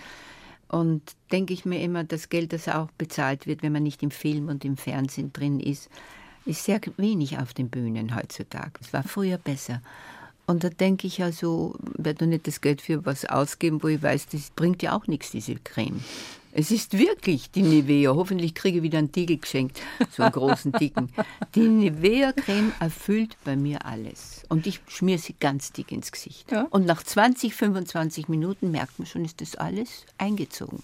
Und 0.68 1.02
denke 1.32 1.54
ich 1.54 1.64
mir 1.64 1.82
immer, 1.82 2.04
das 2.04 2.28
Geld, 2.28 2.52
das 2.52 2.68
auch 2.68 2.92
bezahlt 2.98 3.48
wird, 3.48 3.64
wenn 3.64 3.72
man 3.72 3.84
nicht 3.84 4.04
im 4.04 4.12
Film 4.12 4.50
und 4.50 4.66
im 4.66 4.76
Fernsehen 4.76 5.32
drin 5.32 5.62
ist, 5.62 5.90
ist 6.46 6.66
sehr 6.66 6.82
wenig 6.98 7.38
auf 7.40 7.54
den 7.54 7.70
Bühnen 7.70 8.16
heutzutage. 8.18 8.74
Es 8.82 8.92
war 8.92 9.04
früher 9.04 9.38
besser. 9.38 9.82
Und 10.46 10.64
da 10.66 10.70
denke 10.70 11.08
ich 11.08 11.20
ja 11.20 11.32
so, 11.32 11.76
werde 11.98 12.20
doch 12.20 12.26
nicht 12.26 12.48
das 12.48 12.60
Geld 12.60 12.82
für 12.82 13.06
was 13.06 13.24
ausgeben, 13.26 13.82
wo 13.82 13.88
ich 13.88 14.02
weiß, 14.02 14.28
das 14.28 14.50
bringt 14.50 14.82
ja 14.82 14.94
auch 14.94 15.08
nichts, 15.08 15.32
diese 15.32 15.56
Creme. 15.56 16.04
Es 16.60 16.72
ist 16.72 16.98
wirklich 16.98 17.52
die 17.52 17.62
Nivea. 17.62 18.16
Hoffentlich 18.16 18.56
kriege 18.56 18.78
ich 18.78 18.84
wieder 18.84 18.98
einen 18.98 19.12
Tiegel 19.12 19.38
geschenkt, 19.38 19.80
so 20.10 20.24
einen 20.24 20.32
großen 20.32 20.72
dicken. 20.72 21.14
Die 21.54 21.68
Nivea-Creme 21.68 22.74
erfüllt 22.80 23.38
bei 23.44 23.56
mir 23.56 23.86
alles. 23.86 24.44
Und 24.50 24.66
ich 24.66 24.80
schmiere 24.88 25.20
sie 25.20 25.36
ganz 25.40 25.72
dick 25.72 25.92
ins 25.92 26.12
Gesicht. 26.12 26.52
Ja. 26.52 26.66
Und 26.72 26.88
nach 26.88 27.04
20, 27.04 27.54
25 27.54 28.28
Minuten 28.28 28.72
merkt 28.72 28.98
man 28.98 29.06
schon, 29.06 29.24
ist 29.24 29.40
das 29.40 29.56
alles 29.56 30.08
eingezogen. 30.18 30.82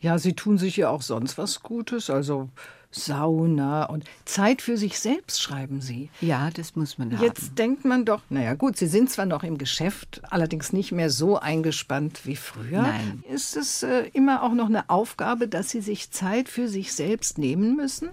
Ja, 0.00 0.16
Sie 0.16 0.32
tun 0.32 0.56
sich 0.56 0.78
ja 0.78 0.88
auch 0.88 1.02
sonst 1.02 1.36
was 1.36 1.62
Gutes. 1.62 2.08
Also 2.08 2.48
Sauna 2.92 3.84
und 3.86 4.04
Zeit 4.24 4.62
für 4.62 4.76
sich 4.76 5.00
selbst, 5.00 5.42
schreiben 5.42 5.80
Sie. 5.80 6.10
Ja, 6.20 6.50
das 6.50 6.76
muss 6.76 6.98
man 6.98 7.16
haben. 7.16 7.24
Jetzt 7.24 7.58
denkt 7.58 7.84
man 7.84 8.04
doch, 8.04 8.22
naja 8.28 8.54
gut, 8.54 8.76
Sie 8.76 8.86
sind 8.86 9.10
zwar 9.10 9.26
noch 9.26 9.42
im 9.42 9.58
Geschäft, 9.58 10.20
allerdings 10.30 10.72
nicht 10.72 10.92
mehr 10.92 11.10
so 11.10 11.38
eingespannt 11.38 12.20
wie 12.24 12.36
früher. 12.36 12.82
Nein. 12.82 13.24
Ist 13.28 13.56
es 13.56 13.82
äh, 13.82 14.08
immer 14.12 14.42
auch 14.42 14.52
noch 14.52 14.66
eine 14.66 14.88
Aufgabe, 14.90 15.48
dass 15.48 15.70
Sie 15.70 15.80
sich 15.80 16.10
Zeit 16.10 16.48
für 16.48 16.68
sich 16.68 16.92
selbst 16.92 17.38
nehmen 17.38 17.74
müssen? 17.76 18.10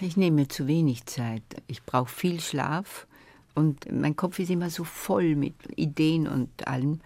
Ich 0.00 0.16
nehme 0.16 0.42
mir 0.42 0.48
zu 0.48 0.66
wenig 0.66 1.06
Zeit. 1.06 1.42
Ich 1.66 1.82
brauche 1.84 2.10
viel 2.10 2.40
Schlaf 2.40 3.06
und 3.54 3.90
mein 3.90 4.16
Kopf 4.16 4.38
ist 4.38 4.50
immer 4.50 4.70
so 4.70 4.84
voll 4.84 5.34
mit 5.34 5.54
Ideen 5.76 6.26
und 6.26 6.66
allem. 6.66 7.00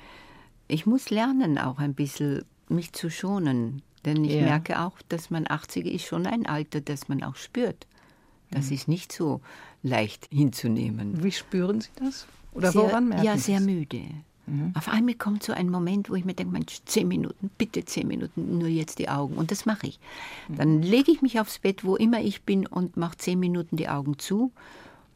Ich 0.66 0.86
muss 0.86 1.10
lernen, 1.10 1.58
auch 1.58 1.78
ein 1.78 1.94
bisschen 1.94 2.44
mich 2.68 2.92
zu 2.92 3.10
schonen. 3.10 3.82
Denn 4.04 4.24
ich 4.24 4.34
ja. 4.34 4.42
merke 4.42 4.80
auch, 4.80 4.96
dass 5.08 5.30
man 5.30 5.46
80 5.48 5.86
ist 5.86 6.04
schon 6.04 6.26
ein 6.26 6.46
Alter, 6.46 6.80
das 6.80 7.08
man 7.08 7.22
auch 7.22 7.36
spürt. 7.36 7.86
Das 8.50 8.66
mhm. 8.66 8.74
ist 8.74 8.88
nicht 8.88 9.12
so 9.12 9.40
leicht 9.82 10.28
hinzunehmen. 10.30 11.22
Wie 11.22 11.32
spüren 11.32 11.80
Sie 11.80 11.90
das? 11.96 12.26
Oder 12.52 12.72
sehr, 12.72 12.82
woran 12.82 13.08
merken 13.08 13.24
Ja, 13.24 13.38
sehr 13.38 13.60
müde. 13.60 14.02
Mhm. 14.46 14.72
Auf 14.74 14.88
einmal 14.88 15.14
kommt 15.14 15.42
so 15.42 15.52
ein 15.52 15.70
Moment, 15.70 16.10
wo 16.10 16.14
ich 16.14 16.24
mir 16.24 16.34
denke, 16.34 16.52
Mensch, 16.52 16.80
zehn 16.84 17.08
Minuten, 17.08 17.50
bitte 17.56 17.84
zehn 17.84 18.06
Minuten, 18.06 18.58
nur 18.58 18.68
jetzt 18.68 18.98
die 18.98 19.08
Augen. 19.08 19.34
Und 19.36 19.50
das 19.50 19.66
mache 19.66 19.86
ich. 19.86 19.98
Mhm. 20.48 20.56
Dann 20.56 20.82
lege 20.82 21.10
ich 21.10 21.22
mich 21.22 21.40
aufs 21.40 21.58
Bett, 21.58 21.84
wo 21.84 21.96
immer 21.96 22.20
ich 22.20 22.42
bin, 22.42 22.66
und 22.66 22.96
mache 22.96 23.16
zehn 23.16 23.40
Minuten 23.40 23.76
die 23.76 23.88
Augen 23.88 24.18
zu. 24.18 24.52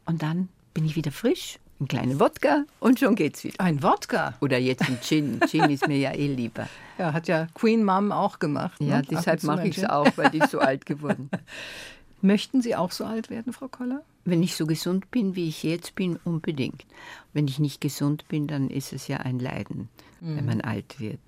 Und 0.05 0.23
dann 0.23 0.49
bin 0.73 0.85
ich 0.85 0.95
wieder 0.95 1.11
frisch 1.11 1.59
einen 1.79 1.87
kleinen 1.87 2.19
Wodka 2.19 2.65
und 2.79 2.99
schon 2.99 3.15
geht's 3.15 3.43
wieder. 3.43 3.59
Ein 3.59 3.81
Wodka? 3.81 4.35
Oder 4.41 4.57
jetzt 4.57 4.81
ein 4.81 4.99
Gin. 5.01 5.39
Gin 5.47 5.69
ist 5.69 5.87
mir 5.87 5.97
ja 5.97 6.11
eh 6.11 6.27
lieber. 6.27 6.67
Ja, 6.97 7.13
hat 7.13 7.27
ja 7.27 7.47
Queen 7.53 7.83
Mom 7.83 8.11
auch 8.11 8.39
gemacht. 8.39 8.81
Ne? 8.81 8.89
Ja, 8.89 9.01
deshalb 9.01 9.43
mache 9.43 9.67
ich 9.67 9.77
es 9.77 9.85
auch, 9.85 10.09
weil 10.17 10.29
die 10.29 10.39
ist 10.39 10.51
so 10.51 10.59
alt 10.59 10.85
geworden. 10.85 11.29
Möchten 12.21 12.61
Sie 12.61 12.75
auch 12.75 12.91
so 12.91 13.05
alt 13.05 13.29
werden, 13.29 13.53
Frau 13.53 13.69
Koller? 13.69 14.03
Wenn 14.25 14.43
ich 14.43 14.55
so 14.55 14.65
gesund 14.65 15.09
bin, 15.09 15.37
wie 15.37 15.47
ich 15.47 15.63
jetzt 15.63 15.95
bin, 15.95 16.19
unbedingt. 16.25 16.85
Wenn 17.31 17.47
ich 17.47 17.59
nicht 17.59 17.79
gesund 17.79 18.27
bin, 18.27 18.47
dann 18.47 18.69
ist 18.69 18.91
es 18.91 19.07
ja 19.07 19.17
ein 19.17 19.39
Leiden, 19.39 19.87
mhm. 20.19 20.35
wenn 20.35 20.45
man 20.45 20.61
alt 20.61 20.99
wird. 20.99 21.19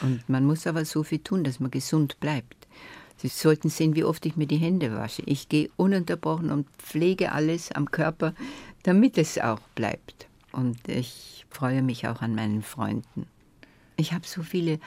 Und 0.00 0.26
man 0.26 0.46
muss 0.46 0.66
aber 0.66 0.86
so 0.86 1.02
viel 1.02 1.18
tun, 1.18 1.44
dass 1.44 1.60
man 1.60 1.70
gesund 1.70 2.18
bleibt. 2.18 2.66
Sie 3.18 3.28
sollten 3.28 3.68
sehen, 3.68 3.96
wie 3.96 4.04
oft 4.04 4.24
ich 4.26 4.36
mir 4.36 4.46
die 4.46 4.56
Hände 4.56 4.94
wasche. 4.94 5.22
Ich 5.26 5.48
gehe 5.48 5.68
ununterbrochen 5.76 6.50
und 6.50 6.68
pflege 6.78 7.32
alles 7.32 7.72
am 7.72 7.90
Körper, 7.90 8.32
damit 8.88 9.18
es 9.18 9.38
auch 9.38 9.60
bleibt. 9.74 10.28
Und 10.50 10.88
ich 10.88 11.44
freue 11.50 11.82
mich 11.82 12.08
auch 12.08 12.22
an 12.22 12.34
meinen 12.34 12.62
Freunden. 12.62 13.26
Ich 13.96 14.14
habe 14.14 14.26
so 14.26 14.42
viele 14.42 14.80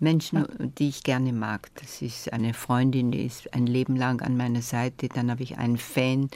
Menschen, 0.00 0.46
die 0.78 0.88
ich 0.88 1.02
gerne 1.02 1.34
mag. 1.34 1.68
Das 1.74 2.00
ist 2.00 2.32
eine 2.32 2.54
Freundin, 2.54 3.10
die 3.10 3.26
ist 3.26 3.52
ein 3.52 3.66
Leben 3.66 3.96
lang 3.96 4.22
an 4.22 4.38
meiner 4.38 4.62
Seite. 4.62 5.08
Dann 5.10 5.30
habe 5.30 5.42
ich 5.42 5.58
einen 5.58 5.76
Fan, 5.76 6.30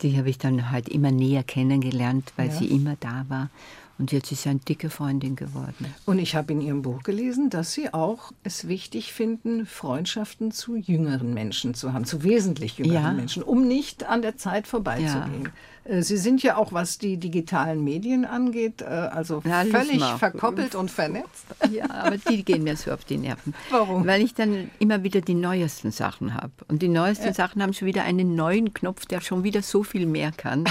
die 0.00 0.16
habe 0.16 0.30
ich 0.30 0.38
dann 0.38 0.70
halt 0.70 0.88
immer 0.88 1.10
näher 1.10 1.42
kennengelernt, 1.42 2.32
weil 2.36 2.48
ja. 2.48 2.54
sie 2.54 2.66
immer 2.66 2.96
da 2.98 3.26
war. 3.28 3.50
Und 3.98 4.12
jetzt 4.12 4.30
ist 4.30 4.44
sie 4.44 4.50
eine 4.50 4.60
dicke 4.60 4.90
Freundin 4.90 5.34
geworden. 5.34 5.92
Und 6.06 6.20
ich 6.20 6.36
habe 6.36 6.52
in 6.52 6.60
Ihrem 6.60 6.82
Buch 6.82 7.02
gelesen, 7.02 7.50
dass 7.50 7.72
Sie 7.72 7.92
auch 7.92 8.30
es 8.44 8.68
wichtig 8.68 9.12
finden, 9.12 9.66
Freundschaften 9.66 10.52
zu 10.52 10.76
jüngeren 10.76 11.34
Menschen 11.34 11.74
zu 11.74 11.92
haben, 11.92 12.04
zu 12.04 12.22
wesentlich 12.22 12.78
jüngeren 12.78 13.02
ja. 13.02 13.12
Menschen, 13.12 13.42
um 13.42 13.66
nicht 13.66 14.04
an 14.04 14.22
der 14.22 14.36
Zeit 14.36 14.68
vorbeizugehen. 14.68 15.44
Ja. 15.46 15.50
Äh, 15.88 16.02
Sie 16.02 16.16
sind 16.16 16.42
ja 16.42 16.56
auch, 16.56 16.72
was 16.72 16.98
die 16.98 17.16
digitalen 17.16 17.82
Medien 17.82 18.24
angeht, 18.24 18.82
äh, 18.82 18.84
also 18.84 19.42
ja, 19.44 19.64
völlig 19.64 20.04
verkoppelt 20.04 20.74
und 20.74 20.90
vernetzt. 20.90 21.46
Ja, 21.70 21.90
aber 21.90 22.18
die 22.18 22.44
gehen 22.44 22.62
mir 22.62 22.76
so 22.76 22.92
auf 22.92 23.04
die 23.04 23.18
Nerven. 23.18 23.54
Warum? 23.70 24.06
Weil 24.06 24.22
ich 24.22 24.34
dann 24.34 24.70
immer 24.78 25.02
wieder 25.02 25.20
die 25.20 25.34
neuesten 25.34 25.90
Sachen 25.90 26.34
habe. 26.34 26.52
Und 26.68 26.82
die 26.82 26.88
neuesten 26.88 27.26
ja. 27.26 27.34
Sachen 27.34 27.62
haben 27.62 27.72
schon 27.72 27.86
wieder 27.86 28.04
einen 28.04 28.34
neuen 28.34 28.74
Knopf, 28.74 29.06
der 29.06 29.20
schon 29.20 29.44
wieder 29.44 29.62
so 29.62 29.82
viel 29.82 30.06
mehr 30.06 30.32
kann. 30.32 30.64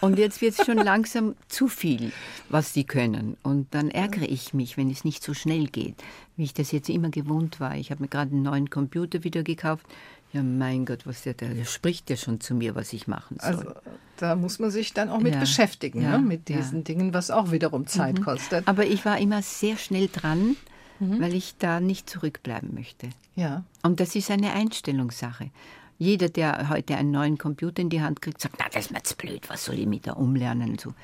Und 0.00 0.18
jetzt 0.18 0.42
wird 0.42 0.58
es 0.58 0.66
schon 0.66 0.78
langsam 0.84 1.34
zu 1.48 1.68
viel, 1.68 2.12
was 2.48 2.72
die 2.72 2.84
können. 2.84 3.36
Und 3.42 3.74
dann 3.74 3.90
ärgere 3.90 4.28
ich 4.28 4.52
mich, 4.52 4.76
wenn 4.76 4.90
es 4.90 5.04
nicht 5.04 5.22
so 5.22 5.34
schnell 5.34 5.66
geht, 5.66 5.94
wie 6.36 6.44
ich 6.44 6.54
das 6.54 6.72
jetzt 6.72 6.90
immer 6.90 7.08
gewohnt 7.08 7.58
war. 7.60 7.76
Ich 7.76 7.90
habe 7.90 8.02
mir 8.02 8.08
gerade 8.08 8.32
einen 8.32 8.42
neuen 8.42 8.68
Computer 8.70 9.24
wieder 9.24 9.42
gekauft. 9.42 9.86
Ja, 10.34 10.42
mein 10.42 10.84
Gott, 10.84 11.06
was 11.06 11.22
der, 11.22 11.34
der 11.34 11.64
spricht 11.64 12.10
ja 12.10 12.16
schon 12.16 12.40
zu 12.40 12.56
mir, 12.56 12.74
was 12.74 12.92
ich 12.92 13.06
machen 13.06 13.38
soll. 13.40 13.54
Also, 13.54 13.72
da 14.16 14.34
muss 14.34 14.58
man 14.58 14.72
sich 14.72 14.92
dann 14.92 15.08
auch 15.08 15.20
mit 15.20 15.34
ja, 15.34 15.38
beschäftigen, 15.38 16.02
ja, 16.02 16.18
ne? 16.18 16.24
mit 16.24 16.48
diesen 16.48 16.78
ja. 16.78 16.84
Dingen, 16.84 17.14
was 17.14 17.30
auch 17.30 17.52
wiederum 17.52 17.86
Zeit 17.86 18.18
mhm. 18.18 18.24
kostet. 18.24 18.66
Aber 18.66 18.84
ich 18.84 19.04
war 19.04 19.18
immer 19.18 19.42
sehr 19.42 19.76
schnell 19.76 20.08
dran, 20.08 20.56
mhm. 20.98 21.20
weil 21.20 21.34
ich 21.34 21.54
da 21.58 21.78
nicht 21.78 22.10
zurückbleiben 22.10 22.74
möchte. 22.74 23.10
Ja. 23.36 23.62
Und 23.82 24.00
das 24.00 24.16
ist 24.16 24.28
eine 24.28 24.52
Einstellungssache. 24.54 25.50
Jeder, 25.98 26.28
der 26.28 26.68
heute 26.68 26.96
einen 26.96 27.12
neuen 27.12 27.38
Computer 27.38 27.80
in 27.80 27.88
die 27.88 28.02
Hand 28.02 28.20
kriegt, 28.20 28.40
sagt, 28.40 28.56
na, 28.58 28.64
das 28.72 28.86
ist 28.86 28.90
mir 28.90 28.98
jetzt 28.98 29.16
blöd, 29.16 29.48
was 29.48 29.64
soll 29.64 29.78
ich 29.78 29.86
mit 29.86 30.08
da 30.08 30.14
umlernen 30.14 30.70
und 30.70 30.80
so. 30.80 30.94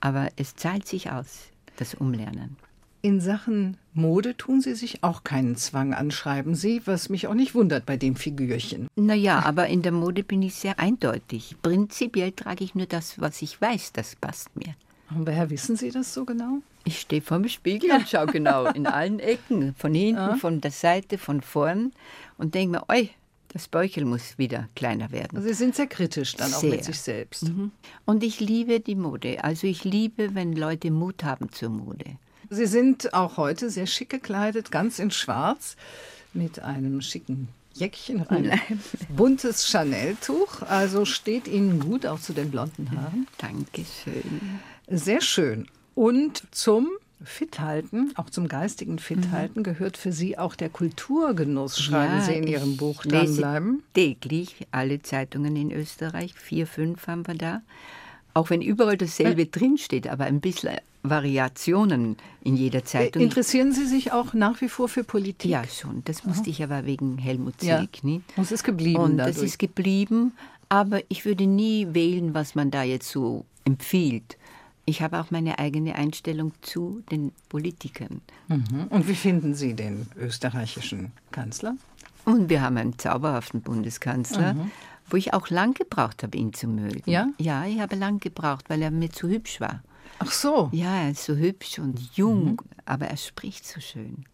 Aber 0.00 0.28
es 0.34 0.56
zahlt 0.56 0.88
sich 0.88 1.12
aus, 1.12 1.44
das 1.76 1.94
Umlernen. 1.94 2.56
In 3.02 3.20
Sachen 3.20 3.76
Mode 3.92 4.36
tun 4.36 4.60
Sie 4.60 4.74
sich 4.74 5.02
auch 5.02 5.24
keinen 5.24 5.56
Zwang 5.56 5.94
anschreiben 5.94 6.54
Sie, 6.54 6.82
was 6.86 7.08
mich 7.08 7.26
auch 7.28 7.34
nicht 7.34 7.54
wundert 7.54 7.86
bei 7.86 7.96
dem 7.96 8.16
Figürchen. 8.16 8.88
Naja, 8.96 9.42
aber 9.44 9.68
in 9.68 9.82
der 9.82 9.92
Mode 9.92 10.22
bin 10.22 10.42
ich 10.42 10.54
sehr 10.54 10.78
eindeutig. 10.78 11.56
Prinzipiell 11.62 12.32
trage 12.32 12.64
ich 12.64 12.74
nur 12.74 12.86
das, 12.86 13.20
was 13.20 13.42
ich 13.42 13.60
weiß, 13.60 13.92
das 13.92 14.16
passt 14.16 14.54
mir. 14.56 14.74
Und 15.10 15.26
woher 15.26 15.50
wissen 15.50 15.76
Sie 15.76 15.90
das 15.90 16.12
so 16.12 16.24
genau? 16.24 16.58
Ich 16.84 17.00
stehe 17.00 17.22
vor 17.22 17.38
dem 17.38 17.48
Spiegel 17.48 17.90
und 17.90 18.08
schaue 18.08 18.26
genau 18.26 18.66
in 18.74 18.86
allen 18.86 19.18
Ecken, 19.18 19.74
von 19.76 19.94
hinten, 19.94 20.16
ja. 20.16 20.36
von 20.36 20.60
der 20.60 20.70
Seite, 20.70 21.18
von 21.18 21.40
vorn 21.42 21.92
und 22.38 22.54
denke 22.54 22.78
mir, 22.78 22.84
oi, 22.88 23.10
das 23.48 23.68
Bäuchel 23.68 24.04
muss 24.04 24.36
wieder 24.36 24.68
kleiner 24.74 25.10
werden. 25.12 25.36
Also 25.36 25.48
Sie 25.48 25.54
sind 25.54 25.74
sehr 25.74 25.86
kritisch 25.86 26.34
dann 26.34 26.50
sehr. 26.50 26.58
auch 26.58 26.62
mit 26.62 26.84
sich 26.84 27.00
selbst. 27.00 27.44
Mhm. 27.44 27.70
Und 28.04 28.22
ich 28.22 28.40
liebe 28.40 28.80
die 28.80 28.96
Mode. 28.96 29.42
Also 29.42 29.66
ich 29.66 29.84
liebe, 29.84 30.34
wenn 30.34 30.52
Leute 30.54 30.90
Mut 30.90 31.24
haben 31.24 31.50
zur 31.50 31.70
Mode. 31.70 32.18
Sie 32.50 32.66
sind 32.66 33.14
auch 33.14 33.36
heute 33.36 33.70
sehr 33.70 33.86
schick 33.86 34.10
gekleidet, 34.10 34.70
ganz 34.70 34.98
in 34.98 35.10
Schwarz, 35.10 35.76
mit 36.32 36.60
einem 36.60 37.00
schicken 37.00 37.48
Jäckchen, 37.74 38.26
ein 38.28 38.60
buntes 39.10 39.68
Chanel-Tuch. 39.68 40.62
Also 40.62 41.04
steht 41.04 41.46
Ihnen 41.46 41.78
gut, 41.78 42.06
auch 42.06 42.20
zu 42.20 42.32
den 42.32 42.50
blonden 42.50 42.90
Haaren. 42.90 43.26
Dankeschön. 43.38 44.60
Sehr 44.88 45.20
schön. 45.20 45.66
Und 45.94 46.42
zum 46.52 46.88
Fithalten, 47.22 48.12
auch 48.16 48.30
zum 48.30 48.48
geistigen 48.48 48.98
Fithalten, 48.98 49.60
mhm. 49.60 49.64
gehört 49.64 49.96
für 49.96 50.12
Sie 50.12 50.38
auch 50.38 50.54
der 50.54 50.68
Kulturgenuss, 50.68 51.80
schreiben 51.80 52.18
ja, 52.18 52.22
Sie 52.22 52.34
in 52.34 52.46
Ihrem 52.46 52.76
Buch 52.76 53.02
dranbleiben. 53.02 53.82
Täglich 53.94 54.66
alle 54.70 55.02
Zeitungen 55.02 55.56
in 55.56 55.70
Österreich, 55.70 56.34
vier, 56.34 56.66
fünf 56.66 57.06
haben 57.06 57.26
wir 57.26 57.34
da. 57.34 57.62
Auch 58.36 58.50
wenn 58.50 58.60
überall 58.60 58.98
dasselbe 58.98 59.42
äh. 59.42 59.46
drinsteht, 59.46 60.08
aber 60.08 60.24
ein 60.24 60.42
bisschen 60.42 60.76
Variationen 61.02 62.18
in 62.42 62.54
jeder 62.54 62.84
Zeitung. 62.84 63.22
Interessieren 63.22 63.72
Sie 63.72 63.86
sich 63.86 64.12
auch 64.12 64.34
nach 64.34 64.60
wie 64.60 64.68
vor 64.68 64.90
für 64.90 65.04
Politik? 65.04 65.50
Ja, 65.50 65.64
schon. 65.66 66.02
Das 66.04 66.24
musste 66.24 66.42
Aha. 66.42 66.50
ich 66.50 66.62
aber 66.62 66.84
wegen 66.84 67.16
Helmut 67.16 67.62
Sieg. 67.62 67.70
Ja. 67.70 68.10
Und 68.10 68.22
es 68.36 68.52
ist 68.52 68.62
geblieben. 68.62 69.00
Und 69.00 69.16
dadurch. 69.16 69.36
das 69.36 69.42
ist 69.42 69.58
geblieben, 69.58 70.32
aber 70.68 71.00
ich 71.08 71.24
würde 71.24 71.46
nie 71.46 71.88
wählen, 71.92 72.34
was 72.34 72.54
man 72.54 72.70
da 72.70 72.82
jetzt 72.82 73.08
so 73.10 73.46
empfiehlt. 73.64 74.36
Ich 74.84 75.00
habe 75.00 75.18
auch 75.18 75.30
meine 75.30 75.58
eigene 75.58 75.94
Einstellung 75.94 76.52
zu 76.60 77.02
den 77.10 77.32
Politikern. 77.48 78.20
Mhm. 78.48 78.88
Und 78.90 79.08
wie 79.08 79.14
finden 79.14 79.54
Sie 79.54 79.72
den 79.72 80.08
österreichischen 80.14 81.12
Kanzler? 81.30 81.74
Und 82.26 82.50
wir 82.50 82.60
haben 82.60 82.76
einen 82.76 82.98
zauberhaften 82.98 83.62
Bundeskanzler, 83.62 84.52
mhm. 84.52 84.70
Wo 85.08 85.16
ich 85.16 85.32
auch 85.32 85.48
lang 85.50 85.74
gebraucht 85.74 86.22
habe, 86.22 86.36
ihn 86.36 86.52
zu 86.52 86.68
mögen. 86.68 87.10
Ja? 87.10 87.28
Ja, 87.38 87.64
ich 87.64 87.80
habe 87.80 87.96
lang 87.96 88.20
gebraucht, 88.20 88.68
weil 88.68 88.82
er 88.82 88.90
mir 88.90 89.10
zu 89.10 89.28
hübsch 89.28 89.60
war. 89.60 89.82
Ach 90.18 90.32
so. 90.32 90.70
Ja, 90.72 91.02
er 91.02 91.10
ist 91.10 91.24
so 91.24 91.34
hübsch 91.34 91.78
und 91.78 91.98
jung, 92.16 92.44
mhm. 92.44 92.58
aber 92.84 93.06
er 93.06 93.16
spricht 93.16 93.66
so 93.66 93.80
schön. 93.80 94.24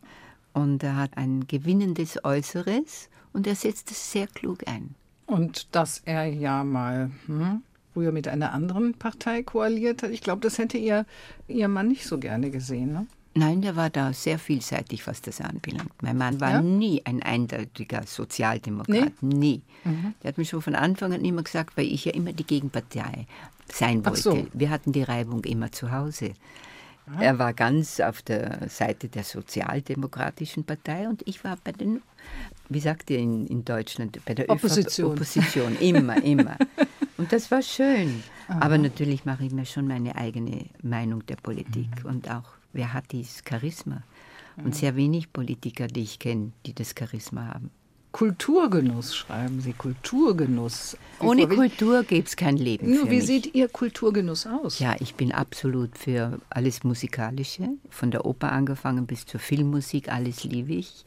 Und 0.53 0.83
er 0.83 0.97
hat 0.97 1.17
ein 1.17 1.47
gewinnendes 1.47 2.25
Äußeres 2.25 3.09
und 3.33 3.47
er 3.47 3.55
setzt 3.55 3.91
es 3.91 4.13
sehr 4.13 4.27
klug 4.27 4.69
ein. 4.69 4.95
Und 5.27 5.75
dass 5.75 6.03
er 6.05 6.27
ja 6.27 6.63
mal 6.63 7.11
hm, 7.27 7.63
früher 7.93 8.13
mit 8.13 8.29
einer 8.29 8.53
anderen 8.53 8.95
Partei 8.95 9.43
koaliert 9.43 10.03
hat. 10.03 10.11
Ich 10.11 10.21
glaube, 10.21 10.43
das 10.43 10.59
hätte 10.59 10.79
ihr, 10.79 11.07
ihr 11.49 11.69
Mann 11.69 11.89
nicht 11.89 12.07
so 12.07 12.19
gerne 12.19 12.51
gesehen. 12.51 12.93
Ne? 12.93 13.07
Nein, 13.35 13.63
der 13.63 13.77
war 13.77 13.89
da 13.89 14.13
sehr 14.13 14.39
vielseitig, 14.39 15.07
was 15.07 15.23
das 15.23 15.41
anbelangt. 15.41 16.03
Mein 16.03 16.19
Mann 16.19 16.41
war 16.41 16.51
ja? 16.51 16.63
nie 16.63 17.03
ein 17.05 17.23
eindeutiger 17.23 18.03
Sozialdemokrat, 18.07 19.13
nee? 19.23 19.35
nie. 19.35 19.63
Mhm. 19.85 20.15
Der 20.23 20.29
hat 20.29 20.39
mir 20.39 20.45
schon 20.45 20.61
von 20.61 20.75
Anfang 20.75 21.13
an 21.13 21.25
immer 21.25 21.43
gesagt, 21.43 21.77
weil 21.77 21.87
ich 21.87 22.05
ja 22.05 22.13
immer 22.13 22.33
die 22.33 22.45
Gegenpartei 22.47 23.27
sein 23.73 24.05
wollte. 24.05 24.21
So. 24.21 24.47
Wir 24.53 24.71
hatten 24.71 24.93
die 24.93 25.03
Reibung 25.03 25.45
immer 25.45 25.73
zu 25.73 25.91
Hause. 25.91 26.33
Ah. 27.07 27.23
Er 27.23 27.39
war 27.39 27.53
ganz 27.53 28.01
auf 28.01 28.23
der 28.23 28.69
Seite 28.69 29.09
der 29.09 29.25
Sozialdemokratischen 29.25 30.65
Partei 30.65 31.09
und 31.09 31.27
ich 31.27 31.43
war 31.43 31.57
bei 31.65 31.73
den, 31.73 32.03
wie 32.69 32.81
sagt 32.81 33.11
ihr 33.11 33.19
in, 33.19 33.47
in 33.47 33.65
Deutschland, 33.65 34.19
bei 34.25 34.35
der 34.35 34.49
Opposition. 34.51 35.13
ÖVP, 35.13 35.17
Opposition, 35.17 35.77
immer, 35.81 36.23
immer. 36.23 36.57
Und 37.19 37.33
das 37.33 37.53
war 37.53 37.63
schön. 37.63 38.23
Aha. 38.49 38.63
Aber 38.63 38.79
natürlich 38.79 39.25
mache 39.25 39.45
ich 39.45 39.53
mir 39.53 39.65
schon 39.65 39.87
meine 39.87 40.17
eigene 40.17 40.67
Meinung 40.83 41.25
der 41.27 41.37
Politik 41.37 42.03
mhm. 42.03 42.11
und 42.11 42.31
auch, 42.31 42.51
wer 42.73 42.93
hat 42.93 43.13
dieses 43.13 43.43
Charisma? 43.49 44.03
Und 44.57 44.67
mhm. 44.67 44.73
sehr 44.73 44.97
wenig 44.97 45.33
Politiker, 45.33 45.87
die 45.87 46.03
ich 46.03 46.19
kenne, 46.19 46.53
die 46.67 46.75
das 46.75 46.95
Charisma 46.99 47.47
haben. 47.47 47.71
Kulturgenuss, 48.13 49.17
schreiben 49.17 49.63
Sie, 49.63 49.73
Kulturgenuss. 49.73 50.99
Ohne 51.19 51.49
Kultur 51.49 52.05
gäbe 52.05 52.27
es 52.27 52.37
kein 52.37 52.59
Leben. 52.59 52.95
Nur, 52.95 53.11
wie 53.11 53.17
mich. 53.17 53.27
sieht 53.27 53.55
Ihr 53.55 53.69
Kulturgenuss 53.69 54.47
aus? 54.47 54.79
Ja, 54.79 54.97
ich 55.01 55.15
bin 55.15 55.33
absolut 55.33 55.97
für 55.97 56.39
alles 56.51 56.85
Musikalische, 56.85 57.71
von 57.89 58.11
der 58.11 58.27
Oper 58.27 58.53
angefangen 58.53 59.07
bis 59.07 59.25
zur 59.25 59.41
Filmmusik, 59.41 60.13
alles 60.13 60.45
liebe 60.45 60.75
ich, 60.75 61.05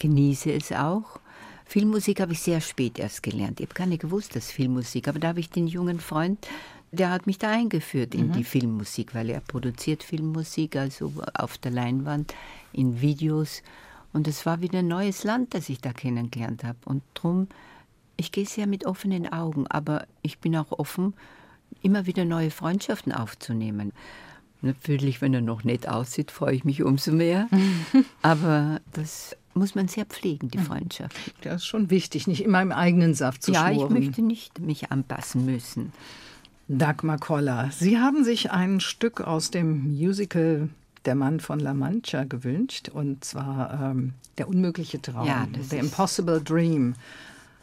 genieße 0.00 0.50
es 0.52 0.72
auch. 0.72 1.20
Filmmusik 1.64 2.20
habe 2.20 2.32
ich 2.32 2.40
sehr 2.40 2.60
spät 2.60 2.98
erst 2.98 3.22
gelernt. 3.22 3.60
Ich 3.60 3.66
habe 3.66 3.74
gar 3.74 3.86
nicht 3.86 4.02
gewusst, 4.02 4.34
dass 4.34 4.50
Filmmusik, 4.50 5.06
aber 5.06 5.20
da 5.20 5.28
habe 5.28 5.40
ich 5.40 5.50
den 5.50 5.68
jungen 5.68 6.00
Freund, 6.00 6.44
der 6.90 7.10
hat 7.10 7.26
mich 7.26 7.38
da 7.38 7.50
eingeführt 7.50 8.14
in 8.14 8.28
mhm. 8.28 8.32
die 8.32 8.44
Filmmusik, 8.44 9.14
weil 9.14 9.28
er 9.30 9.40
produziert 9.40 10.02
Filmmusik, 10.02 10.76
also 10.76 11.12
auf 11.34 11.58
der 11.58 11.70
Leinwand, 11.70 12.34
in 12.72 13.00
Videos. 13.00 13.62
Und 14.12 14.26
es 14.26 14.46
war 14.46 14.60
wieder 14.60 14.78
ein 14.80 14.88
neues 14.88 15.24
Land, 15.24 15.54
das 15.54 15.68
ich 15.68 15.80
da 15.80 15.92
kennengelernt 15.92 16.64
habe. 16.64 16.78
Und 16.84 17.02
darum, 17.14 17.48
ich 18.16 18.32
gehe 18.32 18.46
sehr 18.46 18.66
mit 18.66 18.86
offenen 18.86 19.30
Augen, 19.30 19.66
aber 19.66 20.06
ich 20.22 20.38
bin 20.38 20.56
auch 20.56 20.72
offen, 20.72 21.14
immer 21.82 22.06
wieder 22.06 22.24
neue 22.24 22.50
Freundschaften 22.50 23.12
aufzunehmen. 23.12 23.92
Natürlich, 24.60 25.20
wenn 25.20 25.34
er 25.34 25.40
noch 25.40 25.62
nett 25.62 25.88
aussieht, 25.88 26.30
freue 26.30 26.54
ich 26.54 26.64
mich 26.64 26.82
umso 26.82 27.12
mehr. 27.12 27.48
aber 28.22 28.80
das 28.92 29.36
muss 29.54 29.74
man 29.74 29.88
sehr 29.88 30.06
pflegen, 30.06 30.48
die 30.48 30.58
hm. 30.58 30.64
Freundschaft. 30.64 31.16
Das 31.42 31.56
ist 31.56 31.66
schon 31.66 31.90
wichtig, 31.90 32.26
nicht 32.26 32.42
immer 32.42 32.62
im 32.62 32.72
eigenen 32.72 33.14
Saft 33.14 33.42
zu 33.42 33.52
ja. 33.52 33.70
Ja, 33.70 33.84
ich 33.84 33.90
möchte 33.90 34.22
nicht 34.22 34.58
mich 34.60 34.90
anpassen 34.90 35.44
müssen. 35.44 35.92
Dagmar 36.68 37.18
Koller, 37.18 37.70
Sie 37.72 37.98
haben 37.98 38.24
sich 38.24 38.50
ein 38.50 38.80
Stück 38.80 39.22
aus 39.22 39.50
dem 39.50 39.96
Musical 39.96 40.68
Der 41.06 41.14
Mann 41.14 41.40
von 41.40 41.60
La 41.60 41.72
Mancha 41.72 42.24
gewünscht, 42.24 42.90
und 42.90 43.24
zwar 43.24 43.90
ähm, 43.90 44.12
Der 44.36 44.48
unmögliche 44.48 45.00
Traum, 45.00 45.26
ja, 45.26 45.46
The 45.70 45.78
Impossible 45.78 46.42
Dream. 46.42 46.94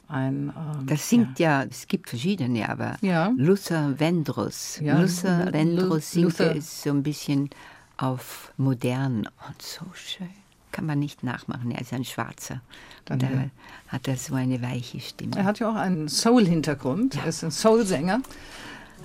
Ein, 0.08 0.52
ähm, 0.56 0.88
das 0.88 1.08
singt 1.08 1.38
ja. 1.40 1.62
ja. 1.62 1.68
es 1.70 1.88
gibt 1.88 2.10
verschiedene, 2.10 2.68
aber 2.68 2.98
ja. 3.02 3.32
Luther 3.38 4.00
Vendros. 4.00 4.80
Ja, 4.82 5.00
Luther 5.00 5.54
Vendros 5.54 6.12
singt 6.12 6.40
ist 6.40 6.82
so 6.82 6.90
ein 6.90 7.04
bisschen 7.04 7.52
auf 7.98 8.52
modern 8.58 9.28
und 9.48 9.62
so 9.62 9.86
schön 9.94 10.30
kann 10.72 10.88
man 10.88 11.00
nicht 11.00 11.24
nachmachen. 11.24 11.72
Er 11.72 11.80
ist 11.80 11.94
ein 11.94 12.04
Schwarzer. 12.04 12.60
Dann 13.06 13.20
da 13.20 13.28
ja. 13.28 13.50
hat 13.88 14.10
er 14.10 14.18
so 14.18 14.36
eine 14.36 14.62
weiche 14.62 15.00
Stimme. 15.00 15.38
Er 15.38 15.46
hat 15.46 15.60
ja 15.60 15.70
auch 15.70 15.76
einen 15.76 16.10
Soul-Hintergrund. 16.10 17.16
Er 17.16 17.28
ist 17.28 17.46
ein 17.46 17.52
Soul-Sänger. 17.52 18.20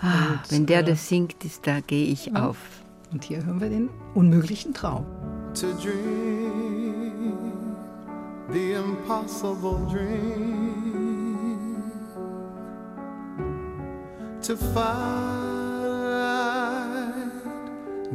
Ah, 0.01 0.39
wenn 0.49 0.67
der 0.67 0.81
äh, 0.81 0.85
das 0.85 1.09
singt, 1.09 1.45
ist, 1.45 1.67
da 1.67 1.81
gehe 1.81 2.07
ich 2.07 2.27
ja. 2.27 2.49
auf. 2.49 2.57
Und 3.13 3.25
hier 3.25 3.45
hören 3.45 3.61
wir 3.61 3.69
den 3.69 3.91
unmöglichen 4.15 4.73
Traum. 4.73 5.05
To 5.55 5.67
dream 5.83 7.77
the 8.53 8.73
impossible 8.73 9.87
dream 9.91 10.71
To 14.43 14.57
find 14.57 15.51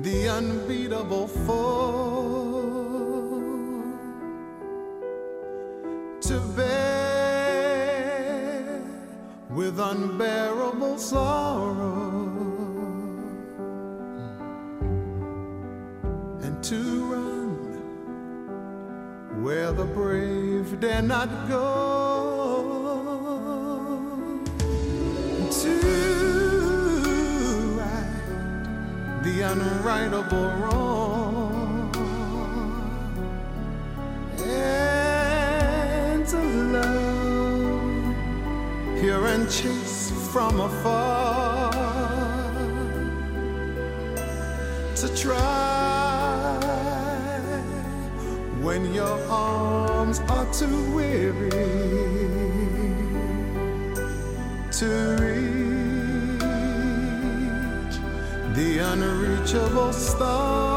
the 0.03 0.27
unbeatable 0.27 1.27
force 1.45 2.65
to 6.21 6.39
bear 6.55 6.74
with 9.55 9.79
unbearable 9.79 10.97
sorrow. 10.97 12.27
And 16.41 16.61
to 16.61 17.05
run 17.05 17.55
where 19.41 19.71
the 19.71 19.85
brave 19.85 20.77
dare 20.81 21.01
not 21.01 21.29
go. 21.47 21.63
To 25.61 25.75
right 27.79 29.23
the 29.23 29.35
unrightable 29.51 30.49
wrong 30.61 31.44
chase 39.49 40.11
from 40.31 40.59
afar 40.59 41.71
to 44.95 45.07
try 45.15 46.59
when 48.61 48.91
your 48.91 49.19
arms 49.29 50.19
are 50.29 50.51
too 50.51 50.91
weary 50.95 51.49
to 54.71 54.87
reach 55.21 55.55
the 58.55 58.79
unreachable 58.79 59.93
star 59.93 60.74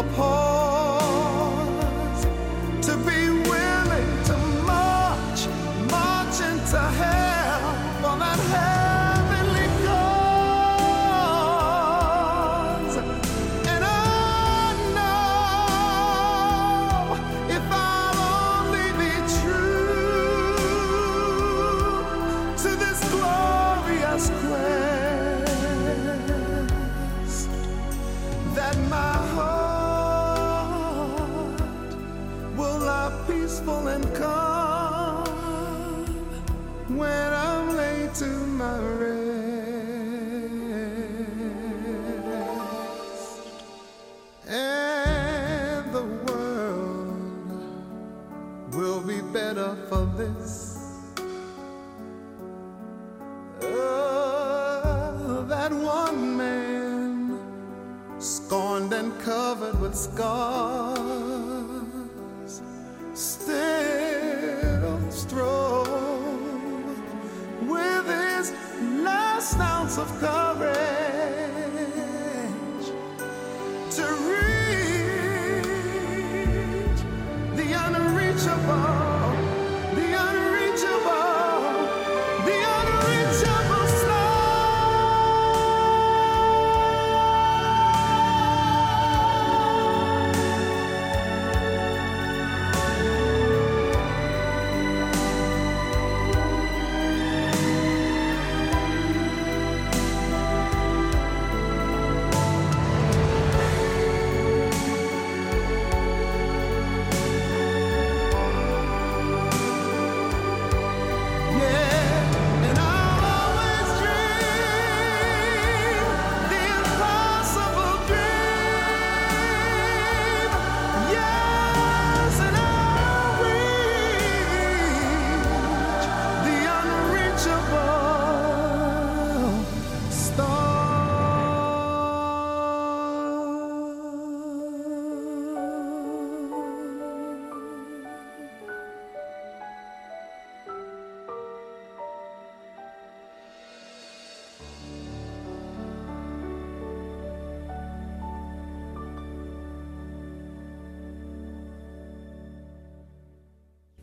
ah 0.00 0.04
paul 0.16 0.39
when 36.96 37.32
I'm 37.32 37.76
laid 37.76 38.14
to 38.14 38.26
my 38.26 38.78
rest. 38.78 39.20
And 44.48 45.92
the 45.92 46.02
world 46.02 47.62
will 48.74 49.00
be 49.02 49.20
better 49.20 49.76
for 49.88 50.06
this. 50.16 50.76
Oh, 53.62 55.44
that 55.48 55.72
one 55.72 56.36
man 56.36 57.38
scorned 58.18 58.92
and 58.92 59.16
covered 59.20 59.78
with 59.80 59.94
scars, 59.94 60.49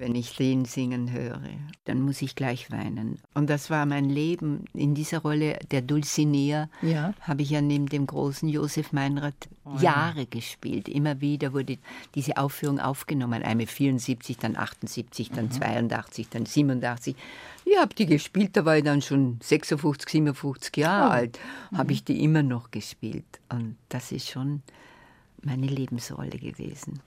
Wenn 0.08 0.16
ich 0.16 0.38
den 0.38 0.64
singen 0.64 1.12
höre, 1.12 1.42
dann 1.84 2.00
muss 2.02 2.22
ich 2.22 2.34
gleich 2.34 2.72
weinen. 2.72 3.20
Und 3.34 3.50
das 3.50 3.70
war 3.70 3.86
mein 3.86 4.10
Leben. 4.10 4.64
In 4.74 4.96
dieser 4.96 5.18
Rolle 5.20 5.60
der 5.72 5.82
Dulcinea 5.82 6.70
Ja. 6.82 7.14
habe 7.20 7.42
ich 7.42 7.50
ja 7.50 7.60
neben 7.60 7.88
dem 7.88 8.08
großen 8.08 8.48
Josef 8.48 8.94
Meinrad 8.94 9.34
Jahre 9.82 10.26
gespielt. 10.26 10.88
Immer 10.88 11.20
wieder 11.20 11.52
wurde 11.52 11.78
diese 12.16 12.38
Aufführung 12.38 12.80
aufgenommen. 12.80 13.44
Einmal 13.44 13.68
74, 13.68 14.38
dann 14.38 14.56
78, 14.56 15.32
dann 15.32 15.52
82, 15.52 16.30
dann 16.30 16.46
87. 16.46 17.14
Ich 17.66 17.78
habe 17.78 17.94
die 17.94 18.06
gespielt, 18.06 18.52
da 18.56 18.64
war 18.64 18.78
ich 18.78 18.86
dann 18.86 19.02
schon 19.02 19.40
56, 19.44 20.08
57 20.08 20.78
Jahre 20.78 21.12
alt. 21.12 21.40
Habe 21.76 21.92
ich 21.92 22.06
die 22.06 22.24
immer 22.24 22.44
noch 22.44 22.72
gespielt. 22.72 23.26
Und 23.50 23.76
das 23.90 24.14
ist 24.14 24.30
schon 24.30 24.62
meine 25.44 25.68
Lebensrolle 25.68 26.30
gewesen. 26.30 27.02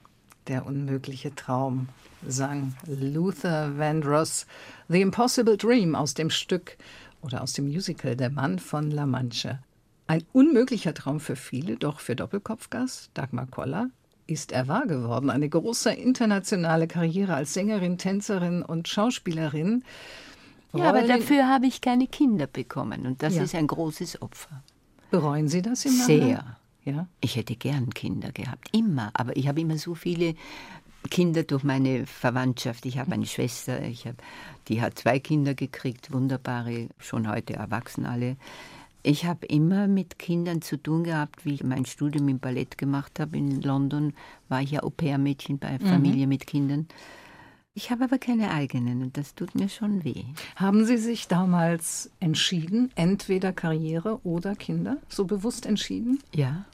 Der 0.47 0.65
unmögliche 0.65 1.33
Traum, 1.35 1.87
sang 2.27 2.73
Luther 2.87 3.77
Vandross 3.77 4.45
The 4.89 5.01
Impossible 5.01 5.57
Dream 5.57 5.95
aus 5.95 6.13
dem 6.13 6.29
Stück 6.29 6.77
oder 7.21 7.41
aus 7.41 7.53
dem 7.53 7.65
Musical 7.67 8.15
Der 8.15 8.29
Mann 8.29 8.59
von 8.59 8.89
La 8.91 9.05
Mancha. 9.05 9.59
Ein 10.07 10.23
unmöglicher 10.33 10.93
Traum 10.93 11.19
für 11.19 11.35
viele, 11.35 11.77
doch 11.77 11.99
für 11.99 12.15
Doppelkopfgast 12.15 13.11
Dagmar 13.13 13.47
Koller 13.47 13.89
ist 14.27 14.51
er 14.51 14.67
wahr 14.67 14.87
geworden. 14.87 15.29
Eine 15.29 15.47
große 15.49 15.91
internationale 15.93 16.87
Karriere 16.87 17.33
als 17.35 17.53
Sängerin, 17.53 17.97
Tänzerin 17.97 18.61
und 18.63 18.87
Schauspielerin. 18.87 19.83
Ja, 20.73 20.85
aber 20.85 21.03
dafür 21.03 21.49
habe 21.49 21.65
ich 21.67 21.81
keine 21.81 22.07
Kinder 22.07 22.47
bekommen 22.47 23.05
und 23.05 23.21
das 23.23 23.35
Ja. 23.35 23.43
ist 23.43 23.55
ein 23.55 23.67
großes 23.67 24.21
Opfer. 24.21 24.63
Bereuen 25.11 25.47
Sie 25.49 25.61
das 25.61 25.85
im 25.85 25.97
Nachhinein? 25.97 26.55
Ja. 26.83 27.07
Ich 27.19 27.35
hätte 27.35 27.55
gern 27.55 27.91
Kinder 27.91 28.31
gehabt, 28.31 28.69
immer. 28.71 29.11
Aber 29.13 29.35
ich 29.37 29.47
habe 29.47 29.61
immer 29.61 29.77
so 29.77 29.95
viele 29.95 30.35
Kinder 31.09 31.43
durch 31.43 31.63
meine 31.63 32.05
Verwandtschaft. 32.05 32.85
Ich 32.85 32.97
habe 32.97 33.11
eine 33.11 33.25
Schwester, 33.25 33.81
ich 33.81 34.05
habe, 34.05 34.17
die 34.67 34.81
hat 34.81 34.99
zwei 34.99 35.19
Kinder 35.19 35.53
gekriegt, 35.53 36.11
wunderbare, 36.11 36.89
schon 36.99 37.29
heute 37.29 37.53
erwachsen 37.53 38.05
alle. 38.05 38.37
Ich 39.03 39.25
habe 39.25 39.47
immer 39.47 39.87
mit 39.87 40.19
Kindern 40.19 40.61
zu 40.61 40.77
tun 40.77 41.03
gehabt, 41.03 41.43
wie 41.43 41.55
ich 41.55 41.63
mein 41.63 41.85
Studium 41.85 42.27
im 42.29 42.39
Ballett 42.39 42.77
gemacht 42.77 43.19
habe 43.19 43.35
in 43.35 43.61
London, 43.61 44.13
war 44.47 44.61
ich 44.61 44.71
ja 44.71 44.83
Au-pair-Mädchen 44.83 45.57
bei 45.57 45.79
Familie 45.79 46.27
mit 46.27 46.45
Kindern. 46.45 46.87
Ich 47.73 47.89
habe 47.89 48.03
aber 48.03 48.17
keine 48.17 48.51
eigenen 48.51 49.01
und 49.01 49.15
das 49.15 49.33
tut 49.33 49.55
mir 49.55 49.69
schon 49.69 50.03
weh. 50.03 50.25
Haben 50.57 50.83
Sie 50.85 50.97
sich 50.97 51.29
damals 51.29 52.11
entschieden, 52.19 52.91
entweder 52.95 53.53
Karriere 53.53 54.19
oder 54.25 54.55
Kinder? 54.55 54.97
So 55.07 55.23
bewusst 55.23 55.65
entschieden? 55.65 56.19
Ja, 56.35 56.65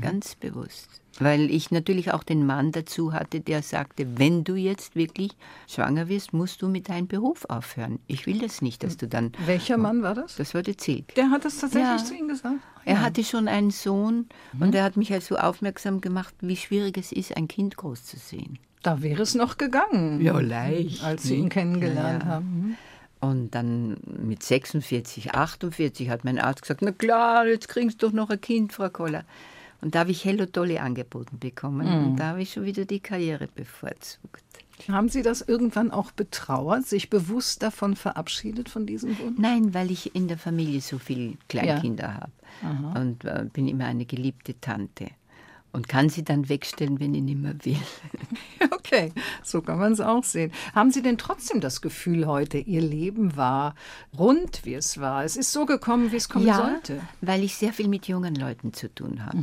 ganz 0.00 0.36
bewusst. 0.36 0.88
Weil 1.18 1.50
ich 1.50 1.72
natürlich 1.72 2.12
auch 2.12 2.22
den 2.22 2.46
Mann 2.46 2.70
dazu 2.70 3.12
hatte, 3.12 3.40
der 3.40 3.62
sagte, 3.62 4.16
wenn 4.16 4.44
du 4.44 4.54
jetzt 4.54 4.94
wirklich 4.94 5.32
schwanger 5.66 6.08
wirst, 6.08 6.32
musst 6.32 6.62
du 6.62 6.68
mit 6.68 6.88
deinem 6.88 7.08
Beruf 7.08 7.44
aufhören. 7.46 7.98
Ich 8.06 8.26
will 8.26 8.38
das 8.38 8.62
nicht, 8.62 8.84
dass 8.84 8.96
du 8.96 9.08
dann... 9.08 9.32
Welcher 9.44 9.76
Mann 9.76 10.02
war 10.02 10.14
das? 10.14 10.36
Das 10.36 10.54
war 10.54 10.62
der 10.62 10.78
Zieg. 10.78 11.16
Der 11.16 11.30
hat 11.30 11.44
das 11.44 11.58
tatsächlich 11.58 12.00
Ja. 12.00 12.04
zu 12.04 12.14
Ihnen 12.14 12.28
gesagt? 12.28 12.58
Er 12.84 13.00
hatte 13.00 13.24
schon 13.24 13.48
einen 13.48 13.72
Sohn 13.72 14.28
und 14.60 14.72
er 14.76 14.84
hat 14.84 14.96
mich 14.96 15.12
also 15.12 15.36
aufmerksam 15.36 16.00
gemacht, 16.00 16.32
wie 16.40 16.56
schwierig 16.56 16.96
es 16.96 17.10
ist, 17.10 17.36
ein 17.36 17.48
Kind 17.48 17.76
großzuziehen. 17.76 18.60
Da 18.88 19.02
wäre 19.02 19.22
es 19.22 19.34
noch 19.34 19.58
gegangen. 19.58 20.20
Ja, 20.22 20.38
leicht, 20.40 21.04
Als 21.04 21.24
Sie 21.24 21.36
ihn 21.36 21.44
ne? 21.44 21.48
kennengelernt 21.50 22.22
Ja, 22.22 22.28
ja. 22.28 22.34
haben. 22.34 22.76
Und 23.20 23.54
dann 23.54 23.96
mit 24.06 24.42
46, 24.42 25.34
48 25.34 26.08
hat 26.08 26.24
mein 26.24 26.38
Arzt 26.38 26.62
gesagt, 26.62 26.82
na 26.82 26.92
klar, 26.92 27.46
jetzt 27.46 27.68
kriegst 27.68 28.00
du 28.02 28.06
doch 28.06 28.14
noch 28.14 28.30
ein 28.30 28.40
Kind, 28.40 28.72
Frau 28.72 28.88
Koller. 28.88 29.24
Und 29.80 29.94
da 29.94 30.00
habe 30.00 30.10
ich 30.10 30.24
Hello 30.24 30.46
Dolly 30.46 30.78
angeboten 30.78 31.38
bekommen. 31.38 31.86
Mhm. 31.86 32.06
Und 32.08 32.16
da 32.16 32.28
habe 32.28 32.42
ich 32.42 32.52
schon 32.52 32.64
wieder 32.64 32.84
die 32.84 33.00
Karriere 33.00 33.48
bevorzugt. 33.54 34.42
Haben 34.88 35.08
Sie 35.08 35.22
das 35.22 35.42
irgendwann 35.42 35.90
auch 35.90 36.12
betrauert, 36.12 36.86
sich 36.86 37.10
bewusst 37.10 37.62
davon 37.62 37.96
verabschiedet 37.96 38.68
von 38.68 38.86
diesem 38.86 39.18
Wunsch? 39.18 39.38
Nein, 39.38 39.74
weil 39.74 39.90
ich 39.90 40.14
in 40.14 40.28
der 40.28 40.38
Familie 40.38 40.80
so 40.80 40.98
viele 40.98 41.34
Kleinkinder 41.48 42.14
habe 42.14 42.32
und 42.98 43.24
äh, 43.24 43.44
bin 43.52 43.66
immer 43.68 43.86
eine 43.86 44.04
geliebte 44.06 44.58
Tante 44.60 45.08
und 45.72 45.88
kann 45.88 46.08
sie 46.08 46.24
dann 46.24 46.48
wegstellen, 46.48 46.98
wenn 47.00 47.14
ich 47.14 47.22
nicht 47.22 47.38
mehr 47.38 47.54
will. 47.64 47.76
Okay, 48.70 49.12
so 49.42 49.60
kann 49.60 49.78
man 49.78 49.92
es 49.92 50.00
auch 50.00 50.24
sehen. 50.24 50.50
Haben 50.74 50.90
Sie 50.90 51.02
denn 51.02 51.18
trotzdem 51.18 51.60
das 51.60 51.82
Gefühl 51.82 52.26
heute, 52.26 52.56
Ihr 52.58 52.80
Leben 52.80 53.36
war 53.36 53.74
rund, 54.18 54.64
wie 54.64 54.74
es 54.74 54.98
war? 54.98 55.24
Es 55.24 55.36
ist 55.36 55.52
so 55.52 55.66
gekommen, 55.66 56.10
wie 56.10 56.16
es 56.16 56.28
kommen 56.30 56.46
sollte. 56.56 57.00
weil 57.20 57.44
ich 57.44 57.54
sehr 57.56 57.74
viel 57.74 57.86
mit 57.88 58.08
jungen 58.08 58.34
Leuten 58.34 58.72
zu 58.72 58.92
tun 58.92 59.26
habe. 59.26 59.36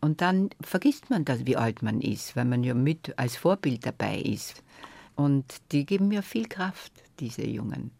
Und 0.00 0.22
dann 0.22 0.48
vergisst 0.62 1.10
man 1.10 1.26
das, 1.26 1.44
wie 1.44 1.56
alt 1.56 1.82
man 1.82 2.00
ist, 2.00 2.34
weil 2.34 2.46
man 2.46 2.64
ja 2.64 2.72
mit 2.72 3.18
als 3.18 3.36
Vorbild 3.36 3.84
dabei 3.84 4.18
ist. 4.20 4.62
Und 5.16 5.44
die 5.72 5.84
geben 5.84 6.08
mir 6.08 6.22
viel 6.22 6.46
Kraft, 6.48 6.92
diese 7.20 7.44
Jungen, 7.46 7.90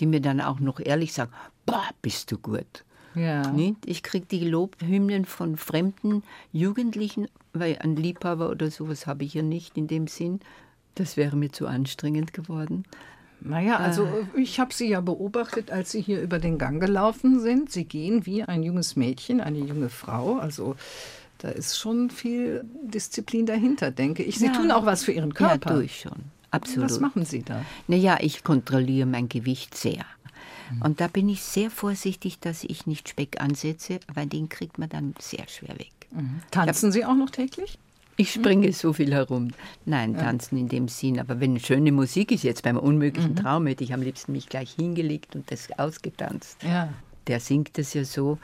die 0.00 0.06
mir 0.06 0.20
dann 0.20 0.40
auch 0.40 0.60
noch 0.60 0.80
ehrlich 0.80 1.12
sagen, 1.12 1.32
boah, 1.66 1.88
bist 2.00 2.32
du 2.32 2.38
gut. 2.38 2.84
Ja. 3.18 3.50
Nicht? 3.50 3.76
Ich 3.86 4.02
kriege 4.02 4.26
die 4.26 4.44
Lobhymnen 4.48 5.24
von 5.24 5.56
fremden 5.56 6.22
Jugendlichen, 6.52 7.28
weil 7.52 7.78
ein 7.80 7.96
Liebhaber 7.96 8.50
oder 8.50 8.70
sowas 8.70 9.06
habe 9.06 9.24
ich 9.24 9.34
ja 9.34 9.42
nicht 9.42 9.76
in 9.76 9.86
dem 9.88 10.06
Sinn. 10.06 10.40
Das 10.94 11.16
wäre 11.16 11.36
mir 11.36 11.50
zu 11.52 11.66
anstrengend 11.66 12.32
geworden. 12.32 12.84
Naja, 13.40 13.76
also 13.76 14.08
ich 14.36 14.58
habe 14.58 14.74
Sie 14.74 14.88
ja 14.88 15.00
beobachtet, 15.00 15.70
als 15.70 15.92
Sie 15.92 16.00
hier 16.00 16.20
über 16.20 16.40
den 16.40 16.58
Gang 16.58 16.80
gelaufen 16.80 17.38
sind. 17.38 17.70
Sie 17.70 17.84
gehen 17.84 18.26
wie 18.26 18.42
ein 18.42 18.64
junges 18.64 18.96
Mädchen, 18.96 19.40
eine 19.40 19.58
junge 19.58 19.90
Frau. 19.90 20.38
Also 20.38 20.74
da 21.38 21.48
ist 21.50 21.78
schon 21.78 22.10
viel 22.10 22.64
Disziplin 22.82 23.46
dahinter, 23.46 23.92
denke 23.92 24.24
ich. 24.24 24.38
Sie 24.40 24.46
Ja. 24.46 24.52
tun 24.52 24.72
auch 24.72 24.86
was 24.86 25.04
für 25.04 25.12
Ihren 25.12 25.30
Ja, 25.30 25.36
Körper. 25.36 25.74
tue 25.74 25.84
ich 25.84 26.00
schon. 26.00 26.18
Absolut. 26.50 26.90
Was 26.90 26.98
machen 26.98 27.24
Sie 27.24 27.42
da? 27.44 27.64
Naja, 27.86 28.16
ich 28.20 28.42
kontrolliere 28.42 29.06
mein 29.06 29.28
Gewicht 29.28 29.76
sehr. 29.76 30.04
Und 30.82 31.00
da 31.00 31.08
bin 31.08 31.28
ich 31.28 31.42
sehr 31.42 31.70
vorsichtig, 31.70 32.40
dass 32.40 32.64
ich 32.64 32.86
nicht 32.86 33.08
Speck 33.08 33.40
ansetze, 33.40 34.00
weil 34.12 34.26
den 34.26 34.48
kriegt 34.48 34.78
man 34.78 34.88
dann 34.88 35.14
sehr 35.18 35.46
schwer 35.48 35.78
weg. 35.78 35.92
Tanzen 36.50 36.92
Sie 36.92 37.04
auch 37.04 37.14
noch 37.14 37.30
täglich? 37.30 37.78
Ich 38.20 38.32
springe 38.32 38.72
so 38.72 38.92
viel 38.92 39.14
herum. 39.14 39.52
Nein, 39.84 40.16
tanzen 40.16 40.58
in 40.58 40.68
dem 40.68 40.88
Sinn. 40.88 41.20
Aber 41.20 41.38
wenn 41.38 41.60
schöne 41.60 41.92
Musik 41.92 42.32
ist, 42.32 42.42
jetzt 42.42 42.64
beim 42.64 42.76
unmöglichen 42.76 43.36
Traum, 43.36 43.68
hätte 43.68 43.84
ich 43.84 43.94
am 43.94 44.02
liebsten 44.02 44.32
mich 44.32 44.48
gleich 44.48 44.72
hingelegt 44.72 45.36
und 45.36 45.48
das 45.52 45.68
ausgetanzt. 45.78 46.60
Ja. 46.64 46.92
Der 47.28 47.38
singt 47.38 47.78
es 47.78 47.94
ja 47.94 48.04
so, 48.04 48.38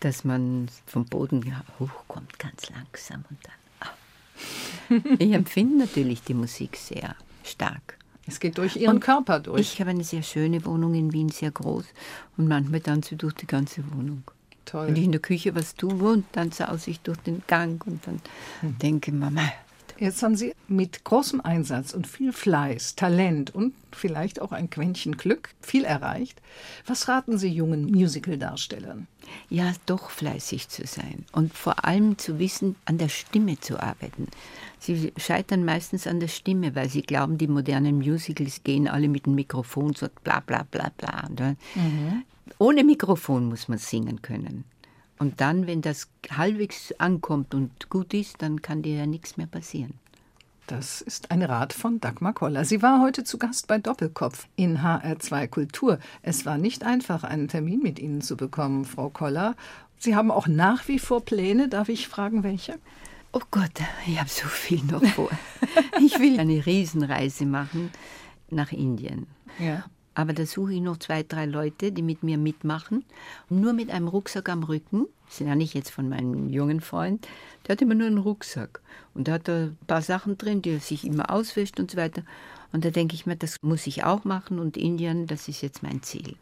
dass 0.00 0.24
man 0.24 0.68
vom 0.84 1.04
Boden 1.04 1.44
hochkommt, 1.78 2.40
ganz 2.40 2.70
langsam 2.70 3.24
und 3.30 3.38
dann. 3.44 4.98
Ah. 4.98 5.14
Ich 5.20 5.32
empfinde 5.32 5.78
natürlich 5.78 6.22
die 6.22 6.34
Musik 6.34 6.76
sehr 6.76 7.14
stark. 7.44 7.99
Es 8.30 8.38
geht 8.40 8.58
durch 8.58 8.76
Ihren 8.76 8.96
Und 8.96 9.00
Körper 9.00 9.40
durch. 9.40 9.60
Ich 9.60 9.80
habe 9.80 9.90
eine 9.90 10.04
sehr 10.04 10.22
schöne 10.22 10.64
Wohnung 10.64 10.94
in 10.94 11.12
Wien, 11.12 11.28
sehr 11.30 11.50
groß. 11.50 11.84
Und 12.36 12.48
manchmal 12.48 12.80
tanze 12.80 13.14
ich 13.14 13.18
durch 13.18 13.34
die 13.34 13.46
ganze 13.46 13.82
Wohnung. 13.92 14.22
Toll. 14.64 14.86
Wenn 14.86 14.96
ich 14.96 15.02
in 15.04 15.12
der 15.12 15.20
Küche 15.20 15.54
was 15.56 15.74
tue 15.74 16.12
und 16.12 16.24
dann 16.32 16.52
sause 16.52 16.90
ich 16.90 17.00
durch 17.00 17.18
den 17.18 17.42
Gang 17.48 17.84
und 17.86 18.06
dann 18.06 18.20
Hm. 18.60 18.78
denke 18.78 19.10
ich, 19.10 19.16
Mama, 19.16 19.42
Jetzt 20.00 20.22
haben 20.22 20.34
Sie 20.34 20.54
mit 20.66 21.04
großem 21.04 21.42
Einsatz 21.42 21.92
und 21.92 22.06
viel 22.06 22.32
Fleiß, 22.32 22.96
Talent 22.96 23.54
und 23.54 23.74
vielleicht 23.92 24.40
auch 24.40 24.50
ein 24.50 24.70
Quäntchen 24.70 25.18
Glück 25.18 25.50
viel 25.60 25.84
erreicht. 25.84 26.40
Was 26.86 27.06
raten 27.06 27.38
Sie 27.38 27.48
jungen 27.48 27.84
Musical-Darstellern? 27.84 29.06
ja, 29.48 29.72
doch 29.86 30.10
fleißig 30.10 30.68
zu 30.68 30.86
sein 30.86 31.24
und 31.32 31.54
vor 31.54 31.84
allem 31.84 32.18
zu 32.18 32.38
wissen, 32.38 32.76
an 32.84 32.98
der 32.98 33.08
Stimme 33.08 33.58
zu 33.60 33.80
arbeiten. 33.80 34.28
Sie 34.78 35.12
scheitern 35.16 35.64
meistens 35.64 36.06
an 36.06 36.20
der 36.20 36.28
Stimme, 36.28 36.74
weil 36.74 36.88
sie 36.88 37.02
glauben, 37.02 37.36
die 37.36 37.46
modernen 37.46 37.98
Musicals 37.98 38.64
gehen 38.64 38.88
alle 38.88 39.08
mit 39.08 39.26
dem 39.26 39.34
Mikrofon 39.34 39.94
so 39.94 40.08
bla 40.24 40.40
bla 40.40 40.66
bla 40.70 40.90
bla. 40.96 41.28
ne? 41.28 41.56
Ohne 42.58 42.84
Mikrofon 42.84 43.48
muss 43.48 43.68
man 43.68 43.78
singen 43.78 44.22
können. 44.22 44.64
Und 45.20 45.42
dann, 45.42 45.66
wenn 45.66 45.82
das 45.82 46.08
halbwegs 46.30 46.92
ankommt 46.98 47.54
und 47.54 47.90
gut 47.90 48.14
ist, 48.14 48.40
dann 48.40 48.62
kann 48.62 48.80
dir 48.80 48.96
ja 48.96 49.06
nichts 49.06 49.36
mehr 49.36 49.46
passieren. 49.46 49.92
Das 50.66 51.02
ist 51.02 51.30
ein 51.30 51.42
Rat 51.42 51.74
von 51.74 52.00
Dagmar 52.00 52.32
Koller. 52.32 52.64
Sie 52.64 52.80
war 52.80 53.02
heute 53.02 53.22
zu 53.22 53.36
Gast 53.36 53.66
bei 53.66 53.76
Doppelkopf 53.76 54.46
in 54.56 54.78
HR2 54.78 55.46
Kultur. 55.48 55.98
Es 56.22 56.46
war 56.46 56.56
nicht 56.56 56.84
einfach, 56.84 57.22
einen 57.22 57.48
Termin 57.48 57.80
mit 57.80 57.98
Ihnen 57.98 58.22
zu 58.22 58.34
bekommen, 58.34 58.86
Frau 58.86 59.10
Koller. 59.10 59.56
Sie 59.98 60.16
haben 60.16 60.30
auch 60.30 60.46
nach 60.46 60.88
wie 60.88 60.98
vor 60.98 61.22
Pläne. 61.22 61.68
Darf 61.68 61.90
ich 61.90 62.08
fragen, 62.08 62.42
welche? 62.42 62.78
Oh 63.32 63.42
Gott, 63.50 63.82
ich 64.06 64.18
habe 64.18 64.30
so 64.30 64.48
viel 64.48 64.82
noch 64.84 65.04
vor. 65.04 65.30
Ich 66.02 66.18
will 66.18 66.40
eine 66.40 66.64
Riesenreise 66.64 67.44
machen 67.44 67.90
nach 68.48 68.72
Indien. 68.72 69.26
Ja. 69.58 69.84
Aber 70.20 70.34
da 70.34 70.44
suche 70.44 70.74
ich 70.74 70.82
noch 70.82 70.98
zwei, 70.98 71.22
drei 71.22 71.46
Leute, 71.46 71.92
die 71.92 72.02
mit 72.02 72.22
mir 72.22 72.36
mitmachen. 72.36 73.06
Nur 73.48 73.72
mit 73.72 73.88
einem 73.88 74.06
Rucksack 74.06 74.50
am 74.50 74.64
Rücken. 74.64 75.06
Das 75.26 75.38
ja 75.38 75.54
nicht 75.54 75.72
jetzt 75.72 75.88
von 75.88 76.10
meinem 76.10 76.50
jungen 76.50 76.82
Freund. 76.82 77.26
Der 77.66 77.72
hat 77.72 77.80
immer 77.80 77.94
nur 77.94 78.06
einen 78.06 78.18
Rucksack. 78.18 78.82
Und 79.14 79.28
da 79.28 79.32
hat 79.32 79.48
er 79.48 79.68
ein 79.68 79.78
paar 79.86 80.02
Sachen 80.02 80.36
drin, 80.36 80.60
die 80.60 80.72
er 80.72 80.80
sich 80.80 81.06
immer 81.06 81.30
auswischt 81.30 81.80
und 81.80 81.90
so 81.90 81.96
weiter. 81.96 82.22
Und 82.70 82.84
da 82.84 82.90
denke 82.90 83.14
ich 83.14 83.24
mir, 83.24 83.34
das 83.34 83.56
muss 83.62 83.86
ich 83.86 84.04
auch 84.04 84.24
machen. 84.24 84.58
Und 84.58 84.76
Indien, 84.76 85.26
das 85.26 85.48
ist 85.48 85.62
jetzt 85.62 85.82
mein 85.82 86.02
Ziel. 86.02 86.36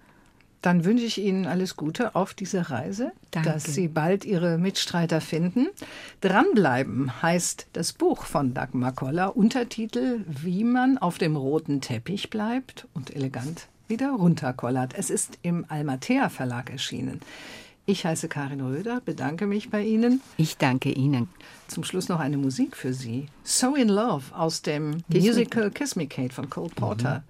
Dann 0.62 0.84
wünsche 0.84 1.04
ich 1.04 1.18
Ihnen 1.18 1.46
alles 1.46 1.76
Gute 1.76 2.14
auf 2.16 2.34
dieser 2.34 2.70
Reise, 2.70 3.12
Danke. 3.30 3.50
dass 3.50 3.64
Sie 3.64 3.86
bald 3.88 4.24
Ihre 4.24 4.58
Mitstreiter 4.58 5.20
finden. 5.20 5.68
Dranbleiben 6.20 7.22
heißt 7.22 7.68
das 7.72 7.92
Buch 7.92 8.24
von 8.24 8.54
Dagmar 8.54 8.92
Koller, 8.92 9.36
Untertitel 9.36 10.24
Wie 10.26 10.64
man 10.64 10.98
auf 10.98 11.18
dem 11.18 11.36
roten 11.36 11.80
Teppich 11.80 12.30
bleibt 12.30 12.86
und 12.94 13.14
elegant 13.14 13.68
wieder 13.86 14.10
runterkollert. 14.10 14.94
Es 14.96 15.10
ist 15.10 15.38
im 15.42 15.64
Almatea 15.68 16.28
Verlag 16.28 16.70
erschienen. 16.70 17.20
Ich 17.86 18.04
heiße 18.04 18.28
Karin 18.28 18.60
Röder, 18.60 19.00
bedanke 19.02 19.46
mich 19.46 19.70
bei 19.70 19.82
Ihnen. 19.82 20.20
Ich 20.36 20.58
danke 20.58 20.90
Ihnen. 20.90 21.30
Zum 21.68 21.84
Schluss 21.84 22.10
noch 22.10 22.20
eine 22.20 22.36
Musik 22.36 22.76
für 22.76 22.92
Sie. 22.92 23.28
So 23.44 23.74
in 23.76 23.88
Love 23.88 24.34
aus 24.36 24.60
dem 24.60 25.02
Kiss 25.10 25.24
Musical 25.24 25.70
Kiss 25.70 25.96
Me 25.96 26.06
Kate 26.06 26.34
von 26.34 26.50
Cole 26.50 26.68
Porter. 26.74 27.22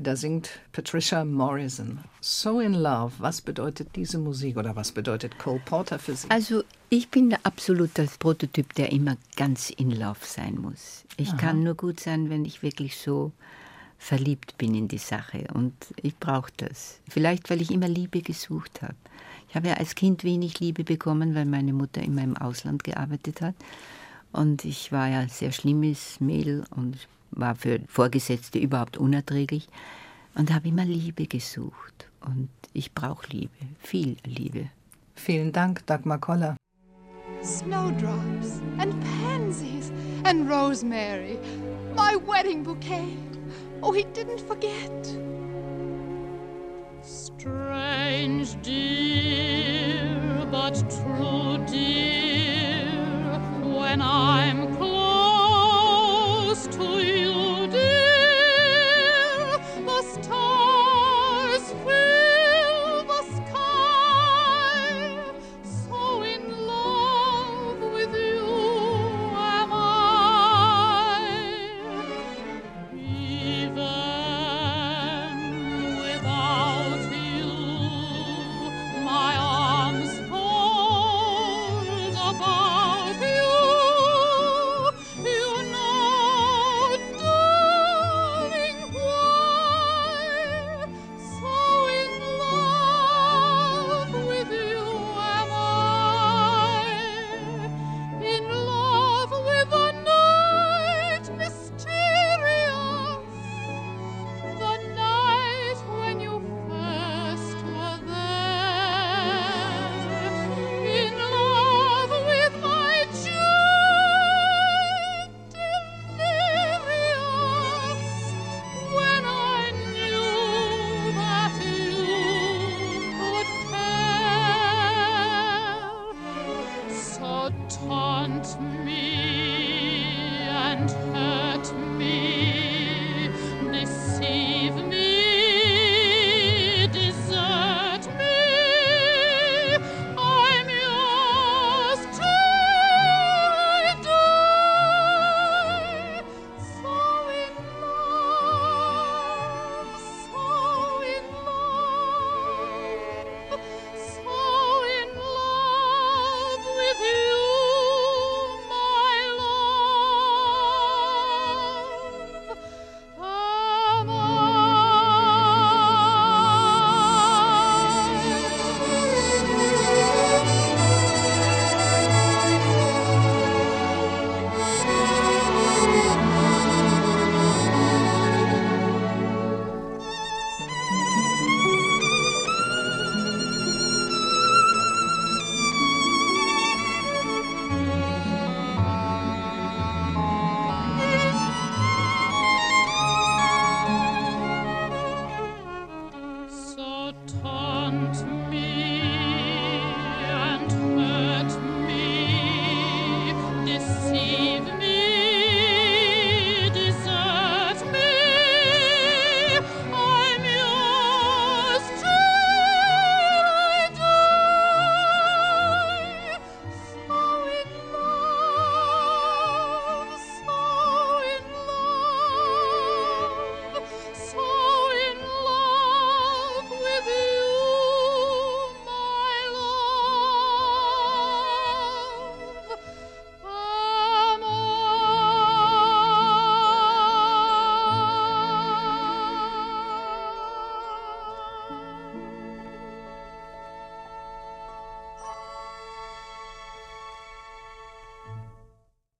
Da 0.00 0.14
singt 0.14 0.50
Patricia 0.72 1.24
Morrison. 1.24 1.98
So 2.20 2.60
in 2.60 2.74
Love. 2.74 3.12
Was 3.18 3.40
bedeutet 3.40 3.88
diese 3.96 4.18
Musik 4.18 4.56
oder 4.56 4.76
was 4.76 4.92
bedeutet 4.92 5.38
Cole 5.38 5.60
Porter 5.64 5.98
für 5.98 6.14
Sie? 6.14 6.30
Also 6.30 6.62
ich 6.88 7.08
bin 7.08 7.34
absolut 7.42 7.90
das 7.94 8.16
Prototyp, 8.16 8.74
der 8.74 8.92
immer 8.92 9.16
ganz 9.36 9.70
in 9.70 9.90
Love 9.90 10.20
sein 10.22 10.56
muss. 10.60 11.04
Ich 11.16 11.36
kann 11.36 11.64
nur 11.64 11.74
gut 11.74 11.98
sein, 11.98 12.30
wenn 12.30 12.44
ich 12.44 12.62
wirklich 12.62 12.96
so 12.96 13.32
verliebt 13.98 14.56
bin 14.56 14.74
in 14.74 14.86
die 14.86 14.98
Sache. 14.98 15.46
Und 15.52 15.74
ich 16.00 16.16
brauche 16.16 16.52
das. 16.56 17.00
Vielleicht, 17.08 17.50
weil 17.50 17.60
ich 17.60 17.72
immer 17.72 17.88
Liebe 17.88 18.22
gesucht 18.22 18.82
habe. 18.82 18.94
Ich 19.48 19.56
habe 19.56 19.68
ja 19.68 19.74
als 19.74 19.94
Kind 19.96 20.22
wenig 20.22 20.60
Liebe 20.60 20.84
bekommen, 20.84 21.34
weil 21.34 21.46
meine 21.46 21.72
Mutter 21.72 22.02
immer 22.02 22.22
im 22.22 22.36
Ausland 22.36 22.84
gearbeitet 22.84 23.40
hat. 23.40 23.54
Und 24.30 24.64
ich 24.64 24.92
war 24.92 25.08
ja 25.08 25.20
ein 25.20 25.28
sehr 25.28 25.52
schlimmes 25.52 26.20
Mädel 26.20 26.64
und 26.70 27.08
war 27.30 27.54
für 27.54 27.80
Vorgesetzte 27.88 28.58
überhaupt 28.58 28.96
unerträglich. 28.96 29.68
Und 30.34 30.52
habe 30.52 30.68
immer 30.68 30.84
Liebe 30.84 31.26
gesucht. 31.26 32.08
Und 32.20 32.48
ich 32.72 32.92
brauche 32.92 33.26
Liebe, 33.28 33.50
viel 33.80 34.16
Liebe. 34.24 34.70
Vielen 35.14 35.52
Dank, 35.52 35.84
Dagmar 35.86 36.18
Koller. 36.18 36.56
Snowdrops 37.42 38.60
and 38.78 38.94
pansies 39.00 39.92
and 40.24 40.48
rosemary. 40.48 41.38
My 41.96 42.16
wedding 42.16 42.62
bouquet. 42.62 43.16
Oh, 43.82 43.92
he 43.92 44.04
didn't 44.12 44.40
forget. 44.40 44.90
Strange, 47.02 48.56
dear, 48.62 50.46
but 50.50 50.74
true, 50.90 51.58
dear, 51.66 52.86
when 53.62 54.02
I'm 54.02 54.76